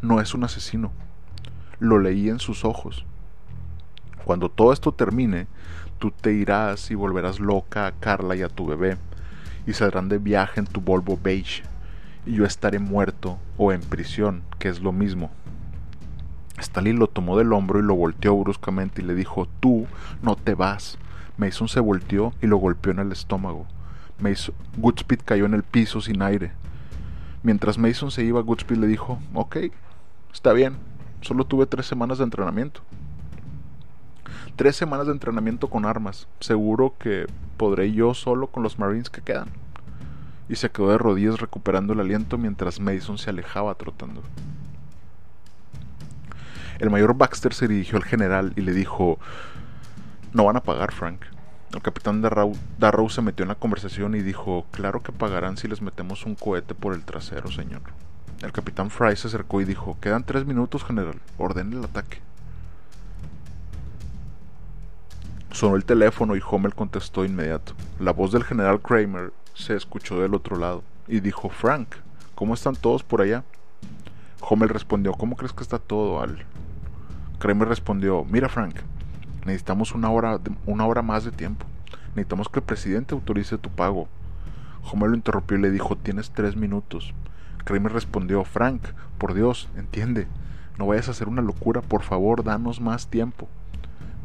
No 0.00 0.22
es 0.22 0.32
un 0.32 0.44
asesino. 0.44 0.90
Lo 1.78 1.98
leí 1.98 2.28
en 2.28 2.38
sus 2.38 2.64
ojos. 2.64 3.04
Cuando 4.24 4.48
todo 4.48 4.72
esto 4.72 4.92
termine, 4.92 5.46
tú 5.98 6.10
te 6.10 6.32
irás 6.32 6.90
y 6.90 6.94
volverás 6.94 7.40
loca 7.40 7.86
a 7.86 7.92
Carla 7.92 8.36
y 8.36 8.42
a 8.42 8.48
tu 8.48 8.66
bebé, 8.66 8.96
y 9.66 9.72
saldrán 9.72 10.08
de 10.08 10.18
viaje 10.18 10.60
en 10.60 10.66
tu 10.66 10.80
Volvo 10.80 11.18
beige, 11.22 11.62
y 12.26 12.34
yo 12.34 12.44
estaré 12.44 12.78
muerto 12.78 13.38
o 13.56 13.72
en 13.72 13.80
prisión, 13.80 14.42
que 14.58 14.68
es 14.68 14.80
lo 14.80 14.92
mismo. 14.92 15.30
Stalin 16.58 16.98
lo 16.98 17.08
tomó 17.08 17.36
del 17.36 17.52
hombro 17.52 17.80
y 17.80 17.82
lo 17.82 17.94
volteó 17.94 18.36
bruscamente 18.36 19.02
y 19.02 19.04
le 19.04 19.14
dijo, 19.14 19.48
tú 19.60 19.86
no 20.22 20.36
te 20.36 20.54
vas. 20.54 20.98
Mason 21.36 21.68
se 21.68 21.80
volteó 21.80 22.32
y 22.40 22.46
lo 22.46 22.58
golpeó 22.58 22.92
en 22.92 23.00
el 23.00 23.10
estómago. 23.10 23.66
Mason, 24.20 24.54
Goodspeed 24.76 25.20
cayó 25.24 25.46
en 25.46 25.54
el 25.54 25.64
piso 25.64 26.00
sin 26.00 26.22
aire. 26.22 26.52
Mientras 27.42 27.78
Mason 27.78 28.10
se 28.10 28.22
iba, 28.22 28.40
Goodspeed 28.40 28.78
le 28.78 28.86
dijo, 28.86 29.18
ok, 29.34 29.56
está 30.32 30.52
bien, 30.52 30.76
solo 31.22 31.44
tuve 31.44 31.66
tres 31.66 31.86
semanas 31.86 32.18
de 32.18 32.24
entrenamiento. 32.24 32.82
Tres 34.56 34.76
semanas 34.76 35.06
de 35.06 35.12
entrenamiento 35.12 35.68
con 35.68 35.86
armas. 35.86 36.28
Seguro 36.40 36.94
que 36.98 37.26
podré 37.56 37.92
yo 37.92 38.12
solo 38.12 38.48
con 38.48 38.62
los 38.62 38.78
Marines 38.78 39.08
que 39.08 39.22
quedan. 39.22 39.48
Y 40.48 40.56
se 40.56 40.70
quedó 40.70 40.90
de 40.90 40.98
rodillas 40.98 41.40
recuperando 41.40 41.94
el 41.94 42.00
aliento 42.00 42.36
mientras 42.36 42.78
Mason 42.78 43.16
se 43.16 43.30
alejaba 43.30 43.74
trotando. 43.74 44.22
El 46.78 46.90
mayor 46.90 47.14
Baxter 47.14 47.54
se 47.54 47.68
dirigió 47.68 47.96
al 47.96 48.04
general 48.04 48.52
y 48.56 48.60
le 48.60 48.72
dijo, 48.72 49.18
no 50.32 50.44
van 50.44 50.56
a 50.56 50.62
pagar, 50.62 50.92
Frank. 50.92 51.22
El 51.72 51.80
capitán 51.80 52.20
Darrow, 52.20 53.08
se 53.08 53.22
metió 53.22 53.44
en 53.44 53.48
la 53.48 53.54
conversación 53.54 54.14
y 54.14 54.20
dijo, 54.20 54.66
claro 54.72 55.02
que 55.02 55.12
pagarán 55.12 55.56
si 55.56 55.68
les 55.68 55.80
metemos 55.80 56.26
un 56.26 56.34
cohete 56.34 56.74
por 56.74 56.92
el 56.92 57.04
trasero, 57.04 57.50
señor. 57.50 57.82
El 58.42 58.50
capitán 58.50 58.90
Fry 58.90 59.14
se 59.14 59.28
acercó 59.28 59.60
y 59.60 59.64
dijo, 59.64 59.96
quedan 60.00 60.24
tres 60.24 60.44
minutos, 60.44 60.82
general, 60.82 61.20
ordene 61.38 61.76
el 61.76 61.84
ataque. 61.84 62.18
Sonó 65.52 65.76
el 65.76 65.84
teléfono 65.84 66.34
y 66.34 66.42
Hommel 66.44 66.74
contestó 66.74 67.24
inmediato. 67.24 67.74
La 68.00 68.12
voz 68.12 68.32
del 68.32 68.42
general 68.42 68.80
Kramer 68.80 69.32
se 69.54 69.76
escuchó 69.76 70.20
del 70.20 70.34
otro 70.34 70.56
lado 70.56 70.82
y 71.06 71.20
dijo, 71.20 71.50
Frank, 71.50 71.94
¿cómo 72.34 72.54
están 72.54 72.74
todos 72.74 73.04
por 73.04 73.20
allá? 73.20 73.44
Hommel 74.40 74.70
respondió, 74.70 75.12
¿cómo 75.12 75.36
crees 75.36 75.52
que 75.52 75.62
está 75.62 75.78
todo, 75.78 76.20
Al? 76.20 76.44
Kramer 77.38 77.68
respondió, 77.68 78.24
mira 78.24 78.48
Frank, 78.48 78.74
necesitamos 79.44 79.92
una 79.92 80.10
hora, 80.10 80.40
una 80.66 80.84
hora 80.86 81.02
más 81.02 81.24
de 81.24 81.30
tiempo. 81.30 81.64
Necesitamos 82.16 82.48
que 82.48 82.58
el 82.58 82.64
presidente 82.64 83.14
autorice 83.14 83.56
tu 83.56 83.70
pago. 83.70 84.08
Homer 84.90 85.10
lo 85.10 85.16
interrumpió 85.16 85.58
y 85.58 85.60
le 85.60 85.70
dijo, 85.70 85.96
tienes 85.96 86.32
tres 86.32 86.56
minutos. 86.56 87.14
Kramer 87.64 87.92
respondió, 87.92 88.44
Frank, 88.44 88.82
por 89.18 89.34
Dios, 89.34 89.68
entiende. 89.76 90.26
No 90.78 90.86
vayas 90.86 91.08
a 91.08 91.12
hacer 91.12 91.28
una 91.28 91.42
locura, 91.42 91.80
por 91.80 92.02
favor, 92.02 92.42
danos 92.42 92.80
más 92.80 93.08
tiempo. 93.08 93.48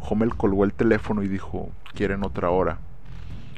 Homer 0.02 0.30
colgó 0.30 0.64
el 0.64 0.74
teléfono 0.74 1.24
y 1.24 1.28
dijo, 1.28 1.70
quieren 1.94 2.24
otra 2.24 2.50
hora. 2.50 2.80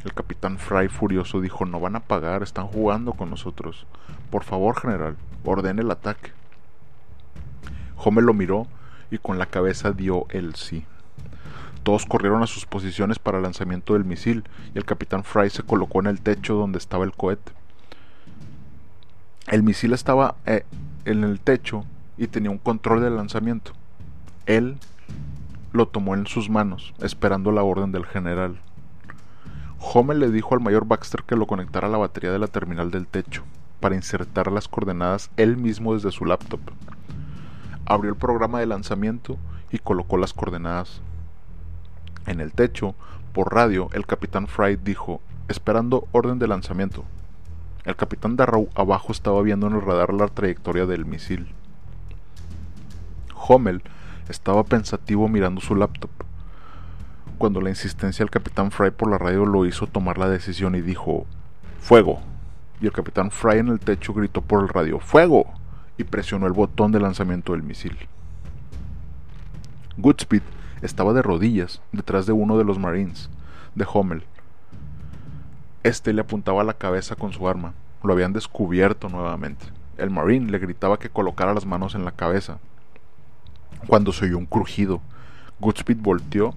El 0.03 0.13
capitán 0.13 0.57
Fry 0.57 0.87
furioso 0.87 1.41
dijo, 1.41 1.65
no 1.65 1.79
van 1.79 1.95
a 1.95 2.01
pagar, 2.01 2.41
están 2.41 2.67
jugando 2.67 3.13
con 3.13 3.29
nosotros. 3.29 3.85
Por 4.29 4.43
favor, 4.43 4.79
general, 4.79 5.17
ordene 5.43 5.81
el 5.81 5.91
ataque. 5.91 6.31
Homer 7.97 8.23
lo 8.23 8.33
miró 8.33 8.67
y 9.11 9.17
con 9.17 9.37
la 9.37 9.45
cabeza 9.45 9.91
dio 9.91 10.25
el 10.29 10.55
sí. 10.55 10.85
Todos 11.83 12.05
corrieron 12.05 12.43
a 12.43 12.47
sus 12.47 12.65
posiciones 12.65 13.19
para 13.19 13.37
el 13.37 13.43
lanzamiento 13.43 13.93
del 13.93 14.05
misil 14.05 14.43
y 14.73 14.77
el 14.77 14.85
capitán 14.85 15.23
Fry 15.23 15.49
se 15.49 15.63
colocó 15.63 15.99
en 15.99 16.07
el 16.07 16.21
techo 16.21 16.55
donde 16.55 16.77
estaba 16.77 17.03
el 17.03 17.13
cohete. 17.13 17.58
El 19.49 19.63
misil 19.63 19.93
estaba 19.93 20.35
eh, 20.45 20.63
en 21.05 21.23
el 21.23 21.39
techo 21.39 21.83
y 22.17 22.27
tenía 22.27 22.51
un 22.51 22.57
control 22.57 23.01
del 23.01 23.17
lanzamiento. 23.17 23.73
Él 24.45 24.77
lo 25.73 25.87
tomó 25.87 26.15
en 26.15 26.25
sus 26.25 26.49
manos, 26.49 26.93
esperando 27.01 27.51
la 27.51 27.63
orden 27.63 27.91
del 27.91 28.05
general. 28.05 28.59
Homer 29.79 30.17
le 30.17 30.31
dijo 30.31 30.55
al 30.55 30.61
mayor 30.61 30.85
Baxter 30.85 31.23
que 31.23 31.35
lo 31.35 31.47
conectara 31.47 31.87
a 31.87 31.91
la 31.91 31.97
batería 31.97 32.31
de 32.31 32.39
la 32.39 32.47
terminal 32.47 32.91
del 32.91 33.07
techo, 33.07 33.43
para 33.79 33.95
insertar 33.95 34.51
las 34.51 34.67
coordenadas 34.67 35.29
él 35.37 35.57
mismo 35.57 35.93
desde 35.93 36.11
su 36.11 36.25
laptop 36.25 36.61
abrió 37.89 38.11
el 38.11 38.17
programa 38.17 38.59
de 38.59 38.67
lanzamiento 38.67 39.37
y 39.71 39.79
colocó 39.79 40.17
las 40.17 40.31
coordenadas. 40.31 41.01
En 42.27 42.39
el 42.39 42.53
techo, 42.53 42.93
por 43.33 43.53
radio, 43.53 43.89
el 43.93 44.05
capitán 44.05 44.47
Fry 44.47 44.77
dijo, 44.77 45.21
esperando 45.47 46.07
orden 46.11 46.37
de 46.37 46.47
lanzamiento. 46.47 47.03
El 47.89 47.95
capitán 47.95 48.35
Darrow 48.35 48.69
abajo 48.75 49.11
estaba 49.11 49.41
viendo 49.41 49.65
en 49.65 49.73
el 49.73 49.81
radar 49.81 50.13
la 50.13 50.27
trayectoria 50.27 50.85
del 50.85 51.07
misil. 51.07 51.47
Hommel 53.33 53.81
estaba 54.29 54.63
pensativo 54.63 55.27
mirando 55.27 55.59
su 55.59 55.73
laptop, 55.73 56.11
cuando 57.39 57.61
la 57.61 57.69
insistencia 57.69 58.23
del 58.23 58.29
capitán 58.29 58.69
Fry 58.69 58.91
por 58.91 59.09
la 59.09 59.17
radio 59.17 59.43
lo 59.43 59.65
hizo 59.65 59.87
tomar 59.87 60.19
la 60.19 60.29
decisión 60.29 60.75
y 60.75 60.81
dijo, 60.81 61.25
¡Fuego! 61.79 62.19
Y 62.79 62.85
el 62.85 62.91
capitán 62.91 63.31
Fry 63.31 63.57
en 63.57 63.69
el 63.69 63.79
techo 63.79 64.13
gritó 64.13 64.43
por 64.43 64.61
el 64.61 64.69
radio, 64.69 64.99
¡Fuego! 64.99 65.47
y 65.97 66.03
presionó 66.03 66.45
el 66.45 66.53
botón 66.53 66.91
de 66.91 66.99
lanzamiento 66.99 67.53
del 67.53 67.63
misil. 67.63 67.97
Goodspeed 69.97 70.43
estaba 70.83 71.13
de 71.13 71.23
rodillas 71.23 71.81
detrás 71.91 72.27
de 72.27 72.33
uno 72.33 72.55
de 72.59 72.65
los 72.65 72.77
Marines, 72.77 73.31
de 73.73 73.87
Hommel. 73.91 74.25
Este 75.83 76.11
le 76.11 76.21
apuntaba 76.21 76.61
a 76.61 76.65
la 76.65 76.73
cabeza 76.73 77.15
con 77.15 77.31
su 77.31 77.47
arma. 77.47 77.73
Lo 78.03 78.11
habían 78.11 78.33
descubierto 78.33 79.07
nuevamente. 79.07 79.65
El 79.97 80.09
Marine 80.09 80.51
le 80.51 80.59
gritaba 80.59 80.99
que 80.99 81.09
colocara 81.09 81.53
las 81.53 81.65
manos 81.65 81.95
en 81.95 82.03
la 82.03 82.11
cabeza. 82.11 82.59
Cuando 83.87 84.11
se 84.11 84.25
oyó 84.25 84.37
un 84.37 84.45
crujido, 84.45 85.01
Goodspeed 85.59 85.97
volteó 85.97 86.53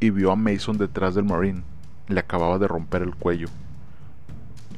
y 0.00 0.10
vio 0.10 0.32
a 0.32 0.36
Mason 0.36 0.78
detrás 0.78 1.14
del 1.14 1.24
Marine. 1.24 1.62
Le 2.08 2.20
acababa 2.20 2.58
de 2.58 2.68
romper 2.68 3.02
el 3.02 3.14
cuello. 3.14 3.48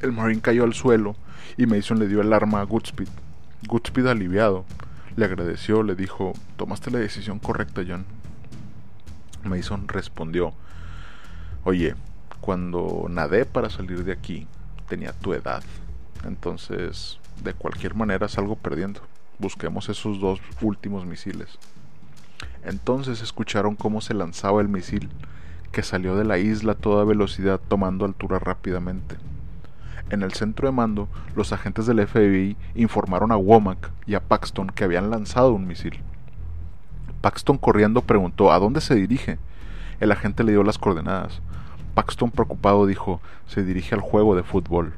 El 0.01 0.11
Marine 0.11 0.41
cayó 0.41 0.65
al 0.65 0.73
suelo 0.73 1.15
y 1.57 1.65
Mason 1.65 1.97
le 1.97 2.07
dio 2.07 2.21
el 2.21 2.33
arma 2.33 2.59
a 2.59 2.65
Goodspeed. 2.65 3.07
Goodspeed, 3.67 4.07
aliviado, 4.07 4.65
le 5.15 5.25
agradeció, 5.25 5.83
le 5.83 5.95
dijo, 5.95 6.33
tomaste 6.57 6.91
la 6.91 6.99
decisión 6.99 7.39
correcta, 7.39 7.81
John. 7.87 8.05
Mason 9.43 9.87
respondió, 9.87 10.53
oye, 11.63 11.95
cuando 12.45 13.07
nadé 13.09 13.43
para 13.43 13.71
salir 13.71 14.03
de 14.03 14.11
aquí, 14.11 14.45
tenía 14.87 15.13
tu 15.13 15.33
edad. 15.33 15.63
Entonces, 16.27 17.19
de 17.43 17.55
cualquier 17.55 17.95
manera 17.95 18.27
salgo 18.27 18.55
perdiendo. 18.55 19.01
Busquemos 19.39 19.89
esos 19.89 20.19
dos 20.19 20.39
últimos 20.61 21.07
misiles. 21.07 21.57
Entonces 22.63 23.23
escucharon 23.23 23.75
cómo 23.75 23.99
se 23.99 24.13
lanzaba 24.13 24.61
el 24.61 24.67
misil, 24.67 25.09
que 25.71 25.81
salió 25.81 26.15
de 26.15 26.23
la 26.23 26.37
isla 26.37 26.73
a 26.73 26.77
toda 26.77 27.03
velocidad 27.03 27.59
tomando 27.67 28.05
altura 28.05 28.37
rápidamente. 28.37 29.15
En 30.11 30.21
el 30.21 30.33
centro 30.33 30.67
de 30.67 30.71
mando, 30.71 31.09
los 31.35 31.51
agentes 31.51 31.87
del 31.87 32.07
FBI 32.07 32.57
informaron 32.75 33.31
a 33.31 33.37
Womack 33.37 33.89
y 34.05 34.13
a 34.13 34.19
Paxton 34.19 34.67
que 34.67 34.83
habían 34.83 35.09
lanzado 35.09 35.51
un 35.51 35.65
misil. 35.65 35.99
Paxton 37.21 37.57
corriendo 37.57 38.01
preguntó 38.01 38.51
¿A 38.51 38.59
dónde 38.59 38.81
se 38.81 38.93
dirige? 38.93 39.39
El 39.99 40.11
agente 40.11 40.43
le 40.43 40.51
dio 40.51 40.61
las 40.61 40.77
coordenadas. 40.77 41.41
Paxton 41.95 42.29
preocupado 42.29 42.85
dijo 42.85 43.21
Se 43.47 43.63
dirige 43.63 43.95
al 43.95 44.01
juego 44.01 44.35
de 44.35 44.43
fútbol. 44.43 44.93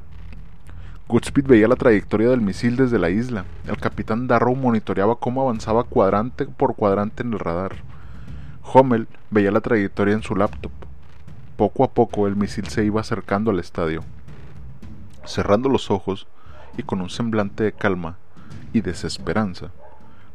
Goodspeed 1.06 1.46
veía 1.46 1.68
la 1.68 1.76
trayectoria 1.76 2.28
del 2.28 2.42
misil 2.42 2.76
desde 2.76 2.98
la 2.98 3.08
isla. 3.08 3.44
El 3.66 3.78
capitán 3.78 4.26
Darrow 4.26 4.54
monitoreaba 4.56 5.14
cómo 5.14 5.40
avanzaba 5.40 5.84
cuadrante 5.84 6.44
por 6.44 6.74
cuadrante 6.74 7.22
en 7.22 7.32
el 7.32 7.38
radar. 7.38 7.76
Hommel 8.62 9.08
veía 9.30 9.52
la 9.52 9.60
trayectoria 9.60 10.12
en 10.14 10.22
su 10.22 10.34
laptop. 10.34 10.72
Poco 11.56 11.84
a 11.84 11.92
poco 11.92 12.26
el 12.26 12.36
misil 12.36 12.66
se 12.66 12.84
iba 12.84 13.00
acercando 13.00 13.52
al 13.52 13.60
estadio. 13.60 14.02
Cerrando 15.24 15.68
los 15.68 15.90
ojos 15.90 16.26
y 16.76 16.82
con 16.82 17.00
un 17.00 17.10
semblante 17.10 17.64
de 17.64 17.72
calma 17.72 18.16
y 18.72 18.80
desesperanza, 18.80 19.70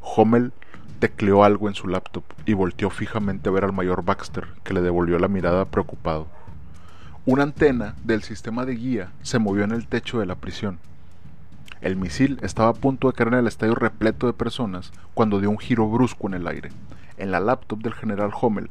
Hommel 0.02 0.54
tecleó 1.00 1.44
algo 1.44 1.68
en 1.68 1.76
su 1.76 1.88
laptop 1.88 2.24
y 2.46 2.54
volteó 2.54 2.90
fijamente 2.90 3.50
a 3.50 3.52
ver 3.52 3.66
al 3.66 3.74
mayor 3.74 4.04
Baxter, 4.04 4.48
que 4.64 4.74
le 4.74 4.82
devolvió 4.82 5.20
la 5.20 5.28
mirada 5.28 5.66
preocupado. 5.66 6.28
Una 7.26 7.44
antena 7.44 7.96
del 8.04 8.22
sistema 8.22 8.66
de 8.66 8.76
guía 8.76 9.14
se 9.22 9.40
movió 9.40 9.64
en 9.64 9.72
el 9.72 9.88
techo 9.88 10.20
de 10.20 10.26
la 10.26 10.36
prisión. 10.36 10.80
El 11.80 11.96
misil 11.96 12.38
estaba 12.42 12.68
a 12.68 12.74
punto 12.74 13.08
de 13.08 13.14
caer 13.14 13.30
en 13.30 13.36
el 13.36 13.48
estadio 13.48 13.76
repleto 13.76 14.28
de 14.28 14.34
personas 14.34 14.92
cuando 15.14 15.40
dio 15.40 15.50
un 15.50 15.58
giro 15.58 15.88
brusco 15.88 16.28
en 16.28 16.34
el 16.34 16.46
aire. 16.48 16.72
En 17.16 17.32
la 17.32 17.40
laptop 17.40 17.80
del 17.80 17.94
general 17.94 18.32
Hommel 18.42 18.70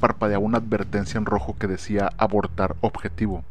parpadeaba 0.00 0.42
una 0.42 0.58
advertencia 0.58 1.18
en 1.18 1.24
rojo 1.24 1.54
que 1.56 1.68
decía 1.68 2.10
abortar 2.18 2.74
objetivo. 2.80 3.44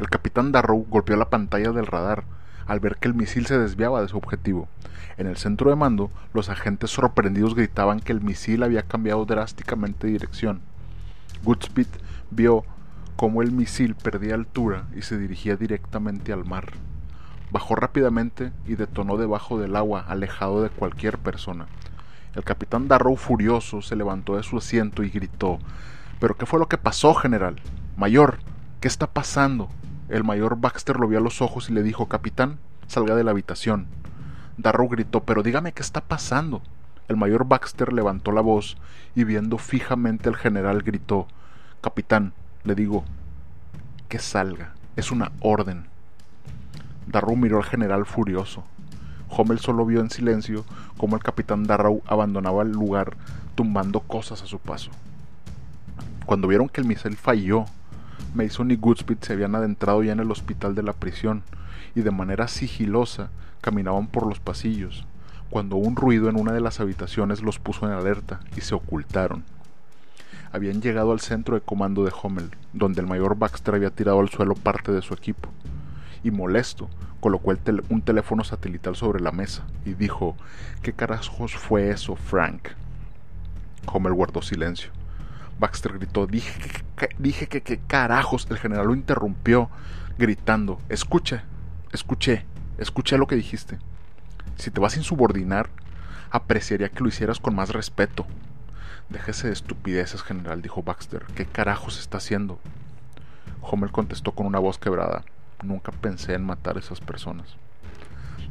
El 0.00 0.08
capitán 0.08 0.50
Darrow 0.50 0.86
golpeó 0.88 1.16
la 1.16 1.28
pantalla 1.28 1.70
del 1.70 1.86
radar 1.86 2.24
al 2.66 2.80
ver 2.80 2.96
que 2.96 3.08
el 3.08 3.14
misil 3.14 3.44
se 3.44 3.58
desviaba 3.58 4.00
de 4.00 4.08
su 4.08 4.16
objetivo. 4.16 4.66
En 5.18 5.26
el 5.26 5.36
centro 5.36 5.68
de 5.68 5.76
mando, 5.76 6.10
los 6.32 6.48
agentes 6.48 6.90
sorprendidos 6.90 7.54
gritaban 7.54 8.00
que 8.00 8.12
el 8.12 8.22
misil 8.22 8.62
había 8.62 8.84
cambiado 8.84 9.26
drásticamente 9.26 10.06
de 10.06 10.14
dirección. 10.14 10.62
Goodspeed 11.44 11.88
vio 12.30 12.64
cómo 13.18 13.42
el 13.42 13.50
misil 13.50 13.96
perdía 13.96 14.36
altura 14.36 14.84
y 14.94 15.02
se 15.02 15.18
dirigía 15.18 15.56
directamente 15.56 16.32
al 16.32 16.44
mar. 16.44 16.66
Bajó 17.50 17.74
rápidamente 17.74 18.52
y 18.64 18.76
detonó 18.76 19.16
debajo 19.16 19.58
del 19.58 19.74
agua, 19.74 20.04
alejado 20.06 20.62
de 20.62 20.70
cualquier 20.70 21.18
persona. 21.18 21.66
El 22.36 22.44
capitán 22.44 22.86
Darrow, 22.86 23.16
furioso, 23.16 23.82
se 23.82 23.96
levantó 23.96 24.36
de 24.36 24.44
su 24.44 24.56
asiento 24.56 25.02
y 25.02 25.10
gritó 25.10 25.58
¿Pero 26.20 26.36
qué 26.36 26.46
fue 26.46 26.60
lo 26.60 26.68
que 26.68 26.78
pasó, 26.78 27.12
general? 27.12 27.56
Mayor, 27.96 28.38
¿qué 28.78 28.86
está 28.86 29.08
pasando? 29.08 29.68
El 30.08 30.22
mayor 30.22 30.60
Baxter 30.60 31.00
lo 31.00 31.08
vio 31.08 31.18
a 31.18 31.20
los 31.20 31.42
ojos 31.42 31.70
y 31.70 31.72
le 31.72 31.82
dijo, 31.82 32.06
Capitán, 32.06 32.60
salga 32.86 33.16
de 33.16 33.24
la 33.24 33.32
habitación. 33.32 33.88
Darrow 34.58 34.88
gritó, 34.88 35.24
pero 35.24 35.42
dígame 35.42 35.72
qué 35.72 35.82
está 35.82 36.02
pasando. 36.02 36.62
El 37.08 37.16
mayor 37.16 37.46
Baxter 37.46 37.92
levantó 37.92 38.30
la 38.30 38.42
voz 38.42 38.76
y 39.16 39.24
viendo 39.24 39.58
fijamente 39.58 40.28
al 40.28 40.36
general 40.36 40.82
gritó, 40.82 41.26
Capitán, 41.80 42.32
le 42.64 42.74
digo, 42.74 43.04
que 44.08 44.18
salga, 44.18 44.74
es 44.96 45.10
una 45.10 45.32
orden. 45.40 45.86
Darrow 47.06 47.36
miró 47.36 47.58
al 47.58 47.64
general 47.64 48.06
furioso. 48.06 48.64
Hommel 49.30 49.58
solo 49.58 49.84
vio 49.84 50.00
en 50.00 50.10
silencio 50.10 50.64
cómo 50.96 51.16
el 51.16 51.22
capitán 51.22 51.64
Darrow 51.64 52.02
abandonaba 52.06 52.62
el 52.62 52.72
lugar 52.72 53.16
tumbando 53.54 54.00
cosas 54.00 54.42
a 54.42 54.46
su 54.46 54.58
paso. 54.58 54.90
Cuando 56.26 56.48
vieron 56.48 56.68
que 56.68 56.80
el 56.80 56.86
misil 56.86 57.16
falló 57.16 57.66
Mason 58.34 58.70
y 58.70 58.76
Goodspeed 58.76 59.18
se 59.20 59.32
habían 59.32 59.54
adentrado 59.54 60.02
ya 60.02 60.12
en 60.12 60.20
el 60.20 60.30
hospital 60.30 60.74
de 60.74 60.82
la 60.82 60.92
prisión 60.92 61.42
y 61.94 62.02
de 62.02 62.10
manera 62.10 62.48
sigilosa 62.48 63.30
caminaban 63.60 64.06
por 64.06 64.26
los 64.26 64.38
pasillos, 64.38 65.06
cuando 65.50 65.76
un 65.76 65.96
ruido 65.96 66.28
en 66.28 66.38
una 66.38 66.52
de 66.52 66.60
las 66.60 66.80
habitaciones 66.80 67.42
los 67.42 67.58
puso 67.58 67.86
en 67.86 67.92
alerta 67.92 68.40
y 68.56 68.60
se 68.60 68.74
ocultaron. 68.74 69.44
Habían 70.52 70.80
llegado 70.80 71.12
al 71.12 71.20
centro 71.20 71.54
de 71.54 71.60
comando 71.60 72.04
de 72.04 72.12
Hommel, 72.22 72.50
donde 72.72 73.00
el 73.00 73.06
mayor 73.06 73.36
Baxter 73.36 73.74
había 73.74 73.90
tirado 73.90 74.20
al 74.20 74.28
suelo 74.28 74.54
parte 74.54 74.92
de 74.92 75.02
su 75.02 75.14
equipo, 75.14 75.50
y 76.22 76.30
molesto, 76.30 76.88
colocó 77.20 77.52
un 77.88 78.02
teléfono 78.02 78.44
satelital 78.44 78.96
sobre 78.96 79.20
la 79.20 79.32
mesa 79.32 79.64
y 79.84 79.94
dijo, 79.94 80.36
¿qué 80.82 80.92
carajos 80.92 81.54
fue 81.54 81.90
eso, 81.90 82.16
Frank? 82.16 82.68
Hommel 83.86 84.14
guardó 84.14 84.42
silencio. 84.42 84.90
Baxter 85.58 85.94
gritó, 85.94 86.26
dije 86.26 86.52
que, 86.96 87.08
dije 87.18 87.48
que, 87.48 87.62
que 87.62 87.78
carajos. 87.78 88.46
El 88.50 88.58
general 88.58 88.86
lo 88.86 88.94
interrumpió, 88.94 89.70
gritando, 90.18 90.78
escuche, 90.88 91.40
escuché, 91.92 92.44
escuché 92.78 93.18
lo 93.18 93.26
que 93.26 93.36
dijiste. 93.36 93.78
Si 94.56 94.70
te 94.70 94.80
vas 94.80 94.94
a 94.94 94.98
insubordinar, 94.98 95.68
apreciaría 96.30 96.90
que 96.90 97.02
lo 97.02 97.08
hicieras 97.08 97.40
con 97.40 97.54
más 97.54 97.70
respeto. 97.70 98.26
Déjese 99.10 99.46
de 99.46 99.52
estupideces, 99.52 100.22
general, 100.22 100.62
dijo 100.62 100.82
Baxter. 100.82 101.24
¿Qué 101.34 101.46
carajos 101.46 101.98
está 101.98 102.18
haciendo? 102.18 102.58
Homer 103.62 103.90
contestó 103.90 104.32
con 104.32 104.46
una 104.46 104.58
voz 104.58 104.78
quebrada. 104.78 105.24
Nunca 105.62 105.92
pensé 105.92 106.34
en 106.34 106.44
matar 106.44 106.76
a 106.76 106.80
esas 106.80 107.00
personas. 107.00 107.56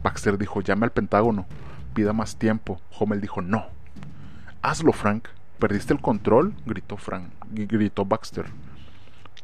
Baxter 0.01 0.37
dijo, 0.37 0.61
llame 0.61 0.85
al 0.85 0.91
Pentágono, 0.91 1.45
pida 1.93 2.13
más 2.13 2.37
tiempo. 2.37 2.81
Homer 2.97 3.21
dijo, 3.21 3.41
no. 3.41 3.67
Hazlo, 4.61 4.93
Frank. 4.93 5.27
¿Perdiste 5.59 5.91
el 5.91 6.01
control? 6.01 6.53
gritó 6.67 6.97
Frank, 6.97 7.31
gritó 7.49 8.05
Baxter. 8.05 8.45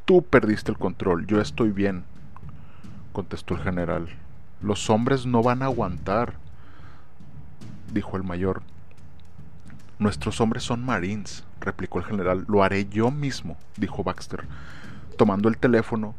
Tú 0.06 0.22
perdiste 0.22 0.70
el 0.70 0.78
control, 0.78 1.26
yo 1.26 1.42
estoy 1.42 1.72
bien, 1.72 2.04
contestó 3.14 3.56
el 3.56 3.62
general. 3.62 4.10
Los 4.62 4.90
hombres 4.92 5.26
no 5.26 5.42
van 5.42 5.64
a 5.64 5.66
aguantar, 5.66 6.34
dijo 7.92 8.16
el 8.16 8.24
mayor. 8.24 8.62
Nuestros 10.04 10.42
hombres 10.42 10.64
son 10.64 10.84
marines, 10.84 11.46
replicó 11.62 11.98
el 11.98 12.04
general. 12.04 12.44
Lo 12.50 12.62
haré 12.62 12.90
yo 12.90 13.10
mismo, 13.10 13.56
dijo 13.78 14.04
Baxter, 14.04 14.44
tomando 15.18 15.48
el 15.48 15.58
teléfono 15.58 16.14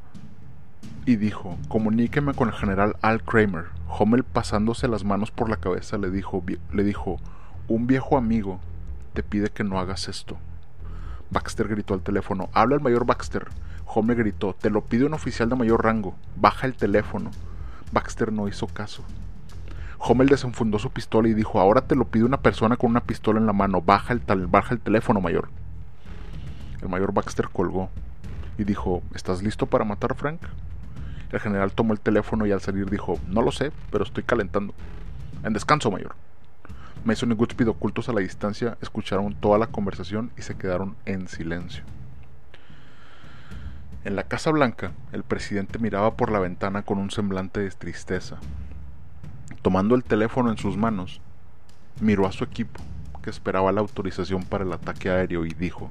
y 1.04 1.16
dijo, 1.16 1.58
comuníqueme 1.68 2.32
con 2.32 2.48
el 2.48 2.54
general 2.54 2.96
Al 3.02 3.22
Kramer. 3.22 3.66
Hommel 3.86 4.24
pasándose 4.24 4.88
las 4.88 5.04
manos 5.04 5.30
por 5.30 5.50
la 5.50 5.58
cabeza 5.58 5.98
le 5.98 6.10
dijo, 6.10 6.42
le 6.72 6.82
dijo, 6.82 7.20
un 7.68 7.86
viejo 7.86 8.16
amigo 8.16 8.58
te 9.12 9.22
pide 9.22 9.50
que 9.50 9.64
no 9.64 9.78
hagas 9.78 10.08
esto. 10.08 10.38
Baxter 11.30 11.68
gritó 11.68 11.92
al 11.92 12.00
teléfono. 12.00 12.48
Habla 12.54 12.76
el 12.76 12.80
mayor 12.80 13.04
Baxter. 13.04 13.48
Homer 13.84 14.16
gritó. 14.16 14.54
Te 14.54 14.70
lo 14.70 14.80
pide 14.80 15.04
un 15.04 15.12
oficial 15.12 15.50
de 15.50 15.56
mayor 15.56 15.84
rango. 15.84 16.14
Baja 16.36 16.66
el 16.66 16.72
teléfono. 16.72 17.30
Baxter 17.92 18.32
no 18.32 18.48
hizo 18.48 18.66
caso. 18.66 19.04
Homer 20.06 20.28
desenfundó 20.28 20.78
su 20.78 20.90
pistola 20.90 21.28
y 21.28 21.34
dijo, 21.34 21.60
ahora 21.60 21.80
te 21.80 21.96
lo 21.96 22.04
pide 22.04 22.24
una 22.24 22.40
persona 22.40 22.76
con 22.76 22.90
una 22.90 23.00
pistola 23.00 23.40
en 23.40 23.46
la 23.46 23.54
mano. 23.54 23.80
Baja 23.80 24.12
el, 24.12 24.20
baja 24.46 24.74
el 24.74 24.80
teléfono, 24.80 25.20
mayor. 25.20 25.48
El 26.82 26.88
mayor 26.90 27.12
Baxter 27.12 27.48
colgó 27.48 27.88
y 28.58 28.64
dijo, 28.64 29.02
¿estás 29.14 29.42
listo 29.42 29.64
para 29.66 29.84
matar 29.84 30.14
Frank? 30.14 30.40
El 31.32 31.40
general 31.40 31.72
tomó 31.72 31.94
el 31.94 32.00
teléfono 32.00 32.46
y 32.46 32.52
al 32.52 32.60
salir 32.60 32.90
dijo, 32.90 33.18
no 33.28 33.40
lo 33.40 33.50
sé, 33.50 33.72
pero 33.90 34.04
estoy 34.04 34.24
calentando. 34.24 34.74
En 35.42 35.54
descanso, 35.54 35.90
mayor. 35.90 36.14
Mason 37.04 37.32
y 37.32 37.34
Goodspeed 37.34 37.68
ocultos 37.68 38.08
a 38.08 38.12
la 38.12 38.20
distancia 38.20 38.76
escucharon 38.82 39.34
toda 39.34 39.58
la 39.58 39.66
conversación 39.68 40.30
y 40.36 40.42
se 40.42 40.56
quedaron 40.56 40.96
en 41.06 41.28
silencio. 41.28 41.82
En 44.04 44.16
la 44.16 44.24
Casa 44.24 44.50
Blanca, 44.50 44.92
el 45.12 45.22
presidente 45.22 45.78
miraba 45.78 46.14
por 46.14 46.30
la 46.30 46.38
ventana 46.38 46.82
con 46.82 46.98
un 46.98 47.10
semblante 47.10 47.60
de 47.60 47.70
tristeza. 47.70 48.36
Tomando 49.62 49.94
el 49.94 50.04
teléfono 50.04 50.50
en 50.50 50.58
sus 50.58 50.76
manos, 50.76 51.20
miró 52.00 52.26
a 52.26 52.32
su 52.32 52.44
equipo, 52.44 52.80
que 53.22 53.30
esperaba 53.30 53.72
la 53.72 53.80
autorización 53.80 54.44
para 54.44 54.64
el 54.64 54.72
ataque 54.72 55.10
aéreo, 55.10 55.46
y 55.46 55.54
dijo, 55.54 55.90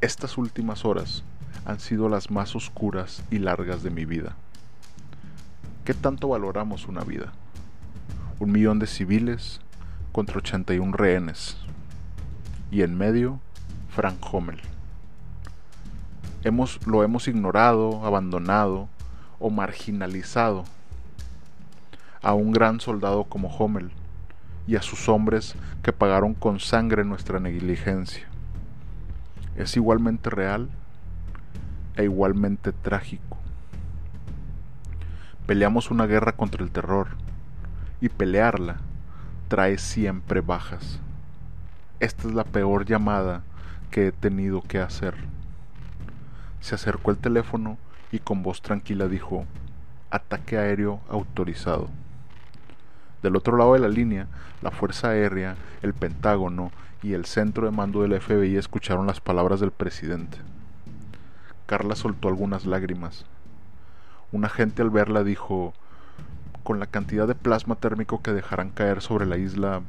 Estas 0.00 0.38
últimas 0.38 0.84
horas 0.84 1.22
han 1.64 1.80
sido 1.80 2.08
las 2.08 2.30
más 2.30 2.56
oscuras 2.56 3.22
y 3.30 3.38
largas 3.38 3.82
de 3.82 3.90
mi 3.90 4.04
vida. 4.04 4.36
¿Qué 5.84 5.94
tanto 5.94 6.28
valoramos 6.28 6.86
una 6.88 7.02
vida? 7.02 7.32
un 8.38 8.52
millón 8.52 8.78
de 8.78 8.86
civiles 8.86 9.60
contra 10.12 10.38
81 10.38 10.92
rehenes. 10.92 11.56
Y 12.70 12.82
en 12.82 12.96
medio, 12.96 13.40
Frank 13.88 14.18
Hommel. 14.30 14.60
Hemos, 16.44 16.86
lo 16.86 17.02
hemos 17.02 17.28
ignorado, 17.28 18.04
abandonado, 18.04 18.88
o 19.38 19.50
marginalizado 19.50 20.64
a 22.26 22.34
un 22.34 22.50
gran 22.50 22.80
soldado 22.80 23.22
como 23.22 23.56
Hommel 23.56 23.92
y 24.66 24.74
a 24.74 24.82
sus 24.82 25.08
hombres 25.08 25.54
que 25.84 25.92
pagaron 25.92 26.34
con 26.34 26.58
sangre 26.58 27.04
nuestra 27.04 27.38
negligencia. 27.38 28.26
Es 29.54 29.76
igualmente 29.76 30.28
real 30.28 30.68
e 31.94 32.02
igualmente 32.02 32.72
trágico. 32.72 33.38
Peleamos 35.46 35.92
una 35.92 36.06
guerra 36.06 36.32
contra 36.32 36.64
el 36.64 36.72
terror 36.72 37.10
y 38.00 38.08
pelearla 38.08 38.78
trae 39.46 39.78
siempre 39.78 40.40
bajas. 40.40 40.98
Esta 42.00 42.26
es 42.26 42.34
la 42.34 42.42
peor 42.42 42.86
llamada 42.86 43.44
que 43.92 44.08
he 44.08 44.12
tenido 44.12 44.62
que 44.62 44.80
hacer. 44.80 45.14
Se 46.58 46.74
acercó 46.74 47.12
el 47.12 47.18
teléfono 47.18 47.78
y 48.10 48.18
con 48.18 48.42
voz 48.42 48.62
tranquila 48.62 49.06
dijo, 49.06 49.44
ataque 50.10 50.58
aéreo 50.58 50.98
autorizado. 51.08 51.88
Del 53.22 53.36
otro 53.36 53.56
lado 53.56 53.74
de 53.74 53.80
la 53.80 53.88
línea, 53.88 54.26
la 54.62 54.70
Fuerza 54.70 55.08
Aérea, 55.10 55.56
el 55.82 55.94
Pentágono 55.94 56.70
y 57.02 57.12
el 57.12 57.24
centro 57.24 57.66
de 57.66 57.72
mando 57.72 58.02
del 58.02 58.20
FBI 58.20 58.56
escucharon 58.56 59.06
las 59.06 59.20
palabras 59.20 59.60
del 59.60 59.70
presidente. 59.70 60.38
Carla 61.66 61.96
soltó 61.96 62.28
algunas 62.28 62.66
lágrimas. 62.66 63.24
Un 64.32 64.44
agente 64.44 64.82
al 64.82 64.90
verla 64.90 65.24
dijo, 65.24 65.72
con 66.62 66.80
la 66.80 66.86
cantidad 66.86 67.26
de 67.28 67.34
plasma 67.34 67.76
térmico 67.76 68.22
que 68.22 68.32
dejarán 68.32 68.70
caer 68.70 69.00
sobre 69.00 69.26
la 69.26 69.36
isla, 69.36 69.82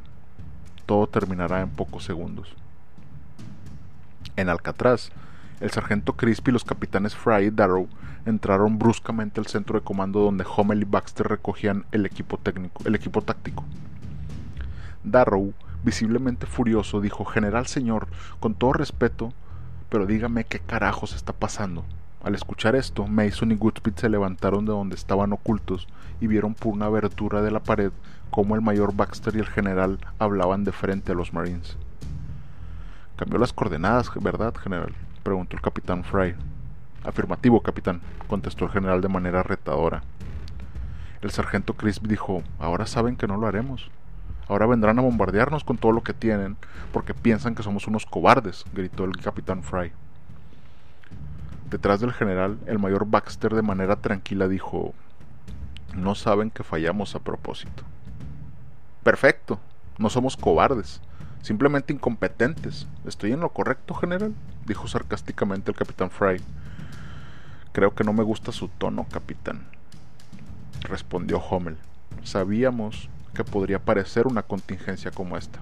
todo 0.85 1.07
terminará 1.07 1.61
en 1.61 1.69
pocos 1.69 2.03
segundos. 2.03 2.55
En 4.35 4.49
Alcatraz, 4.49 5.11
el 5.59 5.71
sargento 5.71 6.13
Crispy 6.13 6.51
y 6.51 6.53
los 6.53 6.63
capitanes 6.63 7.15
Fry 7.15 7.45
y 7.45 7.49
Darrow 7.49 7.87
entraron 8.27 8.77
bruscamente 8.77 9.39
al 9.39 9.47
centro 9.47 9.79
de 9.79 9.85
comando 9.85 10.19
donde 10.19 10.45
Hummel 10.45 10.81
y 10.81 10.85
Baxter 10.85 11.27
recogían 11.27 11.85
el 11.91 12.05
equipo 12.05 12.37
técnico, 12.37 12.83
el 12.85 12.95
equipo 12.95 13.21
táctico. 13.21 13.63
Darrow, 15.03 15.53
visiblemente 15.83 16.45
furioso, 16.45 17.01
dijo: 17.01 17.25
General 17.25 17.67
señor, 17.67 18.07
con 18.39 18.53
todo 18.53 18.73
respeto, 18.73 19.33
pero 19.89 20.05
dígame 20.05 20.43
qué 20.43 20.59
carajos 20.59 21.13
está 21.13 21.33
pasando. 21.33 21.85
Al 22.23 22.35
escuchar 22.35 22.75
esto, 22.75 23.07
Mason 23.07 23.51
y 23.51 23.55
Goodspeed 23.55 23.95
se 23.95 24.09
levantaron 24.09 24.65
de 24.65 24.71
donde 24.71 24.95
estaban 24.95 25.31
ocultos 25.31 25.87
y 26.19 26.27
vieron 26.27 26.55
por 26.55 26.73
una 26.73 26.87
abertura 26.87 27.41
de 27.41 27.51
la 27.51 27.61
pared 27.61 27.91
cómo 28.31 28.55
el 28.55 28.61
mayor 28.61 28.93
Baxter 28.93 29.35
y 29.35 29.39
el 29.39 29.47
general 29.47 29.99
hablaban 30.19 30.63
de 30.65 30.73
frente 30.73 31.13
a 31.13 31.15
los 31.15 31.33
Marines. 31.33 31.77
Cambió 33.15 33.39
las 33.39 33.53
coordenadas, 33.53 34.11
¿verdad, 34.19 34.53
general? 34.55 34.93
preguntó 35.23 35.55
el 35.55 35.61
capitán 35.61 36.03
Fry. 36.03 36.35
Afirmativo, 37.07 37.61
capitán, 37.61 38.01
contestó 38.27 38.65
el 38.65 38.71
general 38.71 38.99
de 38.99 39.07
manera 39.07 39.41
retadora. 39.41 40.03
El 41.21 41.31
sargento 41.31 41.73
Crisp 41.73 42.05
dijo, 42.05 42.43
ahora 42.59 42.85
saben 42.85 43.15
que 43.15 43.27
no 43.27 43.37
lo 43.37 43.47
haremos. 43.47 43.89
Ahora 44.49 44.65
vendrán 44.65 44.99
a 44.99 45.03
bombardearnos 45.03 45.63
con 45.63 45.77
todo 45.77 45.93
lo 45.93 46.03
que 46.03 46.13
tienen, 46.13 46.57
porque 46.91 47.13
piensan 47.13 47.55
que 47.55 47.63
somos 47.63 47.87
unos 47.87 48.05
cobardes, 48.05 48.65
gritó 48.73 49.05
el 49.05 49.15
capitán 49.15 49.63
Fry. 49.63 49.93
Detrás 51.69 52.01
del 52.01 52.11
general, 52.11 52.57
el 52.65 52.77
mayor 52.77 53.05
Baxter 53.05 53.55
de 53.55 53.61
manera 53.61 53.95
tranquila 53.95 54.49
dijo, 54.49 54.93
no 55.95 56.13
saben 56.13 56.51
que 56.51 56.63
fallamos 56.63 57.15
a 57.15 57.19
propósito. 57.19 57.83
Perfecto, 59.03 59.61
no 59.97 60.09
somos 60.09 60.35
cobardes, 60.35 60.99
simplemente 61.41 61.93
incompetentes. 61.93 62.85
¿Estoy 63.05 63.31
en 63.31 63.39
lo 63.39 63.49
correcto, 63.49 63.93
general? 63.93 64.33
dijo 64.65 64.89
sarcásticamente 64.89 65.71
el 65.71 65.77
capitán 65.77 66.09
Fry. 66.09 66.41
Creo 67.77 67.93
que 67.93 68.03
no 68.03 68.11
me 68.11 68.23
gusta 68.23 68.51
su 68.51 68.69
tono, 68.69 69.05
capitán, 69.11 69.67
respondió 70.81 71.37
Hommel. 71.37 71.77
Sabíamos 72.23 73.07
que 73.35 73.43
podría 73.43 73.77
parecer 73.77 74.25
una 74.25 74.41
contingencia 74.41 75.11
como 75.11 75.37
esta. 75.37 75.59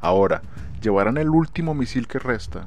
Ahora, 0.00 0.42
llevarán 0.82 1.18
el 1.18 1.28
último 1.28 1.72
misil 1.72 2.08
que 2.08 2.18
resta 2.18 2.66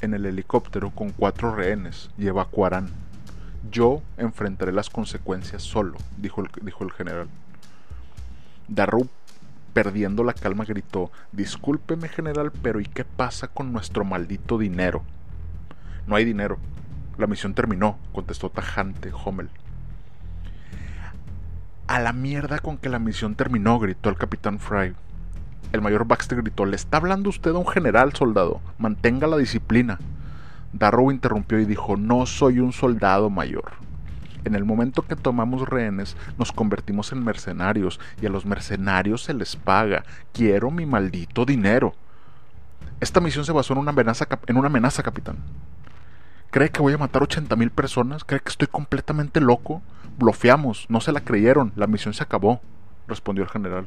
en 0.00 0.14
el 0.14 0.24
helicóptero 0.24 0.92
con 0.92 1.10
cuatro 1.10 1.54
rehenes 1.54 2.08
y 2.16 2.26
evacuarán. 2.26 2.88
Yo 3.70 4.00
enfrentaré 4.16 4.72
las 4.72 4.88
consecuencias 4.88 5.62
solo, 5.62 5.98
dijo 6.16 6.40
el, 6.40 6.48
dijo 6.62 6.84
el 6.84 6.92
general. 6.92 7.28
Darrow, 8.66 9.06
perdiendo 9.74 10.24
la 10.24 10.32
calma, 10.32 10.64
gritó, 10.64 11.12
Discúlpeme, 11.32 12.08
general, 12.08 12.50
pero 12.50 12.80
¿y 12.80 12.86
qué 12.86 13.04
pasa 13.04 13.46
con 13.46 13.74
nuestro 13.74 14.06
maldito 14.06 14.56
dinero? 14.56 15.02
No 16.06 16.16
hay 16.16 16.24
dinero. 16.24 16.58
La 17.20 17.26
misión 17.26 17.52
terminó, 17.52 17.98
contestó 18.14 18.48
tajante 18.48 19.12
Hommel. 19.12 19.50
A 21.86 22.00
la 22.00 22.14
mierda 22.14 22.60
con 22.60 22.78
que 22.78 22.88
la 22.88 22.98
misión 22.98 23.34
terminó, 23.34 23.78
gritó 23.78 24.08
el 24.08 24.16
capitán 24.16 24.58
Fry. 24.58 24.94
El 25.72 25.82
mayor 25.82 26.06
Baxter 26.06 26.40
gritó, 26.40 26.64
le 26.64 26.76
está 26.76 26.96
hablando 26.96 27.28
usted 27.28 27.50
a 27.50 27.58
un 27.58 27.66
general, 27.66 28.14
soldado. 28.14 28.62
Mantenga 28.78 29.26
la 29.26 29.36
disciplina. 29.36 29.98
Darrow 30.72 31.10
interrumpió 31.10 31.60
y 31.60 31.66
dijo, 31.66 31.98
no 31.98 32.24
soy 32.24 32.58
un 32.58 32.72
soldado 32.72 33.28
mayor. 33.28 33.72
En 34.44 34.54
el 34.54 34.64
momento 34.64 35.02
que 35.02 35.14
tomamos 35.14 35.68
rehenes, 35.68 36.16
nos 36.38 36.52
convertimos 36.52 37.12
en 37.12 37.22
mercenarios 37.22 38.00
y 38.22 38.24
a 38.24 38.30
los 38.30 38.46
mercenarios 38.46 39.24
se 39.24 39.34
les 39.34 39.56
paga. 39.56 40.04
Quiero 40.32 40.70
mi 40.70 40.86
maldito 40.86 41.44
dinero. 41.44 41.92
Esta 42.98 43.20
misión 43.20 43.44
se 43.44 43.52
basó 43.52 43.74
en 43.74 43.80
una 43.80 43.90
amenaza, 43.90 44.26
en 44.46 44.56
una 44.56 44.68
amenaza 44.68 45.02
capitán. 45.02 45.36
¿Cree 46.50 46.70
que 46.70 46.82
voy 46.82 46.92
a 46.92 46.98
matar 46.98 47.22
80 47.22 47.54
mil 47.54 47.70
personas? 47.70 48.24
¿Cree 48.24 48.40
que 48.40 48.48
estoy 48.48 48.66
completamente 48.66 49.40
loco? 49.40 49.82
Bloqueamos, 50.18 50.86
no 50.88 51.00
se 51.00 51.12
la 51.12 51.20
creyeron, 51.20 51.72
la 51.76 51.86
misión 51.86 52.12
se 52.12 52.24
acabó, 52.24 52.60
respondió 53.06 53.44
el 53.44 53.50
general. 53.50 53.84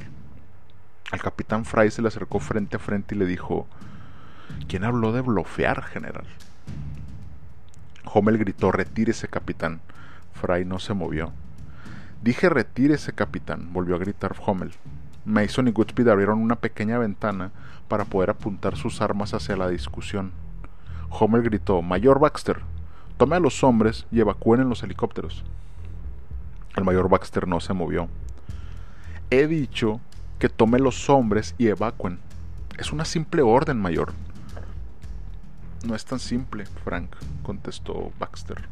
Al 1.11 1.21
capitán 1.21 1.65
Fry 1.65 1.91
se 1.91 2.01
le 2.01 2.07
acercó 2.07 2.39
frente 2.39 2.77
a 2.77 2.79
frente 2.79 3.15
y 3.15 3.17
le 3.17 3.25
dijo, 3.25 3.67
¿quién 4.69 4.85
habló 4.85 5.11
de 5.11 5.19
blofear, 5.19 5.83
general? 5.83 6.23
Hommel 8.05 8.37
gritó, 8.37 8.71
retírese, 8.71 9.27
capitán. 9.27 9.81
Fry 10.31 10.63
no 10.63 10.79
se 10.79 10.93
movió. 10.93 11.33
Dije 12.21 12.47
retírese, 12.47 13.11
capitán, 13.11 13.73
volvió 13.73 13.95
a 13.95 13.99
gritar 13.99 14.37
Hommel. 14.39 14.71
Mason 15.25 15.67
y 15.67 15.71
Goodspeed 15.71 16.07
abrieron 16.07 16.39
una 16.39 16.55
pequeña 16.55 16.97
ventana 16.97 17.51
para 17.89 18.05
poder 18.05 18.29
apuntar 18.29 18.77
sus 18.77 19.01
armas 19.01 19.33
hacia 19.33 19.57
la 19.57 19.67
discusión. 19.67 20.31
Hommel 21.19 21.43
gritó, 21.43 21.81
Mayor 21.81 22.19
Baxter, 22.19 22.59
tome 23.17 23.35
a 23.35 23.39
los 23.39 23.63
hombres 23.63 24.07
y 24.11 24.19
evacúen 24.19 24.61
en 24.61 24.69
los 24.69 24.81
helicópteros. 24.83 25.43
El 26.75 26.83
mayor 26.83 27.07
Baxter 27.07 27.47
no 27.47 27.59
se 27.59 27.73
movió. 27.73 28.07
He 29.29 29.47
dicho 29.47 30.01
que 30.39 30.49
tome 30.49 30.79
los 30.79 31.09
hombres 31.09 31.53
y 31.57 31.67
evacuen. 31.67 32.19
Es 32.77 32.91
una 32.91 33.05
simple 33.05 33.43
orden, 33.43 33.79
mayor. 33.79 34.13
No 35.85 35.95
es 35.95 36.03
tan 36.05 36.19
simple, 36.19 36.65
Frank, 36.83 37.15
contestó 37.43 38.11
Baxter. 38.19 38.67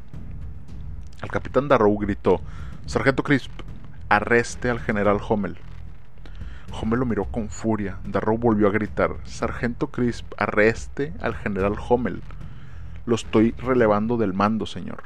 El 1.22 1.30
capitán 1.30 1.68
Darrow 1.68 1.96
gritó, 2.00 2.42
Sargento 2.88 3.22
Crisp, 3.22 3.52
arreste 4.10 4.70
al 4.70 4.80
general 4.80 5.20
Hommel. 5.28 5.58
Hommel 6.72 7.00
lo 7.00 7.06
miró 7.06 7.26
con 7.26 7.50
furia. 7.50 7.98
Darrow 8.06 8.38
volvió 8.38 8.68
a 8.68 8.72
gritar, 8.72 9.16
Sargento 9.24 9.88
Crisp, 9.88 10.26
arreste 10.38 11.14
al 11.22 11.36
general 11.36 11.76
Hommel. 11.90 12.22
Lo 13.06 13.16
estoy 13.16 13.52
relevando 13.52 14.18
del 14.18 14.34
mando, 14.34 14.66
señor. 14.66 15.04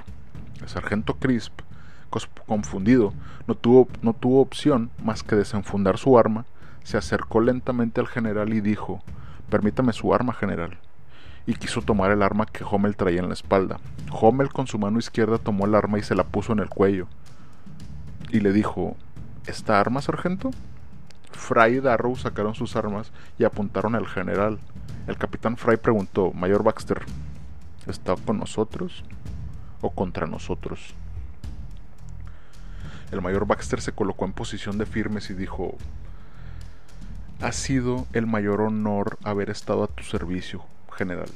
El 0.62 0.68
sargento 0.68 1.16
Crisp, 1.16 1.62
confundido, 2.46 3.14
no 3.48 3.56
tuvo, 3.56 3.88
no 4.02 4.14
tuvo 4.14 4.42
opción 4.42 4.90
más 5.04 5.24
que 5.24 5.36
desenfundar 5.36 5.98
su 5.98 6.18
arma 6.18 6.46
se 6.86 6.98
acercó 6.98 7.42
lentamente 7.42 8.00
al 8.00 8.08
general 8.08 8.54
y 8.54 8.62
dijo, 8.62 9.02
Permítame 9.50 9.92
su 9.92 10.14
arma, 10.14 10.34
general. 10.34 10.78
Y 11.48 11.56
quiso 11.56 11.82
tomar 11.82 12.12
el 12.12 12.22
arma 12.22 12.46
que 12.46 12.64
Hommel 12.64 12.96
traía 12.96 13.22
en 13.22 13.28
la 13.28 13.34
espalda. 13.34 13.80
Hommel 14.12 14.50
con 14.50 14.68
su 14.68 14.78
mano 14.78 15.00
izquierda 15.00 15.40
tomó 15.40 15.66
el 15.66 15.74
arma 15.74 15.98
y 15.98 16.04
se 16.04 16.16
la 16.16 16.24
puso 16.24 16.54
en 16.54 16.60
el 16.60 16.70
cuello. 16.70 17.08
Y 18.30 18.40
le 18.40 18.54
dijo, 18.54 18.96
¿Esta 19.48 19.80
arma, 19.80 20.02
sargento? 20.02 20.52
Fry 21.36 21.78
y 21.78 21.80
Darrow 21.80 22.16
sacaron 22.16 22.56
sus 22.56 22.76
armas 22.76 23.12
y 23.38 23.44
apuntaron 23.44 23.96
al 23.96 24.08
general. 24.08 24.60
El 25.08 25.18
capitán 25.18 25.58
Fry 25.58 25.78
preguntó, 25.78 26.32
Mayor 26.34 26.64
Baxter, 26.64 27.02
¿está 27.88 28.16
con 28.16 28.40
nosotros 28.40 29.04
o 29.82 29.92
contra 29.92 30.28
nosotros? 30.28 30.96
El 33.12 33.22
mayor 33.22 33.46
Baxter 33.46 33.82
se 33.82 33.92
colocó 33.92 34.26
en 34.26 34.34
posición 34.34 34.78
de 34.78 34.86
firmes 34.86 35.30
y 35.30 35.36
dijo, 35.36 35.76
ha 37.42 37.52
sido 37.52 38.08
el 38.14 38.26
mayor 38.26 38.62
honor 38.62 39.18
haber 39.24 39.50
estado 39.50 39.84
a 39.84 39.88
tu 39.88 40.04
servicio, 40.04 40.64
general. 40.92 41.30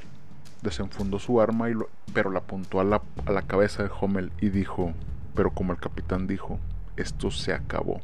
Desenfundó 0.62 1.20
su 1.20 1.40
arma, 1.40 1.70
y 1.70 1.74
pero 2.14 2.32
la 2.32 2.40
apuntó 2.40 2.80
a 2.80 2.84
la, 2.84 3.02
a 3.26 3.32
la 3.32 3.44
cabeza 3.44 3.84
de 3.84 3.92
Hommel 4.00 4.32
y 4.42 4.50
dijo, 4.50 4.94
pero 5.36 5.52
como 5.52 5.72
el 5.72 5.80
capitán 5.80 6.26
dijo, 6.26 6.60
esto 6.98 7.32
se 7.32 7.54
acabó. 7.54 8.02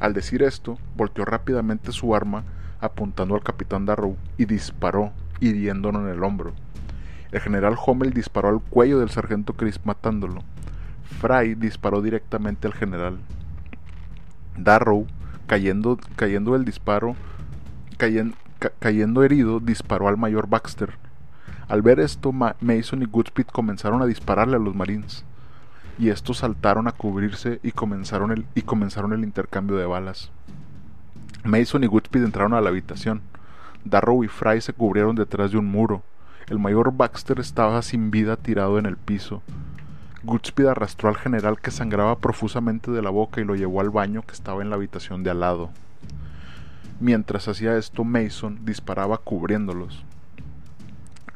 Al 0.00 0.14
decir 0.14 0.42
esto, 0.42 0.78
volteó 0.96 1.24
rápidamente 1.24 1.92
su 1.92 2.14
arma 2.14 2.44
apuntando 2.80 3.34
al 3.34 3.42
capitán 3.42 3.86
Darrow 3.86 4.16
y 4.36 4.44
disparó, 4.44 5.12
hiriéndolo 5.40 6.00
en 6.00 6.08
el 6.08 6.22
hombro. 6.22 6.52
El 7.32 7.40
general 7.40 7.76
Hommel 7.84 8.12
disparó 8.12 8.48
al 8.48 8.60
cuello 8.60 9.00
del 9.00 9.10
sargento 9.10 9.54
Chris 9.54 9.80
matándolo. 9.84 10.42
Fry 11.20 11.54
disparó 11.54 12.00
directamente 12.00 12.66
al 12.66 12.74
general. 12.74 13.18
Darrow, 14.56 15.06
cayendo, 15.46 15.98
cayendo 16.16 16.52
del 16.52 16.64
disparo, 16.64 17.16
cayendo 18.78 19.24
herido, 19.24 19.60
disparó 19.60 20.08
al 20.08 20.16
mayor 20.16 20.48
Baxter. 20.48 20.94
Al 21.68 21.82
ver 21.82 22.00
esto, 22.00 22.32
Mason 22.32 23.02
y 23.02 23.06
Goodspeed 23.06 23.46
comenzaron 23.46 24.00
a 24.00 24.06
dispararle 24.06 24.56
a 24.56 24.60
los 24.60 24.74
marines. 24.74 25.24
Y 25.98 26.10
estos 26.10 26.38
saltaron 26.38 26.86
a 26.86 26.92
cubrirse 26.92 27.60
y 27.62 27.72
comenzaron 27.72 28.30
el, 28.30 28.46
y 28.54 28.62
comenzaron 28.62 29.12
el 29.12 29.24
intercambio 29.24 29.76
de 29.76 29.86
balas. 29.86 30.30
Mason 31.44 31.82
y 31.82 31.86
Goodspeed 31.86 32.24
entraron 32.24 32.54
a 32.54 32.60
la 32.60 32.68
habitación. 32.68 33.20
Darrow 33.84 34.22
y 34.22 34.28
Fry 34.28 34.60
se 34.60 34.72
cubrieron 34.72 35.16
detrás 35.16 35.50
de 35.50 35.58
un 35.58 35.66
muro. 35.66 36.02
El 36.48 36.58
mayor 36.58 36.96
Baxter 36.96 37.40
estaba 37.40 37.82
sin 37.82 38.10
vida 38.10 38.36
tirado 38.36 38.78
en 38.78 38.86
el 38.86 38.96
piso. 38.96 39.42
Goodspeed 40.24 40.66
arrastró 40.66 41.08
al 41.08 41.16
general 41.16 41.60
que 41.60 41.70
sangraba 41.70 42.18
profusamente 42.18 42.90
de 42.90 43.02
la 43.02 43.10
boca 43.10 43.40
y 43.40 43.44
lo 43.44 43.54
llevó 43.54 43.80
al 43.80 43.90
baño 43.90 44.22
que 44.22 44.32
estaba 44.32 44.62
en 44.62 44.70
la 44.70 44.76
habitación 44.76 45.22
de 45.22 45.30
al 45.30 45.40
lado. 45.40 45.70
Mientras 47.00 47.46
hacía 47.46 47.76
esto, 47.76 48.02
Mason 48.02 48.64
disparaba 48.64 49.18
cubriéndolos. 49.18 50.04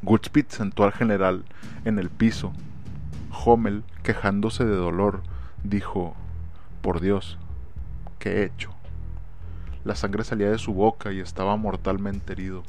Goodspeed 0.01 0.47
sentó 0.49 0.83
al 0.83 0.91
general 0.91 1.45
en 1.85 1.97
el 1.97 2.09
piso. 2.09 2.51
Hommel, 3.33 3.83
quejándose 4.03 4.65
de 4.65 4.75
dolor, 4.75 5.21
dijo, 5.63 6.15
Por 6.81 7.01
Dios, 7.01 7.37
¿qué 8.19 8.41
he 8.41 8.43
hecho? 8.45 8.71
La 9.83 9.95
sangre 9.95 10.23
salía 10.23 10.49
de 10.49 10.57
su 10.57 10.73
boca 10.73 11.11
y 11.11 11.19
estaba 11.19 11.57
mortalmente 11.57 12.33
herido. 12.33 12.63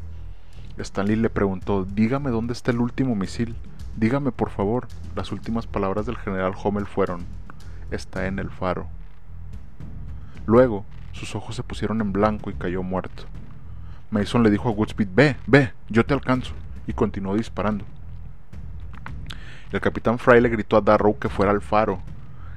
Stanley 0.78 1.16
le 1.16 1.30
preguntó, 1.30 1.84
Dígame 1.84 2.30
dónde 2.30 2.52
está 2.52 2.70
el 2.70 2.80
último 2.80 3.14
misil. 3.14 3.54
Dígame, 3.96 4.32
por 4.32 4.50
favor. 4.50 4.88
Las 5.14 5.30
últimas 5.30 5.66
palabras 5.66 6.06
del 6.06 6.16
general 6.16 6.54
Hommel 6.60 6.86
fueron, 6.86 7.24
Está 7.90 8.26
en 8.26 8.38
el 8.38 8.50
faro. 8.50 8.88
Luego, 10.46 10.84
sus 11.12 11.36
ojos 11.36 11.54
se 11.54 11.62
pusieron 11.62 12.00
en 12.00 12.12
blanco 12.12 12.50
y 12.50 12.54
cayó 12.54 12.82
muerto. 12.82 13.24
Mason 14.10 14.42
le 14.42 14.50
dijo 14.50 14.68
a 14.68 14.72
Goodspeed, 14.72 15.08
Ve, 15.14 15.36
ve, 15.46 15.72
yo 15.88 16.04
te 16.04 16.14
alcanzo, 16.14 16.54
y 16.86 16.92
continuó 16.92 17.36
disparando. 17.36 17.84
El 19.74 19.80
capitán 19.80 20.20
Fry 20.20 20.40
le 20.40 20.50
gritó 20.50 20.76
a 20.76 20.80
Darrow 20.80 21.18
que 21.18 21.28
fuera 21.28 21.50
al 21.50 21.60
faro, 21.60 21.98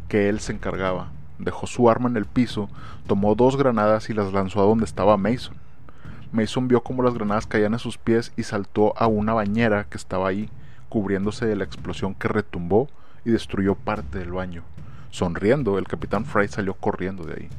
que 0.07 0.30
él 0.30 0.39
se 0.39 0.53
encargaba. 0.53 1.09
Dejó 1.39 1.65
su 1.65 1.89
arma 1.89 2.07
en 2.09 2.15
el 2.15 2.26
piso, 2.26 2.70
tomó 3.07 3.34
dos 3.34 3.57
granadas 3.57 4.11
y 4.11 4.13
las 4.13 4.32
lanzó 4.34 4.61
a 4.61 4.65
donde 4.65 4.86
estaba 4.86 5.18
Mason. 5.18 5.55
Mason 6.32 6.68
vio 6.68 6.84
cómo 6.84 7.01
las 7.01 7.15
granadas 7.15 7.47
caían 7.47 7.74
a 7.74 7.80
sus 7.80 7.97
pies 7.97 8.32
y 8.38 8.43
saltó 8.43 8.95
a 8.99 9.07
una 9.07 9.34
bañera 9.34 9.86
que 9.86 9.97
estaba 9.97 10.28
ahí, 10.28 10.51
cubriéndose 10.89 11.47
de 11.47 11.55
la 11.55 11.63
explosión 11.63 12.13
que 12.13 12.28
retumbó 12.28 12.88
y 13.26 13.32
destruyó 13.32 13.74
parte 13.74 14.20
del 14.20 14.34
baño. 14.34 14.61
Sonriendo, 15.09 15.80
el 15.80 15.88
capitán 15.88 16.24
Fry 16.24 16.47
salió 16.47 16.76
corriendo 16.76 17.24
de 17.24 17.34
ahí. 17.34 17.49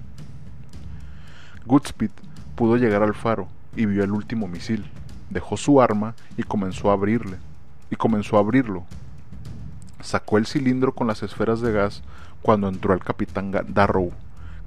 Goodspeed 1.66 2.12
pudo 2.54 2.76
llegar 2.76 3.02
al 3.02 3.14
faro 3.14 3.48
y 3.74 3.86
vio 3.86 4.04
el 4.04 4.12
último 4.12 4.46
misil. 4.46 4.88
Dejó 5.30 5.56
su 5.56 5.82
arma 5.82 6.14
y 6.36 6.44
comenzó 6.44 6.90
a 6.90 6.92
abrirle. 6.92 7.38
Y 7.90 7.96
comenzó 7.96 8.36
a 8.36 8.40
abrirlo. 8.40 8.84
Sacó 10.00 10.38
el 10.38 10.46
cilindro 10.46 10.94
con 10.94 11.06
las 11.06 11.22
esferas 11.22 11.60
de 11.60 11.72
gas 11.72 12.02
cuando 12.42 12.68
entró 12.68 12.94
el 12.94 13.00
capitán 13.00 13.52
Darrow. 13.68 14.12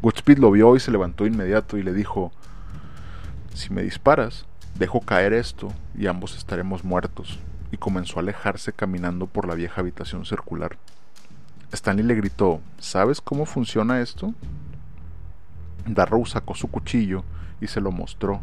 Goodspeed 0.01 0.39
lo 0.39 0.51
vio 0.51 0.75
y 0.75 0.79
se 0.79 0.91
levantó 0.91 1.25
inmediato 1.25 1.77
y 1.77 1.83
le 1.83 1.93
dijo, 1.93 2.31
si 3.53 3.73
me 3.73 3.83
disparas, 3.83 4.45
dejo 4.75 5.01
caer 5.01 5.33
esto 5.33 5.71
y 5.97 6.07
ambos 6.07 6.35
estaremos 6.35 6.83
muertos. 6.83 7.39
Y 7.71 7.77
comenzó 7.77 8.17
a 8.17 8.21
alejarse 8.21 8.73
caminando 8.73 9.27
por 9.27 9.47
la 9.47 9.55
vieja 9.55 9.81
habitación 9.81 10.25
circular. 10.25 10.77
Stanley 11.71 12.05
le 12.05 12.15
gritó, 12.15 12.59
¿sabes 12.79 13.21
cómo 13.21 13.45
funciona 13.45 14.01
esto? 14.01 14.33
Darrow 15.85 16.25
sacó 16.25 16.53
su 16.53 16.67
cuchillo 16.67 17.23
y 17.61 17.67
se 17.67 17.79
lo 17.79 17.91
mostró 17.91 18.41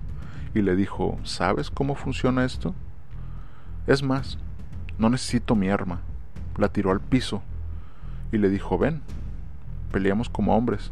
y 0.55 0.63
le 0.63 0.77
dijo, 0.77 1.19
¿sabes 1.25 1.71
cómo 1.71 1.95
funciona 1.95 2.45
esto? 2.45 2.75
Es 3.87 4.03
más, 4.03 4.39
no 4.99 5.11
necesito 5.11 5.55
mi 5.55 5.69
arma. 5.69 6.01
La 6.59 6.69
tiró 6.69 6.91
al 6.91 7.01
piso 7.01 7.43
y 8.33 8.39
le 8.39 8.51
dijo, 8.51 8.77
ven, 8.77 9.01
peleamos 9.93 10.29
como 10.29 10.57
hombres. 10.57 10.91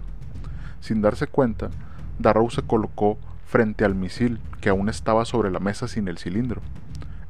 Sin 0.80 1.02
darse 1.02 1.26
cuenta, 1.26 1.70
Darrow 2.18 2.48
se 2.50 2.62
colocó 2.62 3.18
frente 3.44 3.84
al 3.84 3.94
misil 3.94 4.40
que 4.60 4.68
aún 4.68 4.88
estaba 4.88 5.24
sobre 5.24 5.50
la 5.50 5.60
mesa 5.60 5.88
sin 5.88 6.08
el 6.08 6.18
cilindro. 6.18 6.62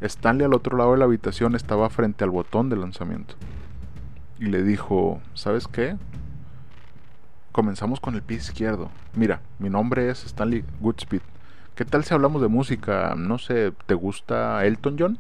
Stanley 0.01 0.45
al 0.45 0.55
otro 0.55 0.77
lado 0.77 0.93
de 0.93 0.99
la 0.99 1.07
habitación 1.07 1.55
estaba 1.55 1.89
frente 1.91 2.25
al 2.25 2.31
botón 2.31 2.69
de 2.69 2.77
lanzamiento. 2.77 3.35
Y 4.39 4.47
le 4.47 4.63
dijo, 4.63 5.21
¿sabes 5.35 5.67
qué? 5.67 5.97
Comenzamos 7.53 8.01
con 8.01 8.15
el 8.15 8.23
pie 8.23 8.37
izquierdo. 8.37 8.91
Mira, 9.15 9.41
mi 9.59 9.71
nombre 9.71 10.11
es 10.11 10.25
Stanley 10.27 10.65
Goodspeed. 10.81 11.23
¿Qué 11.75 11.85
tal 11.85 12.05
si 12.05 12.13
hablamos 12.13 12.43
de 12.43 12.49
música? 12.49 13.15
No 13.17 13.39
sé, 13.39 13.73
¿te 13.87 13.95
gusta 13.95 14.65
Elton 14.65 14.97
John? 14.99 15.19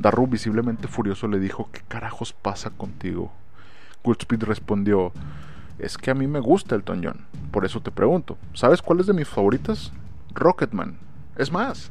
Darrow, 0.00 0.26
visiblemente 0.26 0.88
furioso, 0.88 1.28
le 1.28 1.38
dijo, 1.38 1.68
¿qué 1.72 1.80
carajos 1.86 2.32
pasa 2.32 2.70
contigo? 2.70 3.32
Goodspeed 4.02 4.44
respondió, 4.44 5.12
es 5.78 5.98
que 5.98 6.10
a 6.10 6.14
mí 6.14 6.26
me 6.26 6.40
gusta 6.40 6.74
Elton 6.74 7.02
John, 7.04 7.26
por 7.50 7.64
eso 7.64 7.80
te 7.80 7.90
pregunto, 7.90 8.38
¿sabes 8.54 8.82
cuál 8.82 9.00
es 9.00 9.06
de 9.06 9.12
mis 9.12 9.28
favoritas? 9.28 9.92
Rocketman. 10.34 10.96
Es 11.36 11.52
más, 11.52 11.90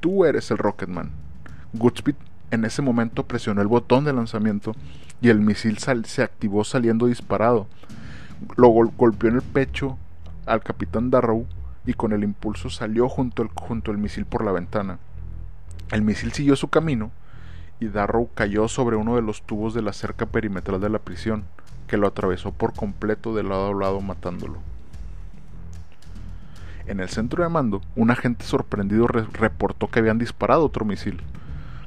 tú 0.00 0.24
eres 0.24 0.50
el 0.50 0.58
Rocketman. 0.58 1.10
Goodspeed 1.72 2.16
en 2.50 2.64
ese 2.64 2.82
momento 2.82 3.26
presionó 3.26 3.60
el 3.60 3.68
botón 3.68 4.04
de 4.04 4.12
lanzamiento 4.12 4.72
y 5.20 5.28
el 5.28 5.40
misil 5.40 5.78
se 5.78 6.22
activó 6.22 6.64
saliendo 6.64 7.06
disparado 7.06 7.66
lo 8.56 8.68
golpeó 8.68 9.30
en 9.30 9.36
el 9.36 9.42
pecho 9.42 9.98
al 10.46 10.62
capitán 10.62 11.10
Darrow 11.10 11.46
y 11.86 11.94
con 11.94 12.12
el 12.12 12.24
impulso 12.24 12.70
salió 12.70 13.08
junto 13.08 13.46
junto 13.54 13.90
al 13.90 13.98
misil 13.98 14.26
por 14.26 14.44
la 14.44 14.52
ventana. 14.52 14.98
El 15.92 16.02
misil 16.02 16.32
siguió 16.32 16.56
su 16.56 16.68
camino 16.68 17.12
y 17.78 17.86
Darrow 17.86 18.28
cayó 18.34 18.66
sobre 18.66 18.96
uno 18.96 19.14
de 19.14 19.22
los 19.22 19.42
tubos 19.42 19.72
de 19.72 19.82
la 19.82 19.92
cerca 19.92 20.26
perimetral 20.26 20.80
de 20.80 20.88
la 20.88 20.98
prisión, 20.98 21.44
que 21.86 21.96
lo 21.96 22.08
atravesó 22.08 22.50
por 22.50 22.72
completo 22.72 23.34
de 23.36 23.44
lado 23.44 23.68
a 23.68 23.74
lado 23.74 24.00
matándolo. 24.00 24.58
En 26.86 26.98
el 26.98 27.08
centro 27.08 27.44
de 27.44 27.50
mando, 27.50 27.82
un 27.94 28.10
agente 28.10 28.44
sorprendido 28.44 29.06
reportó 29.06 29.86
que 29.86 30.00
habían 30.00 30.18
disparado 30.18 30.64
otro 30.64 30.84
misil, 30.84 31.20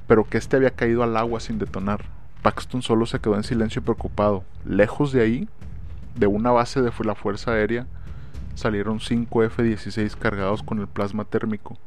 pero 0.07 0.23
que 0.23 0.37
este 0.37 0.55
había 0.55 0.71
caído 0.71 1.03
al 1.03 1.17
agua 1.17 1.41
sin 1.41 1.59
detonar. 1.59 2.05
Paxton 2.41 2.81
solo 2.81 3.05
se 3.05 3.19
quedó 3.19 3.35
en 3.35 3.43
silencio 3.43 3.81
preocupado. 3.81 4.45
Lejos 4.65 5.11
de 5.11 5.21
ahí, 5.21 5.49
de 6.15 6.27
una 6.27 6.51
base 6.51 6.81
de 6.81 6.91
la 7.03 7.15
Fuerza 7.15 7.51
Aérea 7.51 7.85
salieron 8.55 9.01
5 9.01 9.43
F-16 9.43 10.15
cargados 10.17 10.63
con 10.63 10.79
el 10.79 10.87
plasma 10.87 11.25
térmico 11.25 11.77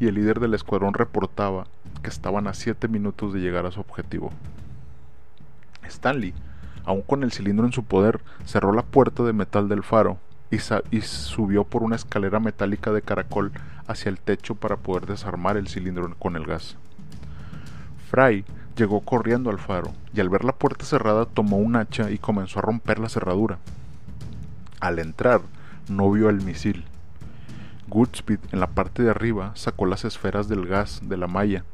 y 0.00 0.08
el 0.08 0.16
líder 0.16 0.40
del 0.40 0.54
escuadrón 0.54 0.94
reportaba 0.94 1.66
que 2.02 2.10
estaban 2.10 2.48
a 2.48 2.54
7 2.54 2.88
minutos 2.88 3.32
de 3.32 3.40
llegar 3.40 3.66
a 3.66 3.70
su 3.70 3.78
objetivo. 3.78 4.32
Stanley, 5.84 6.34
aún 6.84 7.02
con 7.02 7.22
el 7.22 7.30
cilindro 7.30 7.66
en 7.66 7.72
su 7.72 7.84
poder, 7.84 8.20
cerró 8.44 8.72
la 8.72 8.82
puerta 8.82 9.22
de 9.22 9.32
metal 9.32 9.68
del 9.68 9.84
faro 9.84 10.18
y, 10.50 10.56
y, 10.90 11.00
subió 11.02 11.62
por 11.62 11.84
una 11.84 11.94
escalera 11.94 12.40
metálica 12.40 12.90
de 12.90 13.02
caracol 13.02 13.52
hacia 13.86 14.08
el 14.08 14.18
techo 14.18 14.56
para 14.56 14.76
poder 14.76 15.06
desarmar 15.06 15.56
el 15.56 15.68
cilindro 15.68 16.12
con 16.18 16.34
el 16.34 16.46
gas. 16.46 16.76
Fry 18.10 18.44
Llegó 18.80 19.00
corriendo 19.00 19.50
al 19.50 19.58
faro 19.58 19.92
y 20.14 20.20
al 20.20 20.30
ver 20.30 20.42
la 20.42 20.54
puerta 20.54 20.86
cerrada 20.86 21.26
tomó 21.26 21.58
un 21.58 21.76
hacha 21.76 22.10
y 22.10 22.16
comenzó 22.16 22.60
a 22.60 22.62
romper 22.62 22.98
la 22.98 23.10
cerradura. 23.10 23.58
Al 24.80 24.98
entrar, 24.98 25.42
no 25.90 26.10
vio 26.10 26.30
el 26.30 26.40
misil. 26.40 26.86
Goodspeed 27.90 28.38
en 28.52 28.60
la 28.60 28.68
parte 28.68 29.02
de 29.02 29.10
arriba 29.10 29.50
sacó 29.56 29.84
las 29.84 30.04
esferas 30.04 30.48
del 30.48 30.66
gas 30.66 31.00
de 31.02 31.16
la 31.16 31.26
malla 31.26 31.64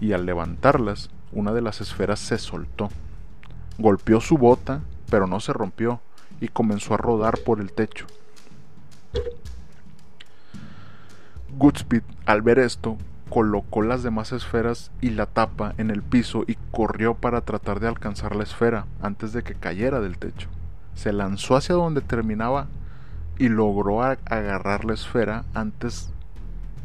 y 0.00 0.12
al 0.12 0.24
levantarlas, 0.24 1.10
una 1.30 1.52
de 1.52 1.60
las 1.60 1.82
esferas 1.82 2.18
se 2.18 2.38
soltó. 2.38 2.88
Golpeó 3.76 4.20
su 4.20 4.38
bota, 4.38 4.80
pero 5.10 5.26
no 5.26 5.40
se 5.40 5.52
rompió 5.52 6.00
y 6.40 6.48
comenzó 6.48 6.94
a 6.94 6.96
rodar 6.96 7.38
por 7.44 7.60
el 7.60 7.72
techo. 7.72 8.06
Goodspeed, 11.50 12.02
al 12.24 12.40
ver 12.42 12.58
esto, 12.58 12.96
colocó 13.28 13.82
las 13.82 14.02
demás 14.02 14.32
esferas 14.32 14.90
y 15.02 15.10
la 15.10 15.26
tapa 15.26 15.74
en 15.76 15.90
el 15.90 16.02
piso 16.02 16.44
y 16.46 16.56
corrió 16.70 17.14
para 17.14 17.42
tratar 17.42 17.78
de 17.80 17.88
alcanzar 17.88 18.34
la 18.34 18.44
esfera 18.44 18.86
antes 19.02 19.32
de 19.32 19.42
que 19.42 19.54
cayera 19.54 20.00
del 20.00 20.18
techo. 20.18 20.48
Se 20.94 21.12
lanzó 21.12 21.56
hacia 21.56 21.74
donde 21.74 22.00
terminaba 22.00 22.68
y 23.38 23.48
logró 23.48 24.02
agarrar 24.02 24.84
la 24.84 24.94
esfera 24.94 25.44
antes, 25.54 26.10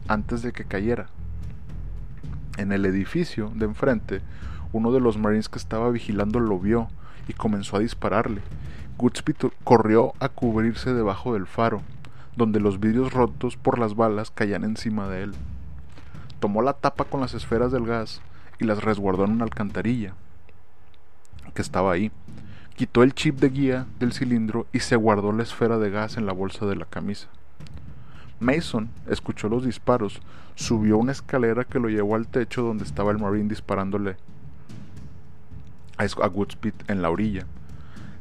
antes 0.07 0.41
de 0.41 0.51
que 0.51 0.65
cayera. 0.65 1.07
En 2.57 2.71
el 2.71 2.85
edificio 2.85 3.51
de 3.55 3.65
enfrente, 3.65 4.21
uno 4.71 4.91
de 4.91 4.99
los 4.99 5.17
marines 5.17 5.49
que 5.49 5.57
estaba 5.57 5.89
vigilando 5.89 6.39
lo 6.39 6.59
vio 6.59 6.87
y 7.27 7.33
comenzó 7.33 7.77
a 7.77 7.79
dispararle. 7.79 8.41
Goodspeed 8.97 9.51
corrió 9.63 10.13
a 10.19 10.29
cubrirse 10.29 10.93
debajo 10.93 11.33
del 11.33 11.47
faro, 11.47 11.81
donde 12.35 12.59
los 12.59 12.79
vidrios 12.79 13.11
rotos 13.13 13.57
por 13.57 13.79
las 13.79 13.95
balas 13.95 14.31
caían 14.31 14.63
encima 14.63 15.07
de 15.07 15.23
él 15.23 15.35
tomó 16.43 16.61
la 16.61 16.73
tapa 16.73 17.05
con 17.05 17.21
las 17.21 17.33
esferas 17.35 17.71
del 17.71 17.85
gas 17.85 18.19
y 18.59 18.65
las 18.65 18.83
resguardó 18.83 19.23
en 19.23 19.31
una 19.31 19.45
alcantarilla 19.45 20.13
que 21.53 21.61
estaba 21.61 21.93
ahí. 21.93 22.11
Quitó 22.75 23.03
el 23.03 23.13
chip 23.13 23.39
de 23.39 23.49
guía 23.49 23.85
del 23.99 24.13
cilindro 24.13 24.65
y 24.73 24.79
se 24.79 24.95
guardó 24.95 25.31
la 25.31 25.43
esfera 25.43 25.77
de 25.77 25.91
gas 25.91 26.17
en 26.17 26.25
la 26.25 26.33
bolsa 26.33 26.65
de 26.65 26.75
la 26.75 26.85
camisa. 26.85 27.27
Mason 28.39 28.89
escuchó 29.07 29.47
los 29.47 29.63
disparos, 29.63 30.21
subió 30.55 30.97
una 30.97 31.11
escalera 31.11 31.65
que 31.65 31.79
lo 31.79 31.89
llevó 31.89 32.15
al 32.15 32.27
techo 32.27 32.63
donde 32.63 32.83
estaba 32.83 33.11
el 33.11 33.19
Marine 33.19 33.47
disparándole 33.47 34.17
a 35.97 36.27
Goodspeed 36.27 36.73
en 36.87 37.01
la 37.01 37.09
orilla. 37.09 37.45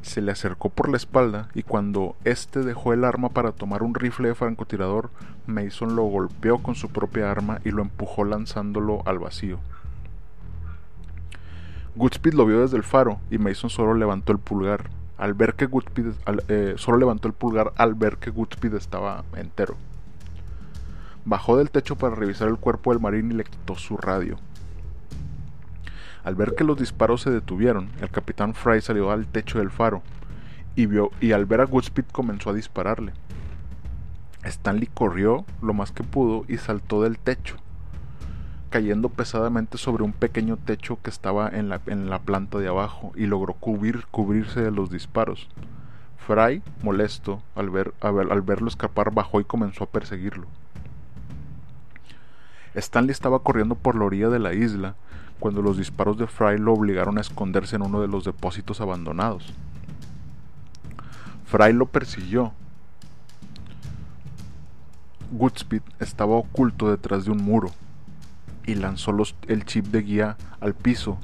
Se 0.03 0.21
le 0.21 0.33
acercó 0.33 0.69
por 0.69 0.89
la 0.89 0.97
espalda 0.97 1.49
y 1.55 1.63
cuando 1.63 2.17
éste 2.25 2.61
dejó 2.61 2.93
el 2.93 3.05
arma 3.05 3.31
para 3.31 3.53
tomar 3.53 3.83
un 3.83 3.95
rifle 3.95 4.29
de 4.29 4.35
francotirador, 4.35 5.11
Mason 5.47 5.97
lo 5.97 6.05
golpeó 6.05 6.59
con 6.59 6.75
su 6.75 6.89
propia 6.91 7.31
arma 7.31 7.61
y 7.65 7.71
lo 7.71 7.83
empujó 7.83 8.25
lanzándolo 8.25 9.03
al 9.07 9.19
vacío. 9.19 9.59
Goodspeed 11.95 12.35
lo 12.35 12.47
vio 12.47 12.61
desde 12.61 12.77
el 12.77 12.85
faro 12.85 13.21
y 13.31 13.39
Mason 13.39 13.69
solo 13.69 13.95
levantó 13.95 14.33
el 14.33 14.39
pulgar. 14.39 14.91
Al 15.19 15.35
ver 15.35 15.55
que 15.55 15.67
Goodspeed, 15.67 16.13
eh, 16.49 16.75
solo 16.77 16.97
levantó 16.97 17.29
el 17.29 17.35
pulgar 17.35 17.73
al 17.77 17.95
ver 17.95 18.17
que 18.17 18.31
Goodspeed 18.31 18.75
estaba 18.75 19.25
entero. 19.37 19.77
Bajó 21.25 21.57
del 21.57 21.71
techo 21.71 21.97
para 21.97 22.17
revisar 22.17 22.49
el 22.49 22.57
cuerpo 22.57 22.93
del 22.93 23.01
marín 23.01 23.31
y 23.31 23.35
le 23.35 23.45
quitó 23.45 23.77
su 23.77 23.97
radio. 23.97 24.39
Al 26.25 26.35
ver 26.35 26.55
que 26.55 26.65
los 26.65 26.79
disparos 26.79 27.23
se 27.23 27.31
detuvieron, 27.31 27.91
el 28.01 28.11
capitán 28.11 28.55
Fry 28.55 28.81
salió 28.81 29.11
al 29.11 29.27
techo 29.27 29.59
del 29.59 29.71
faro 29.71 30.03
y, 30.75 30.87
vio, 30.87 31.11
y 31.21 31.33
al 31.33 31.47
ver 31.47 31.61
a 31.61 31.67
Goodspeed 31.67 32.07
comenzó 32.11 32.51
a 32.51 32.55
dispararle. 32.55 33.13
Stanley 34.45 34.89
corrió 34.93 35.45
lo 35.61 35.75
más 35.75 35.93
que 35.93 36.03
pudo 36.03 36.45
y 36.49 36.59
saltó 36.59 37.03
del 37.03 37.19
techo, 37.19 37.57
cayendo 38.73 39.11
pesadamente 39.11 39.77
sobre 39.77 40.03
un 40.03 40.15
pequeño 40.15 40.57
techo 40.57 40.99
que 41.03 41.11
estaba 41.11 41.47
en 41.47 41.69
la, 41.69 42.19
planta 42.21 42.59
de 42.59 42.69
abajo 42.69 43.13
y 43.15 43.27
logró 43.27 43.53
cubrir, 43.53 44.07
cubrirse 44.11 44.63
de 44.63 44.71
los 44.71 44.91
disparos. 44.91 45.47
Fry, 46.27 46.63
molesto 46.83 47.43
al, 47.55 47.69
ver, 47.69 47.93
al 48.01 48.41
verlo 48.41 48.69
escapar, 48.69 49.13
bajó 49.13 49.41
y 49.41 49.45
comenzó 49.45 49.85
a 49.85 49.91
perseguirlo. 49.91 50.47
Stanley 52.75 53.13
estaba 53.13 53.41
corriendo 53.41 53.75
por 53.75 53.95
la 53.95 54.07
orilla 54.07 54.31
de 54.31 54.39
la 54.39 54.55
isla 54.55 54.95
cuando 55.39 55.61
los 55.61 55.77
disparos 55.77 56.17
de 56.17 56.27
Fry 56.27 56.57
lo 56.57 56.73
obligaron 56.73 57.19
a 57.19 57.21
esconderse 57.21 57.77
en 57.77 57.83
uno 57.83 58.01
de 58.01 58.09
los 58.09 58.25
depósitos 58.25 58.81
abandonados. 58.81 59.53
Fry 61.45 61.75
lo 61.75 61.85
persiguió. 61.85 62.55
Goodspeed 65.31 65.83
estaba 66.01 66.37
oculto 66.37 66.91
detrás 66.91 67.27
de 67.27 67.33
un 67.33 67.45
muro 67.45 67.71
y 68.67 68.75
lanzó 68.75 69.13
el 69.49 69.65
chip 69.65 69.87
de 69.87 70.03
guía 70.03 70.37
al 70.61 70.75
piso. 70.75 71.19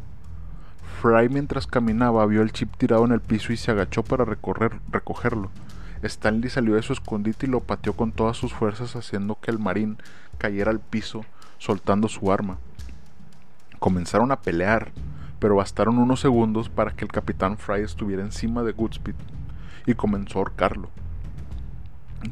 Fry 1.01 1.29
mientras 1.29 1.67
caminaba 1.67 2.27
vio 2.27 2.43
el 2.43 2.53
chip 2.53 2.77
tirado 2.77 3.05
en 3.05 3.13
el 3.13 3.21
piso 3.21 3.53
y 3.53 3.57
se 3.57 3.71
agachó 3.71 4.03
para 4.03 4.25
recogerlo. 4.25 5.51
Stanley 6.03 6.51
salió 6.51 6.75
de 6.75 6.83
su 6.83 6.93
escondite 6.93 7.47
y 7.47 7.49
lo 7.51 7.61
pateó 7.61 7.93
con 7.93 8.13
todas 8.13 8.37
sus 8.37 8.53
fuerzas 8.53 8.97
haciendo 8.97 9.39
que 9.41 9.51
el 9.51 9.59
marín 9.59 9.99
cayera 10.39 10.71
al 10.71 10.81
piso 10.81 11.25
soltando 11.59 12.09
su 12.09 12.33
arma. 12.33 12.59
Comenzaron 13.79 14.33
a 14.33 14.41
pelear, 14.41 14.91
pero 15.39 15.57
bastaron 15.57 15.99
unos 15.99 16.21
segundos 16.21 16.69
para 16.69 16.93
que 16.93 17.05
el 17.05 17.13
capitán 17.13 17.59
Fry 17.59 17.83
estuviera 17.83 18.23
encima 18.23 18.63
de 18.63 18.73
Goodspeed 18.73 19.15
y 19.87 19.95
comenzó 19.95 20.39
a 20.39 20.43
ahorcarlo. 20.43 20.91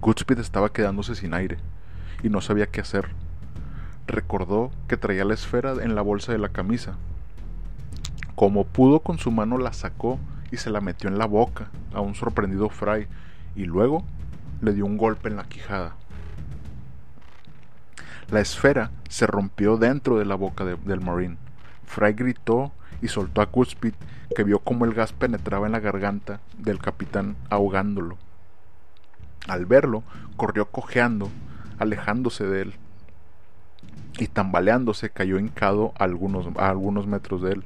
Goodspeed 0.01 0.41
estaba 0.41 0.73
quedándose 0.73 1.15
sin 1.15 1.35
aire 1.35 1.59
y 2.23 2.29
no 2.29 2.41
sabía 2.41 2.67
qué 2.67 2.81
hacer. 2.81 3.26
Recordó 4.07 4.71
que 4.89 4.97
traía 4.97 5.25
la 5.25 5.35
esfera 5.35 5.73
en 5.83 5.95
la 5.95 6.03
bolsa 6.03 6.33
de 6.33 6.39
la 6.39 6.51
camisa. 6.51 6.97
Como 8.35 8.65
pudo 8.65 9.01
con 9.01 9.19
su 9.19 9.31
mano 9.31 9.59
la 9.59 9.73
sacó 9.73 10.19
y 10.51 10.59
se 10.59 10.71
la 10.71 10.81
metió 10.81 11.09
en 11.09 11.19
la 11.19 11.27
boca 11.27 11.71
a 11.93 12.01
un 12.01 12.15
sorprendido 12.15 12.69
Fry 12.69 13.09
y 13.57 13.65
luego 13.65 14.05
le 14.61 14.75
dio 14.75 14.87
un 14.87 14.97
golpe 14.97 15.29
en 15.29 15.37
la 15.37 15.45
quijada. 15.45 15.97
La 18.31 18.41
esfera 18.41 18.91
se 19.09 19.27
rompió 19.27 19.77
dentro 19.77 20.19
de 20.19 20.25
la 20.25 20.35
boca 20.35 20.65
del 20.65 21.01
Marine. 21.01 21.37
Fry 21.85 22.13
gritó 22.13 22.73
y 23.01 23.09
soltó 23.09 23.41
a 23.41 23.47
Goodspeed, 23.47 23.95
que 24.35 24.43
vio 24.43 24.59
cómo 24.59 24.85
el 24.85 24.95
gas 24.95 25.13
penetraba 25.13 25.67
en 25.67 25.73
la 25.73 25.81
garganta 25.81 26.41
del 26.59 26.79
capitán 26.79 27.37
ahogándolo. 27.51 28.19
Al 29.47 29.67
verlo, 29.67 30.03
corrió 30.37 30.67
cojeando, 30.67 31.31
alejándose 31.79 32.45
de 32.45 32.63
él, 32.63 32.75
y 34.19 34.29
tambaleándose 34.29 35.11
cayó 35.11 35.39
hincado 35.39 35.93
a 35.99 36.05
algunos, 36.05 36.47
algunos 36.57 37.07
metros 37.07 37.43
de 37.43 37.53
él. 37.53 37.65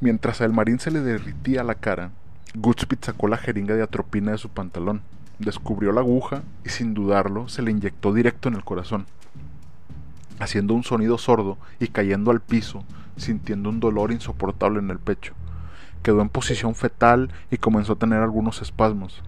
Mientras 0.00 0.40
al 0.40 0.52
marín 0.52 0.78
se 0.78 0.90
le 0.90 1.00
derritía 1.00 1.64
la 1.64 1.74
cara, 1.74 2.10
Goodspeed 2.54 2.98
sacó 3.02 3.28
la 3.28 3.36
jeringa 3.36 3.74
de 3.74 3.82
atropina 3.82 4.32
de 4.32 4.38
su 4.38 4.48
pantalón 4.48 5.02
descubrió 5.38 5.92
la 5.92 6.00
aguja 6.00 6.42
y 6.64 6.68
sin 6.68 6.94
dudarlo 6.94 7.48
se 7.48 7.62
le 7.62 7.70
inyectó 7.70 8.12
directo 8.12 8.48
en 8.48 8.56
el 8.56 8.64
corazón, 8.64 9.06
haciendo 10.38 10.74
un 10.74 10.84
sonido 10.84 11.18
sordo 11.18 11.58
y 11.78 11.88
cayendo 11.88 12.30
al 12.30 12.40
piso, 12.40 12.84
sintiendo 13.16 13.68
un 13.70 13.80
dolor 13.80 14.12
insoportable 14.12 14.80
en 14.80 14.90
el 14.90 14.98
pecho. 14.98 15.34
Quedó 16.02 16.20
en 16.20 16.28
posición 16.28 16.74
fetal 16.74 17.30
y 17.50 17.56
comenzó 17.56 17.94
a 17.94 17.98
tener 17.98 18.22
algunos 18.22 18.62
espasmos. 18.62 19.22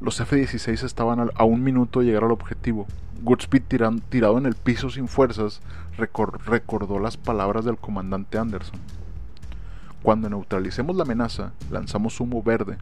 Los 0.00 0.20
F-16 0.20 0.84
estaban 0.84 1.30
a 1.34 1.44
un 1.44 1.64
minuto 1.64 1.98
de 1.98 2.06
llegar 2.06 2.22
al 2.22 2.30
objetivo. 2.30 2.86
Goodspeed 3.22 3.62
tirado 4.08 4.38
en 4.38 4.46
el 4.46 4.54
piso 4.54 4.90
sin 4.90 5.08
fuerzas 5.08 5.60
recordó 5.96 7.00
las 7.00 7.16
palabras 7.16 7.64
del 7.64 7.78
comandante 7.78 8.38
Anderson. 8.38 8.78
Cuando 10.04 10.30
neutralicemos 10.30 10.94
la 10.94 11.02
amenaza, 11.02 11.50
lanzamos 11.68 12.20
humo 12.20 12.44
verde 12.44 12.78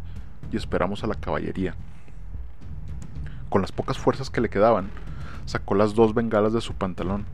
y 0.52 0.58
esperamos 0.58 1.04
a 1.04 1.06
la 1.06 1.14
caballería. 1.14 1.74
Con 3.48 3.62
las 3.62 3.72
pocas 3.72 3.96
fuerzas 3.96 4.28
que 4.28 4.42
le 4.42 4.50
quedaban, 4.50 4.90
sacó 5.46 5.74
las 5.74 5.94
dos 5.94 6.12
bengalas 6.12 6.52
de 6.52 6.60
su 6.60 6.74
pantalón, 6.74 7.24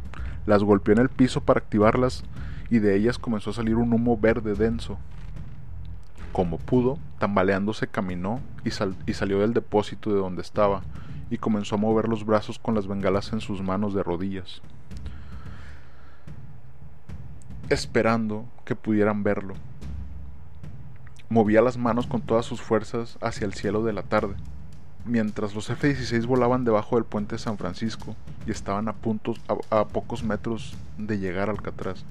las 0.47 0.63
golpeó 0.63 0.95
en 0.95 1.01
el 1.01 1.09
piso 1.09 1.41
para 1.41 1.59
activarlas 1.59 2.23
y 2.71 2.79
de 2.79 2.95
ellas 2.95 3.19
comenzó 3.19 3.51
a 3.51 3.55
salir 3.55 3.75
un 3.75 3.93
humo 3.93 4.17
verde 4.17 4.55
denso. 4.55 4.99
Como 6.33 6.59
pudo, 6.59 6.99
tambaleándose 7.19 7.87
caminó 7.87 8.41
y, 8.65 8.71
salió 8.71 9.41
del 9.41 9.55
depósito 9.55 10.11
de 10.11 10.19
donde 10.19 10.43
estaba 10.43 10.83
y 11.31 11.39
comenzó 11.39 11.77
a 11.77 11.79
mover 11.79 12.09
los 12.09 12.25
brazos 12.25 12.59
con 12.59 12.75
las 12.75 12.87
bengalas 12.87 13.33
en 13.33 13.41
sus 13.41 13.63
manos 13.63 13.95
de 13.95 14.03
rodillas, 14.03 14.63
esperando 17.69 18.47
que 18.65 18.75
pudieran 18.75 19.23
verlo. 19.23 19.55
Movía 21.29 21.63
las 21.63 21.79
manos 21.79 22.07
con 22.07 22.21
todas 22.21 22.45
sus 22.45 22.61
fuerzas 22.61 23.19
hacia 23.21 23.47
el 23.47 23.55
cielo 23.55 23.85
de 23.85 23.93
la 23.93 24.03
tarde 24.03 24.35
mientras 25.05 25.55
los 25.55 25.69
F-16 25.71 26.27
volaban 26.27 26.65
debajo 26.65 26.97
del 26.97 27.05
puente 27.05 27.37
de 27.37 27.43
San 27.43 27.59
Francisco 27.59 28.15
y 28.47 28.51
estaban 28.51 28.89
a, 28.89 28.93
puntos, 28.93 29.41
a, 29.71 29.87
pocos 29.87 30.23
metros 30.23 30.77
de 30.99 31.19
llegar 31.19 31.49
al 31.49 31.57
Alcatraz. 31.57 32.05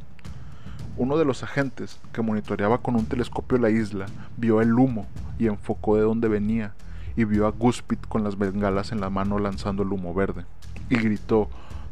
Uno 0.97 1.17
de 1.17 1.25
los 1.25 1.43
agentes, 1.43 1.99
que 2.11 2.21
monitoreaba 2.21 2.79
con 2.79 2.95
un 2.95 3.05
telescopio 3.05 3.57
la 3.57 3.69
isla, 3.69 4.05
vio 4.37 4.61
el 4.61 4.73
humo 4.73 5.07
y 5.39 5.47
enfocó 5.47 5.95
de 5.95 6.03
dónde 6.03 6.27
venía 6.27 6.73
y 7.15 7.23
vio 7.23 7.47
a 7.47 7.51
Guspit 7.51 8.05
con 8.07 8.23
las 8.23 8.37
bengalas 8.37 8.91
en 8.91 9.01
la 9.01 9.09
mano 9.09 9.39
lanzando 9.39 9.83
el 9.83 9.91
humo 9.91 10.13
verde. 10.13 10.45
Y 10.89 10.95
gritó, 10.95 11.49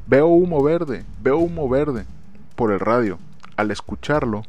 Veo 0.07 0.27
humo 0.27 0.63
verde, 0.63 1.05
veo 1.21 1.37
humo 1.37 1.69
verde, 1.69 2.05
por 2.55 2.71
el 2.71 2.79
radio. 2.79 3.19
Al 3.55 3.71
escucharlo, 3.71 4.43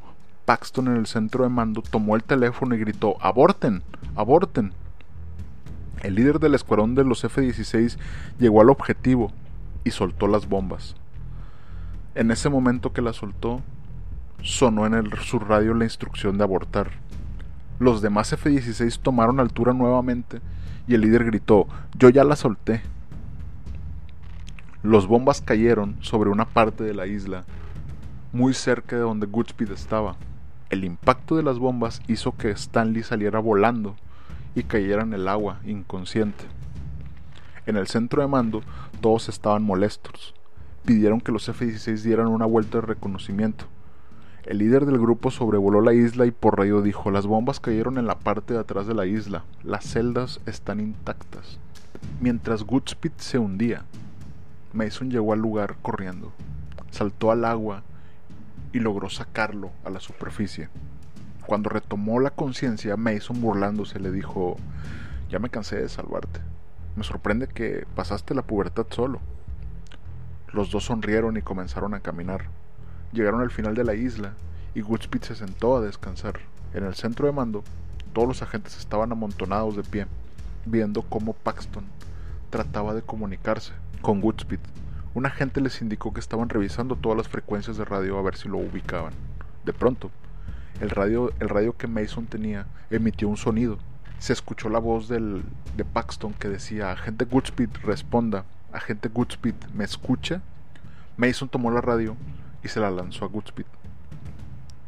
Paxton 0.46 0.88
en 0.88 0.96
el 0.96 1.06
centro 1.06 1.44
de 1.44 1.50
mando 1.50 1.82
tomó 1.82 2.16
el 2.16 2.24
teléfono 2.24 2.74
y 2.74 2.78
gritó, 2.78 3.16
Aborten, 3.20 3.82
aborten. 4.16 4.72
El 6.02 6.14
líder 6.14 6.40
del 6.40 6.54
escuadrón 6.54 6.94
de 6.94 7.04
los 7.04 7.22
F-16 7.22 7.98
llegó 8.38 8.62
al 8.62 8.70
objetivo 8.70 9.30
y 9.84 9.90
soltó 9.90 10.26
las 10.28 10.48
bombas. 10.48 10.96
En 12.14 12.30
ese 12.30 12.48
momento 12.48 12.92
que 12.92 13.02
la 13.02 13.12
soltó, 13.12 13.60
sonó 14.42 14.86
en 14.86 14.94
el, 14.94 15.12
su 15.18 15.38
radio 15.38 15.74
la 15.74 15.84
instrucción 15.84 16.38
de 16.38 16.44
abortar. 16.44 16.90
Los 17.78 18.02
demás 18.02 18.32
F-16 18.32 18.98
tomaron 19.00 19.40
altura 19.40 19.72
nuevamente 19.72 20.40
y 20.86 20.94
el 20.94 21.02
líder 21.02 21.24
gritó, 21.24 21.66
yo 21.96 22.08
ya 22.08 22.24
la 22.24 22.36
solté. 22.36 22.82
Los 24.82 25.06
bombas 25.06 25.40
cayeron 25.40 25.96
sobre 26.00 26.30
una 26.30 26.46
parte 26.46 26.84
de 26.84 26.94
la 26.94 27.06
isla, 27.06 27.44
muy 28.32 28.54
cerca 28.54 28.96
de 28.96 29.02
donde 29.02 29.26
Goodspeed 29.26 29.72
estaba. 29.72 30.16
El 30.70 30.84
impacto 30.84 31.36
de 31.36 31.42
las 31.42 31.58
bombas 31.58 32.00
hizo 32.06 32.36
que 32.36 32.50
Stanley 32.50 33.02
saliera 33.02 33.40
volando 33.40 33.96
y 34.54 34.62
cayera 34.62 35.02
en 35.02 35.12
el 35.12 35.28
agua, 35.28 35.60
inconsciente. 35.64 36.44
En 37.66 37.76
el 37.76 37.86
centro 37.86 38.22
de 38.22 38.28
mando 38.28 38.62
todos 39.00 39.28
estaban 39.28 39.62
molestos. 39.62 40.34
Pidieron 40.84 41.20
que 41.20 41.32
los 41.32 41.48
F-16 41.48 42.02
dieran 42.02 42.28
una 42.28 42.46
vuelta 42.46 42.78
de 42.78 42.86
reconocimiento. 42.86 43.66
El 44.50 44.58
líder 44.58 44.84
del 44.84 44.98
grupo 44.98 45.30
sobrevoló 45.30 45.80
la 45.80 45.94
isla 45.94 46.26
y 46.26 46.32
por 46.32 46.58
radio 46.58 46.82
dijo, 46.82 47.12
las 47.12 47.24
bombas 47.24 47.60
cayeron 47.60 47.98
en 47.98 48.08
la 48.08 48.18
parte 48.18 48.52
de 48.52 48.58
atrás 48.58 48.88
de 48.88 48.94
la 48.94 49.06
isla, 49.06 49.44
las 49.62 49.84
celdas 49.84 50.40
están 50.44 50.80
intactas. 50.80 51.60
Mientras 52.20 52.64
Goodspeed 52.64 53.12
se 53.18 53.38
hundía, 53.38 53.84
Mason 54.72 55.08
llegó 55.08 55.34
al 55.34 55.38
lugar 55.38 55.76
corriendo, 55.82 56.32
saltó 56.90 57.30
al 57.30 57.44
agua 57.44 57.84
y 58.72 58.80
logró 58.80 59.08
sacarlo 59.08 59.70
a 59.84 59.90
la 59.90 60.00
superficie. 60.00 60.68
Cuando 61.46 61.68
retomó 61.70 62.18
la 62.18 62.30
conciencia, 62.30 62.96
Mason 62.96 63.40
burlándose 63.40 64.00
le 64.00 64.10
dijo, 64.10 64.56
ya 65.28 65.38
me 65.38 65.50
cansé 65.50 65.76
de 65.76 65.88
salvarte. 65.88 66.40
Me 66.96 67.04
sorprende 67.04 67.46
que 67.46 67.86
pasaste 67.94 68.34
la 68.34 68.42
pubertad 68.42 68.86
solo. 68.90 69.20
Los 70.52 70.72
dos 70.72 70.86
sonrieron 70.86 71.36
y 71.36 71.42
comenzaron 71.42 71.94
a 71.94 72.00
caminar. 72.00 72.46
Llegaron 73.12 73.40
al 73.40 73.50
final 73.50 73.74
de 73.74 73.84
la 73.84 73.94
isla 73.94 74.34
y 74.74 74.82
Goodspeed 74.82 75.22
se 75.22 75.34
sentó 75.34 75.76
a 75.76 75.80
descansar. 75.80 76.40
En 76.74 76.84
el 76.84 76.94
centro 76.94 77.26
de 77.26 77.32
mando, 77.32 77.64
todos 78.12 78.28
los 78.28 78.42
agentes 78.42 78.78
estaban 78.78 79.10
amontonados 79.10 79.76
de 79.76 79.82
pie, 79.82 80.06
viendo 80.64 81.02
cómo 81.02 81.32
Paxton 81.32 81.84
trataba 82.50 82.94
de 82.94 83.02
comunicarse 83.02 83.72
con 84.00 84.20
Goodspeed. 84.20 84.60
Un 85.14 85.26
agente 85.26 85.60
les 85.60 85.82
indicó 85.82 86.12
que 86.12 86.20
estaban 86.20 86.48
revisando 86.48 86.94
todas 86.94 87.18
las 87.18 87.28
frecuencias 87.28 87.76
de 87.76 87.84
radio 87.84 88.16
a 88.16 88.22
ver 88.22 88.36
si 88.36 88.48
lo 88.48 88.58
ubicaban. 88.58 89.12
De 89.64 89.72
pronto, 89.72 90.10
el 90.80 90.90
radio, 90.90 91.32
el 91.40 91.48
radio 91.48 91.76
que 91.76 91.88
Mason 91.88 92.26
tenía 92.26 92.66
emitió 92.90 93.28
un 93.28 93.36
sonido. 93.36 93.78
Se 94.18 94.32
escuchó 94.32 94.68
la 94.68 94.78
voz 94.78 95.08
del, 95.08 95.42
de 95.76 95.84
Paxton 95.84 96.32
que 96.34 96.48
decía, 96.48 96.92
agente 96.92 97.24
Goodspeed, 97.24 97.70
responda. 97.82 98.44
Agente 98.72 99.08
Goodspeed, 99.08 99.54
¿me 99.74 99.82
escucha? 99.82 100.42
Mason 101.16 101.48
tomó 101.48 101.70
la 101.70 101.80
radio 101.80 102.16
y 102.62 102.68
se 102.68 102.80
la 102.80 102.90
lanzó 102.90 103.24
a 103.24 103.28
Goodspeed. 103.28 103.66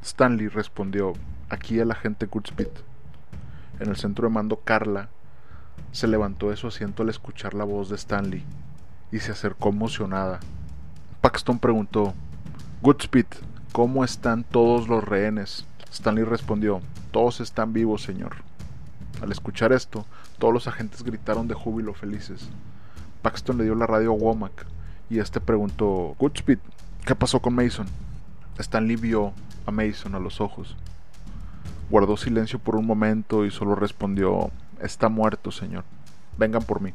Stanley 0.03 0.49
respondió, 0.49 1.13
aquí 1.49 1.79
el 1.79 1.91
agente 1.91 2.27
Goodspeed. 2.27 2.69
En 3.81 3.89
el 3.89 3.97
centro 3.97 4.29
de 4.29 4.35
mando, 4.35 4.57
Carla 4.57 5.09
se 5.93 6.07
levantó 6.07 6.51
de 6.51 6.57
su 6.57 6.67
asiento 6.67 7.03
al 7.03 7.09
escuchar 7.09 7.55
la 7.55 7.65
voz 7.65 7.89
de 7.89 7.97
Stanley 7.97 8.45
y 9.11 9.19
se 9.21 9.33
acercó 9.33 9.69
emocionada. 9.69 10.41
Paxton 11.21 11.59
preguntó, 11.59 12.15
Goodspeed, 12.81 13.27
¿cómo 13.73 14.05
están 14.05 14.45
todos 14.45 14.89
los 14.89 15.05
rehenes? 15.05 15.67
Stanley 15.93 16.25
respondió, 16.25 16.81
todos 17.11 17.41
están 17.41 17.73
vivos, 17.73 18.03
señor. 18.03 18.37
Al 19.21 19.31
escuchar 19.31 19.73
esto, 19.73 20.07
todos 20.39 20.53
los 20.53 20.67
agentes 20.67 21.03
gritaron 21.03 21.47
de 21.47 21.55
júbilo 21.55 21.95
felices. 21.95 22.49
Paxton 23.21 23.59
le 23.59 23.65
dio 23.65 23.75
la 23.75 23.87
radio 23.87 24.11
a 24.11 24.15
Womack 24.15 24.67
y 25.11 25.21
este 25.21 25.41
preguntó, 25.41 26.17
Goodspeed, 26.19 26.59
¿qué 27.05 27.15
pasó 27.15 27.41
con 27.41 27.55
Mason? 27.55 27.87
Stanley 28.59 28.97
vio 28.97 29.33
a 29.67 29.71
Mason 29.71 30.15
a 30.15 30.21
los 30.21 30.41
ojos. 30.41 30.77
Guardó 31.91 32.17
silencio 32.17 32.59
por 32.59 32.77
un 32.77 32.87
momento 32.87 33.45
y 33.45 33.51
solo 33.51 33.75
respondió, 33.75 34.51
está 34.81 35.09
muerto, 35.09 35.51
señor. 35.51 35.85
Vengan 36.39 36.63
por 36.63 36.81
mí. 36.81 36.95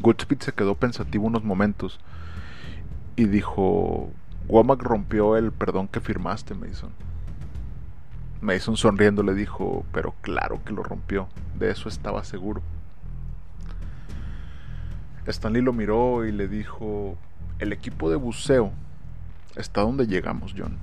Goodspeed 0.00 0.40
se 0.40 0.52
quedó 0.52 0.74
pensativo 0.74 1.26
unos 1.26 1.44
momentos 1.44 1.98
y 3.16 3.24
dijo, 3.26 4.10
Womack 4.48 4.82
rompió 4.82 5.36
el 5.36 5.52
perdón 5.52 5.88
que 5.88 6.00
firmaste, 6.00 6.54
Mason. 6.54 6.90
Mason 8.40 8.76
sonriendo 8.76 9.22
le 9.22 9.34
dijo, 9.34 9.84
pero 9.92 10.14
claro 10.20 10.60
que 10.64 10.72
lo 10.72 10.82
rompió, 10.82 11.28
de 11.58 11.70
eso 11.70 11.88
estaba 11.88 12.24
seguro. 12.24 12.60
Stanley 15.26 15.62
lo 15.62 15.72
miró 15.72 16.26
y 16.26 16.32
le 16.32 16.46
dijo, 16.46 17.16
el 17.58 17.72
equipo 17.72 18.10
de 18.10 18.16
buceo 18.16 18.72
está 19.56 19.82
donde 19.82 20.06
llegamos, 20.06 20.54
John. 20.56 20.78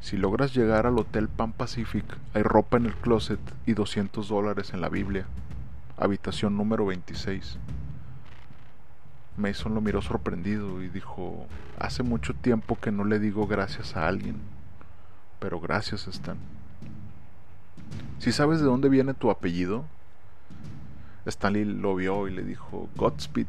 Si 0.00 0.16
logras 0.16 0.54
llegar 0.54 0.86
al 0.86 0.98
Hotel 0.98 1.28
Pan 1.28 1.52
Pacific, 1.52 2.04
hay 2.34 2.42
ropa 2.42 2.76
en 2.76 2.86
el 2.86 2.94
closet 2.94 3.40
y 3.66 3.74
200 3.74 4.28
dólares 4.28 4.72
en 4.72 4.80
la 4.80 4.88
Biblia. 4.88 5.26
Habitación 5.96 6.56
número 6.56 6.86
26. 6.86 7.58
Mason 9.36 9.74
lo 9.74 9.80
miró 9.80 10.00
sorprendido 10.02 10.82
y 10.82 10.88
dijo, 10.88 11.46
hace 11.78 12.02
mucho 12.02 12.34
tiempo 12.34 12.78
que 12.80 12.90
no 12.90 13.04
le 13.04 13.18
digo 13.18 13.46
gracias 13.46 13.96
a 13.96 14.06
alguien, 14.06 14.36
pero 15.40 15.60
gracias 15.60 16.06
Stan. 16.06 16.38
Si 18.18 18.32
sabes 18.32 18.60
de 18.60 18.66
dónde 18.66 18.88
viene 18.88 19.12
tu 19.12 19.30
apellido, 19.30 19.84
Stanley 21.26 21.64
lo 21.64 21.94
vio 21.96 22.28
y 22.28 22.30
le 22.32 22.44
dijo, 22.44 22.88
Godspeed. 22.96 23.46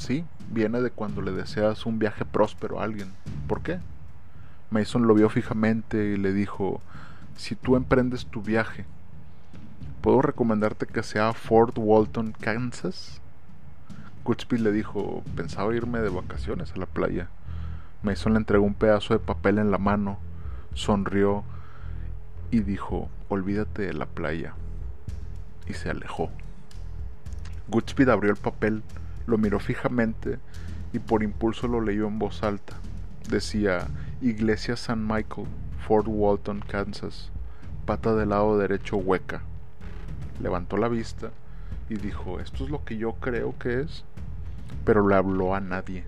Sí, 0.00 0.24
viene 0.48 0.80
de 0.80 0.90
cuando 0.90 1.20
le 1.20 1.30
deseas 1.30 1.84
un 1.84 1.98
viaje 1.98 2.24
próspero 2.24 2.80
a 2.80 2.84
alguien. 2.84 3.12
¿Por 3.46 3.60
qué? 3.60 3.80
Mason 4.70 5.06
lo 5.06 5.12
vio 5.12 5.28
fijamente 5.28 6.02
y 6.12 6.16
le 6.16 6.32
dijo, 6.32 6.80
si 7.36 7.54
tú 7.54 7.76
emprendes 7.76 8.24
tu 8.24 8.40
viaje, 8.40 8.86
¿puedo 10.00 10.22
recomendarte 10.22 10.86
que 10.86 11.02
sea 11.02 11.34
Fort 11.34 11.76
Walton, 11.76 12.32
Kansas? 12.32 13.20
Goodspeed 14.24 14.60
le 14.60 14.72
dijo, 14.72 15.22
pensaba 15.36 15.76
irme 15.76 16.00
de 16.00 16.08
vacaciones 16.08 16.72
a 16.72 16.78
la 16.78 16.86
playa. 16.86 17.28
Mason 18.02 18.32
le 18.32 18.38
entregó 18.38 18.64
un 18.64 18.72
pedazo 18.72 19.12
de 19.12 19.20
papel 19.20 19.58
en 19.58 19.70
la 19.70 19.76
mano, 19.78 20.18
sonrió 20.72 21.44
y 22.50 22.60
dijo, 22.60 23.10
olvídate 23.28 23.82
de 23.82 23.92
la 23.92 24.06
playa. 24.06 24.54
Y 25.68 25.74
se 25.74 25.90
alejó. 25.90 26.30
Goodspeed 27.68 28.08
abrió 28.08 28.30
el 28.30 28.38
papel, 28.38 28.82
lo 29.30 29.38
miró 29.38 29.60
fijamente 29.60 30.38
y 30.92 30.98
por 30.98 31.22
impulso 31.22 31.68
lo 31.68 31.80
leyó 31.80 32.06
en 32.06 32.18
voz 32.18 32.42
alta. 32.42 32.74
Decía, 33.28 33.86
Iglesia 34.20 34.76
San 34.76 35.06
Michael, 35.06 35.46
Fort 35.86 36.06
Walton, 36.08 36.60
Kansas, 36.60 37.30
pata 37.86 38.14
del 38.14 38.30
lado 38.30 38.58
derecho 38.58 38.96
hueca. 38.96 39.42
Levantó 40.42 40.76
la 40.76 40.88
vista 40.88 41.30
y 41.88 41.94
dijo, 41.94 42.40
esto 42.40 42.64
es 42.64 42.70
lo 42.70 42.84
que 42.84 42.96
yo 42.96 43.12
creo 43.14 43.58
que 43.58 43.80
es, 43.80 44.04
pero 44.84 45.06
le 45.06 45.14
habló 45.14 45.54
a 45.54 45.60
nadie. 45.60 46.04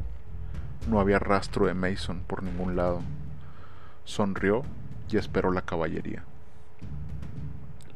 No 0.89 1.01
había 1.01 1.19
rastro 1.19 1.67
de 1.67 1.75
Mason 1.75 2.23
por 2.27 2.43
ningún 2.43 2.77
lado. 2.77 3.01
Sonrió 4.05 4.65
y 5.11 5.17
esperó 5.17 5.53
la 5.53 5.63
caballería. 5.63 6.25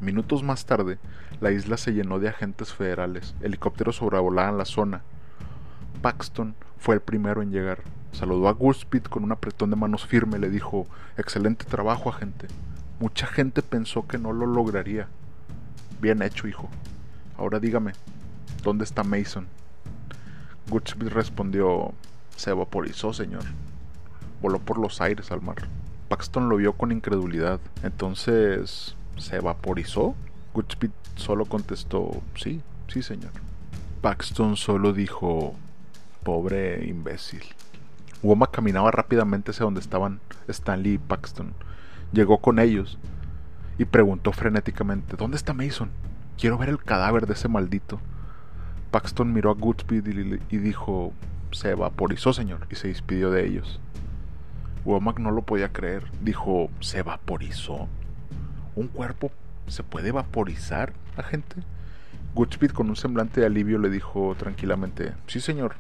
Minutos 0.01 0.43
más 0.43 0.67
tarde, 0.67 0.99
la 1.41 1.51
isla 1.51 1.77
se 1.77 1.93
llenó 1.93 2.19
de 2.19 2.29
agentes 2.29 2.73
federales. 2.73 3.35
Helicópteros 3.41 3.97
sobrevolaban 3.97 4.59
la 4.59 4.65
zona. 4.65 5.03
Paxton 6.07 6.55
fue 6.79 6.95
el 6.95 7.01
primero 7.01 7.43
en 7.43 7.51
llegar. 7.51 7.81
Saludó 8.13 8.47
a 8.47 8.53
Goodspeed 8.53 9.03
con 9.03 9.25
un 9.25 9.33
apretón 9.33 9.71
de 9.71 9.77
manos 9.77 10.07
firme. 10.07 10.39
Le 10.39 10.51
dijo, 10.51 10.87
excelente 11.17 11.65
trabajo, 11.65 12.11
agente. 12.11 12.47
Mucha 13.01 13.27
gente 13.27 13.61
pensó 13.61 14.07
que 14.07 14.17
no 14.17 14.33
lo 14.33 14.47
lograría. 14.47 15.09
Bien 16.01 16.23
hecho, 16.23 16.47
hijo. 16.47 16.69
Ahora 17.37 17.59
dígame, 17.59 17.91
¿dónde 18.63 18.85
está 18.85 19.03
Mason? 19.03 19.49
Goodspeed 20.71 21.09
respondió, 21.09 21.93
se 22.37 22.53
vaporizó, 22.53 23.13
señor. 23.13 23.43
Voló 24.41 24.61
por 24.61 24.79
los 24.79 25.01
aires 25.01 25.33
al 25.33 25.43
mar. 25.43 25.57
Paxton 26.09 26.49
lo 26.49 26.59
vio 26.59 26.75
con 26.75 26.93
incredulidad. 26.93 27.59
Entonces, 27.83 28.95
¿se 29.17 29.41
vaporizó? 29.41 30.15
Goodspeed 30.55 30.93
solo 31.17 31.47
contestó, 31.47 32.23
sí, 32.37 32.63
sí, 32.87 33.03
señor. 33.03 33.33
Paxton 34.03 34.57
solo 34.57 34.93
dijo, 34.93 35.57
pobre 36.27 36.85
imbécil. 36.89 37.45
Woma 38.21 38.49
caminaba 38.49 38.91
rápidamente 38.91 39.53
hacia 39.53 39.63
donde 39.63 39.79
estaban 39.79 40.19
Stanley 40.49 40.95
y 40.95 40.99
Paxton. 40.99 41.55
Llegó 42.13 42.39
con 42.39 42.59
ellos 42.59 42.99
y 43.79 43.85
preguntó 43.85 44.33
frenéticamente, 44.33 45.17
¿dónde 45.17 45.37
está 45.37 45.55
Mason? 45.55 45.89
Quiero 46.37 46.59
ver 46.59 46.69
el 46.69 46.83
cadáver 46.83 47.29
de 47.29 47.35
ese 47.35 47.47
maldito. 47.47 48.01
Paxton 48.91 49.33
miró 49.33 49.53
a 49.53 49.55
Goodspeed 49.55 50.41
y, 50.51 50.57
dijo, 50.57 51.13
se 51.53 51.77
vaporizó, 51.77 52.33
señor, 52.33 52.67
y 52.71 52.75
se 52.75 52.89
despidió 52.89 53.31
de 53.31 53.47
ellos. 53.47 53.79
Womack 54.85 55.21
no 55.21 55.31
lo 55.31 55.43
podía 55.43 55.73
creer. 55.73 56.11
Dijo, 56.23 56.71
¿se 56.81 57.03
vaporizó? 57.03 57.87
¿Un 58.75 58.89
cuerpo 58.89 59.31
se 59.69 59.85
puede 59.85 60.11
vaporizar, 60.11 60.93
agente? 61.17 61.63
Goodspeed 62.35 62.73
con 62.73 62.89
un 62.89 62.97
semblante 62.97 63.41
de 63.41 63.47
alivio 63.47 63.79
le 63.79 63.91
dijo 63.91 64.35
tranquilamente, 64.37 65.15
sí, 65.29 65.39
señor, 65.39 65.77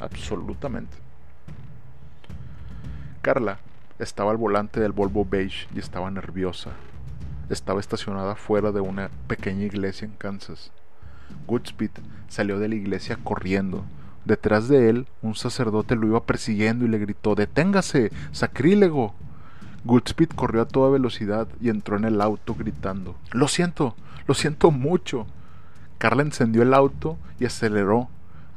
absolutamente. 0.00 0.96
Carla 3.22 3.58
estaba 3.98 4.30
al 4.30 4.36
volante 4.36 4.80
del 4.80 4.92
Volvo 4.92 5.24
Beige 5.24 5.66
y 5.74 5.78
estaba 5.78 6.10
nerviosa. 6.10 6.70
Estaba 7.50 7.80
estacionada 7.80 8.34
fuera 8.36 8.72
de 8.72 8.80
una 8.80 9.10
pequeña 9.26 9.64
iglesia 9.64 10.06
en 10.06 10.12
Kansas. 10.12 10.70
Goodspeed 11.46 11.90
salió 12.28 12.58
de 12.58 12.68
la 12.68 12.74
iglesia 12.74 13.18
corriendo. 13.22 13.84
Detrás 14.24 14.68
de 14.68 14.90
él, 14.90 15.06
un 15.22 15.34
sacerdote 15.34 15.96
lo 15.96 16.06
iba 16.06 16.24
persiguiendo 16.24 16.84
y 16.84 16.88
le 16.88 16.98
gritó 16.98 17.34
Deténgase, 17.34 18.12
sacrílego. 18.32 19.14
Goodspeed 19.84 20.30
corrió 20.30 20.62
a 20.62 20.68
toda 20.68 20.90
velocidad 20.90 21.48
y 21.60 21.70
entró 21.70 21.96
en 21.96 22.04
el 22.04 22.20
auto 22.20 22.54
gritando 22.54 23.16
Lo 23.32 23.48
siento, 23.48 23.96
lo 24.26 24.34
siento 24.34 24.70
mucho. 24.70 25.26
Carla 25.98 26.22
encendió 26.22 26.62
el 26.62 26.74
auto 26.74 27.16
y 27.40 27.46
aceleró, 27.46 28.08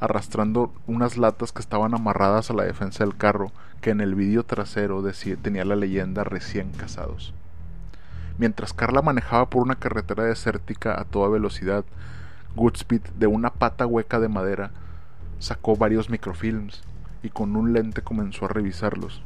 arrastrando 0.02 0.72
unas 0.88 1.16
latas 1.16 1.52
que 1.52 1.60
estaban 1.60 1.94
amarradas 1.94 2.50
a 2.50 2.54
la 2.54 2.64
defensa 2.64 3.04
del 3.04 3.16
carro, 3.16 3.52
que 3.80 3.90
en 3.90 4.00
el 4.00 4.16
vídeo 4.16 4.42
trasero 4.42 5.00
decía, 5.00 5.36
tenía 5.36 5.64
la 5.64 5.76
leyenda 5.76 6.24
recién 6.24 6.72
casados. 6.72 7.32
Mientras 8.36 8.72
Carla 8.72 9.00
manejaba 9.00 9.48
por 9.48 9.62
una 9.62 9.76
carretera 9.76 10.24
desértica 10.24 11.00
a 11.00 11.04
toda 11.04 11.28
velocidad, 11.28 11.84
Goodspeed, 12.56 13.02
de 13.16 13.28
una 13.28 13.50
pata 13.50 13.86
hueca 13.86 14.18
de 14.18 14.28
madera, 14.28 14.72
sacó 15.38 15.76
varios 15.76 16.10
microfilms 16.10 16.82
y 17.22 17.28
con 17.28 17.54
un 17.54 17.72
lente 17.72 18.02
comenzó 18.02 18.46
a 18.46 18.48
revisarlos. 18.48 19.22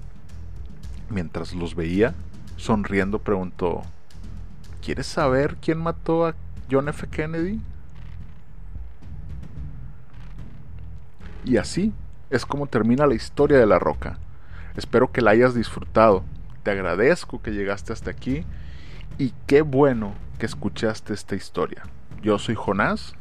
Mientras 1.09 1.55
los 1.55 1.75
veía, 1.75 2.13
sonriendo 2.59 3.21
preguntó, 3.21 3.81
¿Quieres 4.83 5.07
saber 5.07 5.57
quién 5.57 5.79
mató 5.79 6.27
a 6.27 6.35
John 6.71 6.91
F. 6.91 7.07
Kennedy? 7.09 7.61
Y 11.47 11.59
así 11.59 11.95
es 12.29 12.45
como 12.45 12.67
termina 12.67 13.07
la 13.07 13.15
historia 13.15 13.57
de 13.57 13.67
La 13.67 13.79
Roca. 13.79 14.19
Espero 14.75 15.13
que 15.13 15.23
la 15.23 15.31
hayas 15.31 15.55
disfrutado. 15.55 16.25
Te 16.65 16.73
agradezco 16.73 17.41
que 17.41 17.53
llegaste 17.53 17.93
hasta 17.93 18.11
aquí 18.11 18.45
y 19.17 19.33
qué 19.47 19.63
bueno 19.63 20.13
que 20.41 20.47
escuchaste 20.47 21.15
esta 21.15 21.37
historia. 21.37 21.85
Yo 22.21 22.41
soy 22.41 22.57
Jonás 22.57 23.15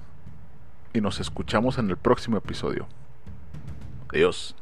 y 0.91 1.01
nos 1.01 1.19
escuchamos 1.19 1.77
en 1.77 1.91
el 1.91 1.97
próximo 1.97 2.37
episodio. 2.37 2.87
Adiós. 4.09 4.55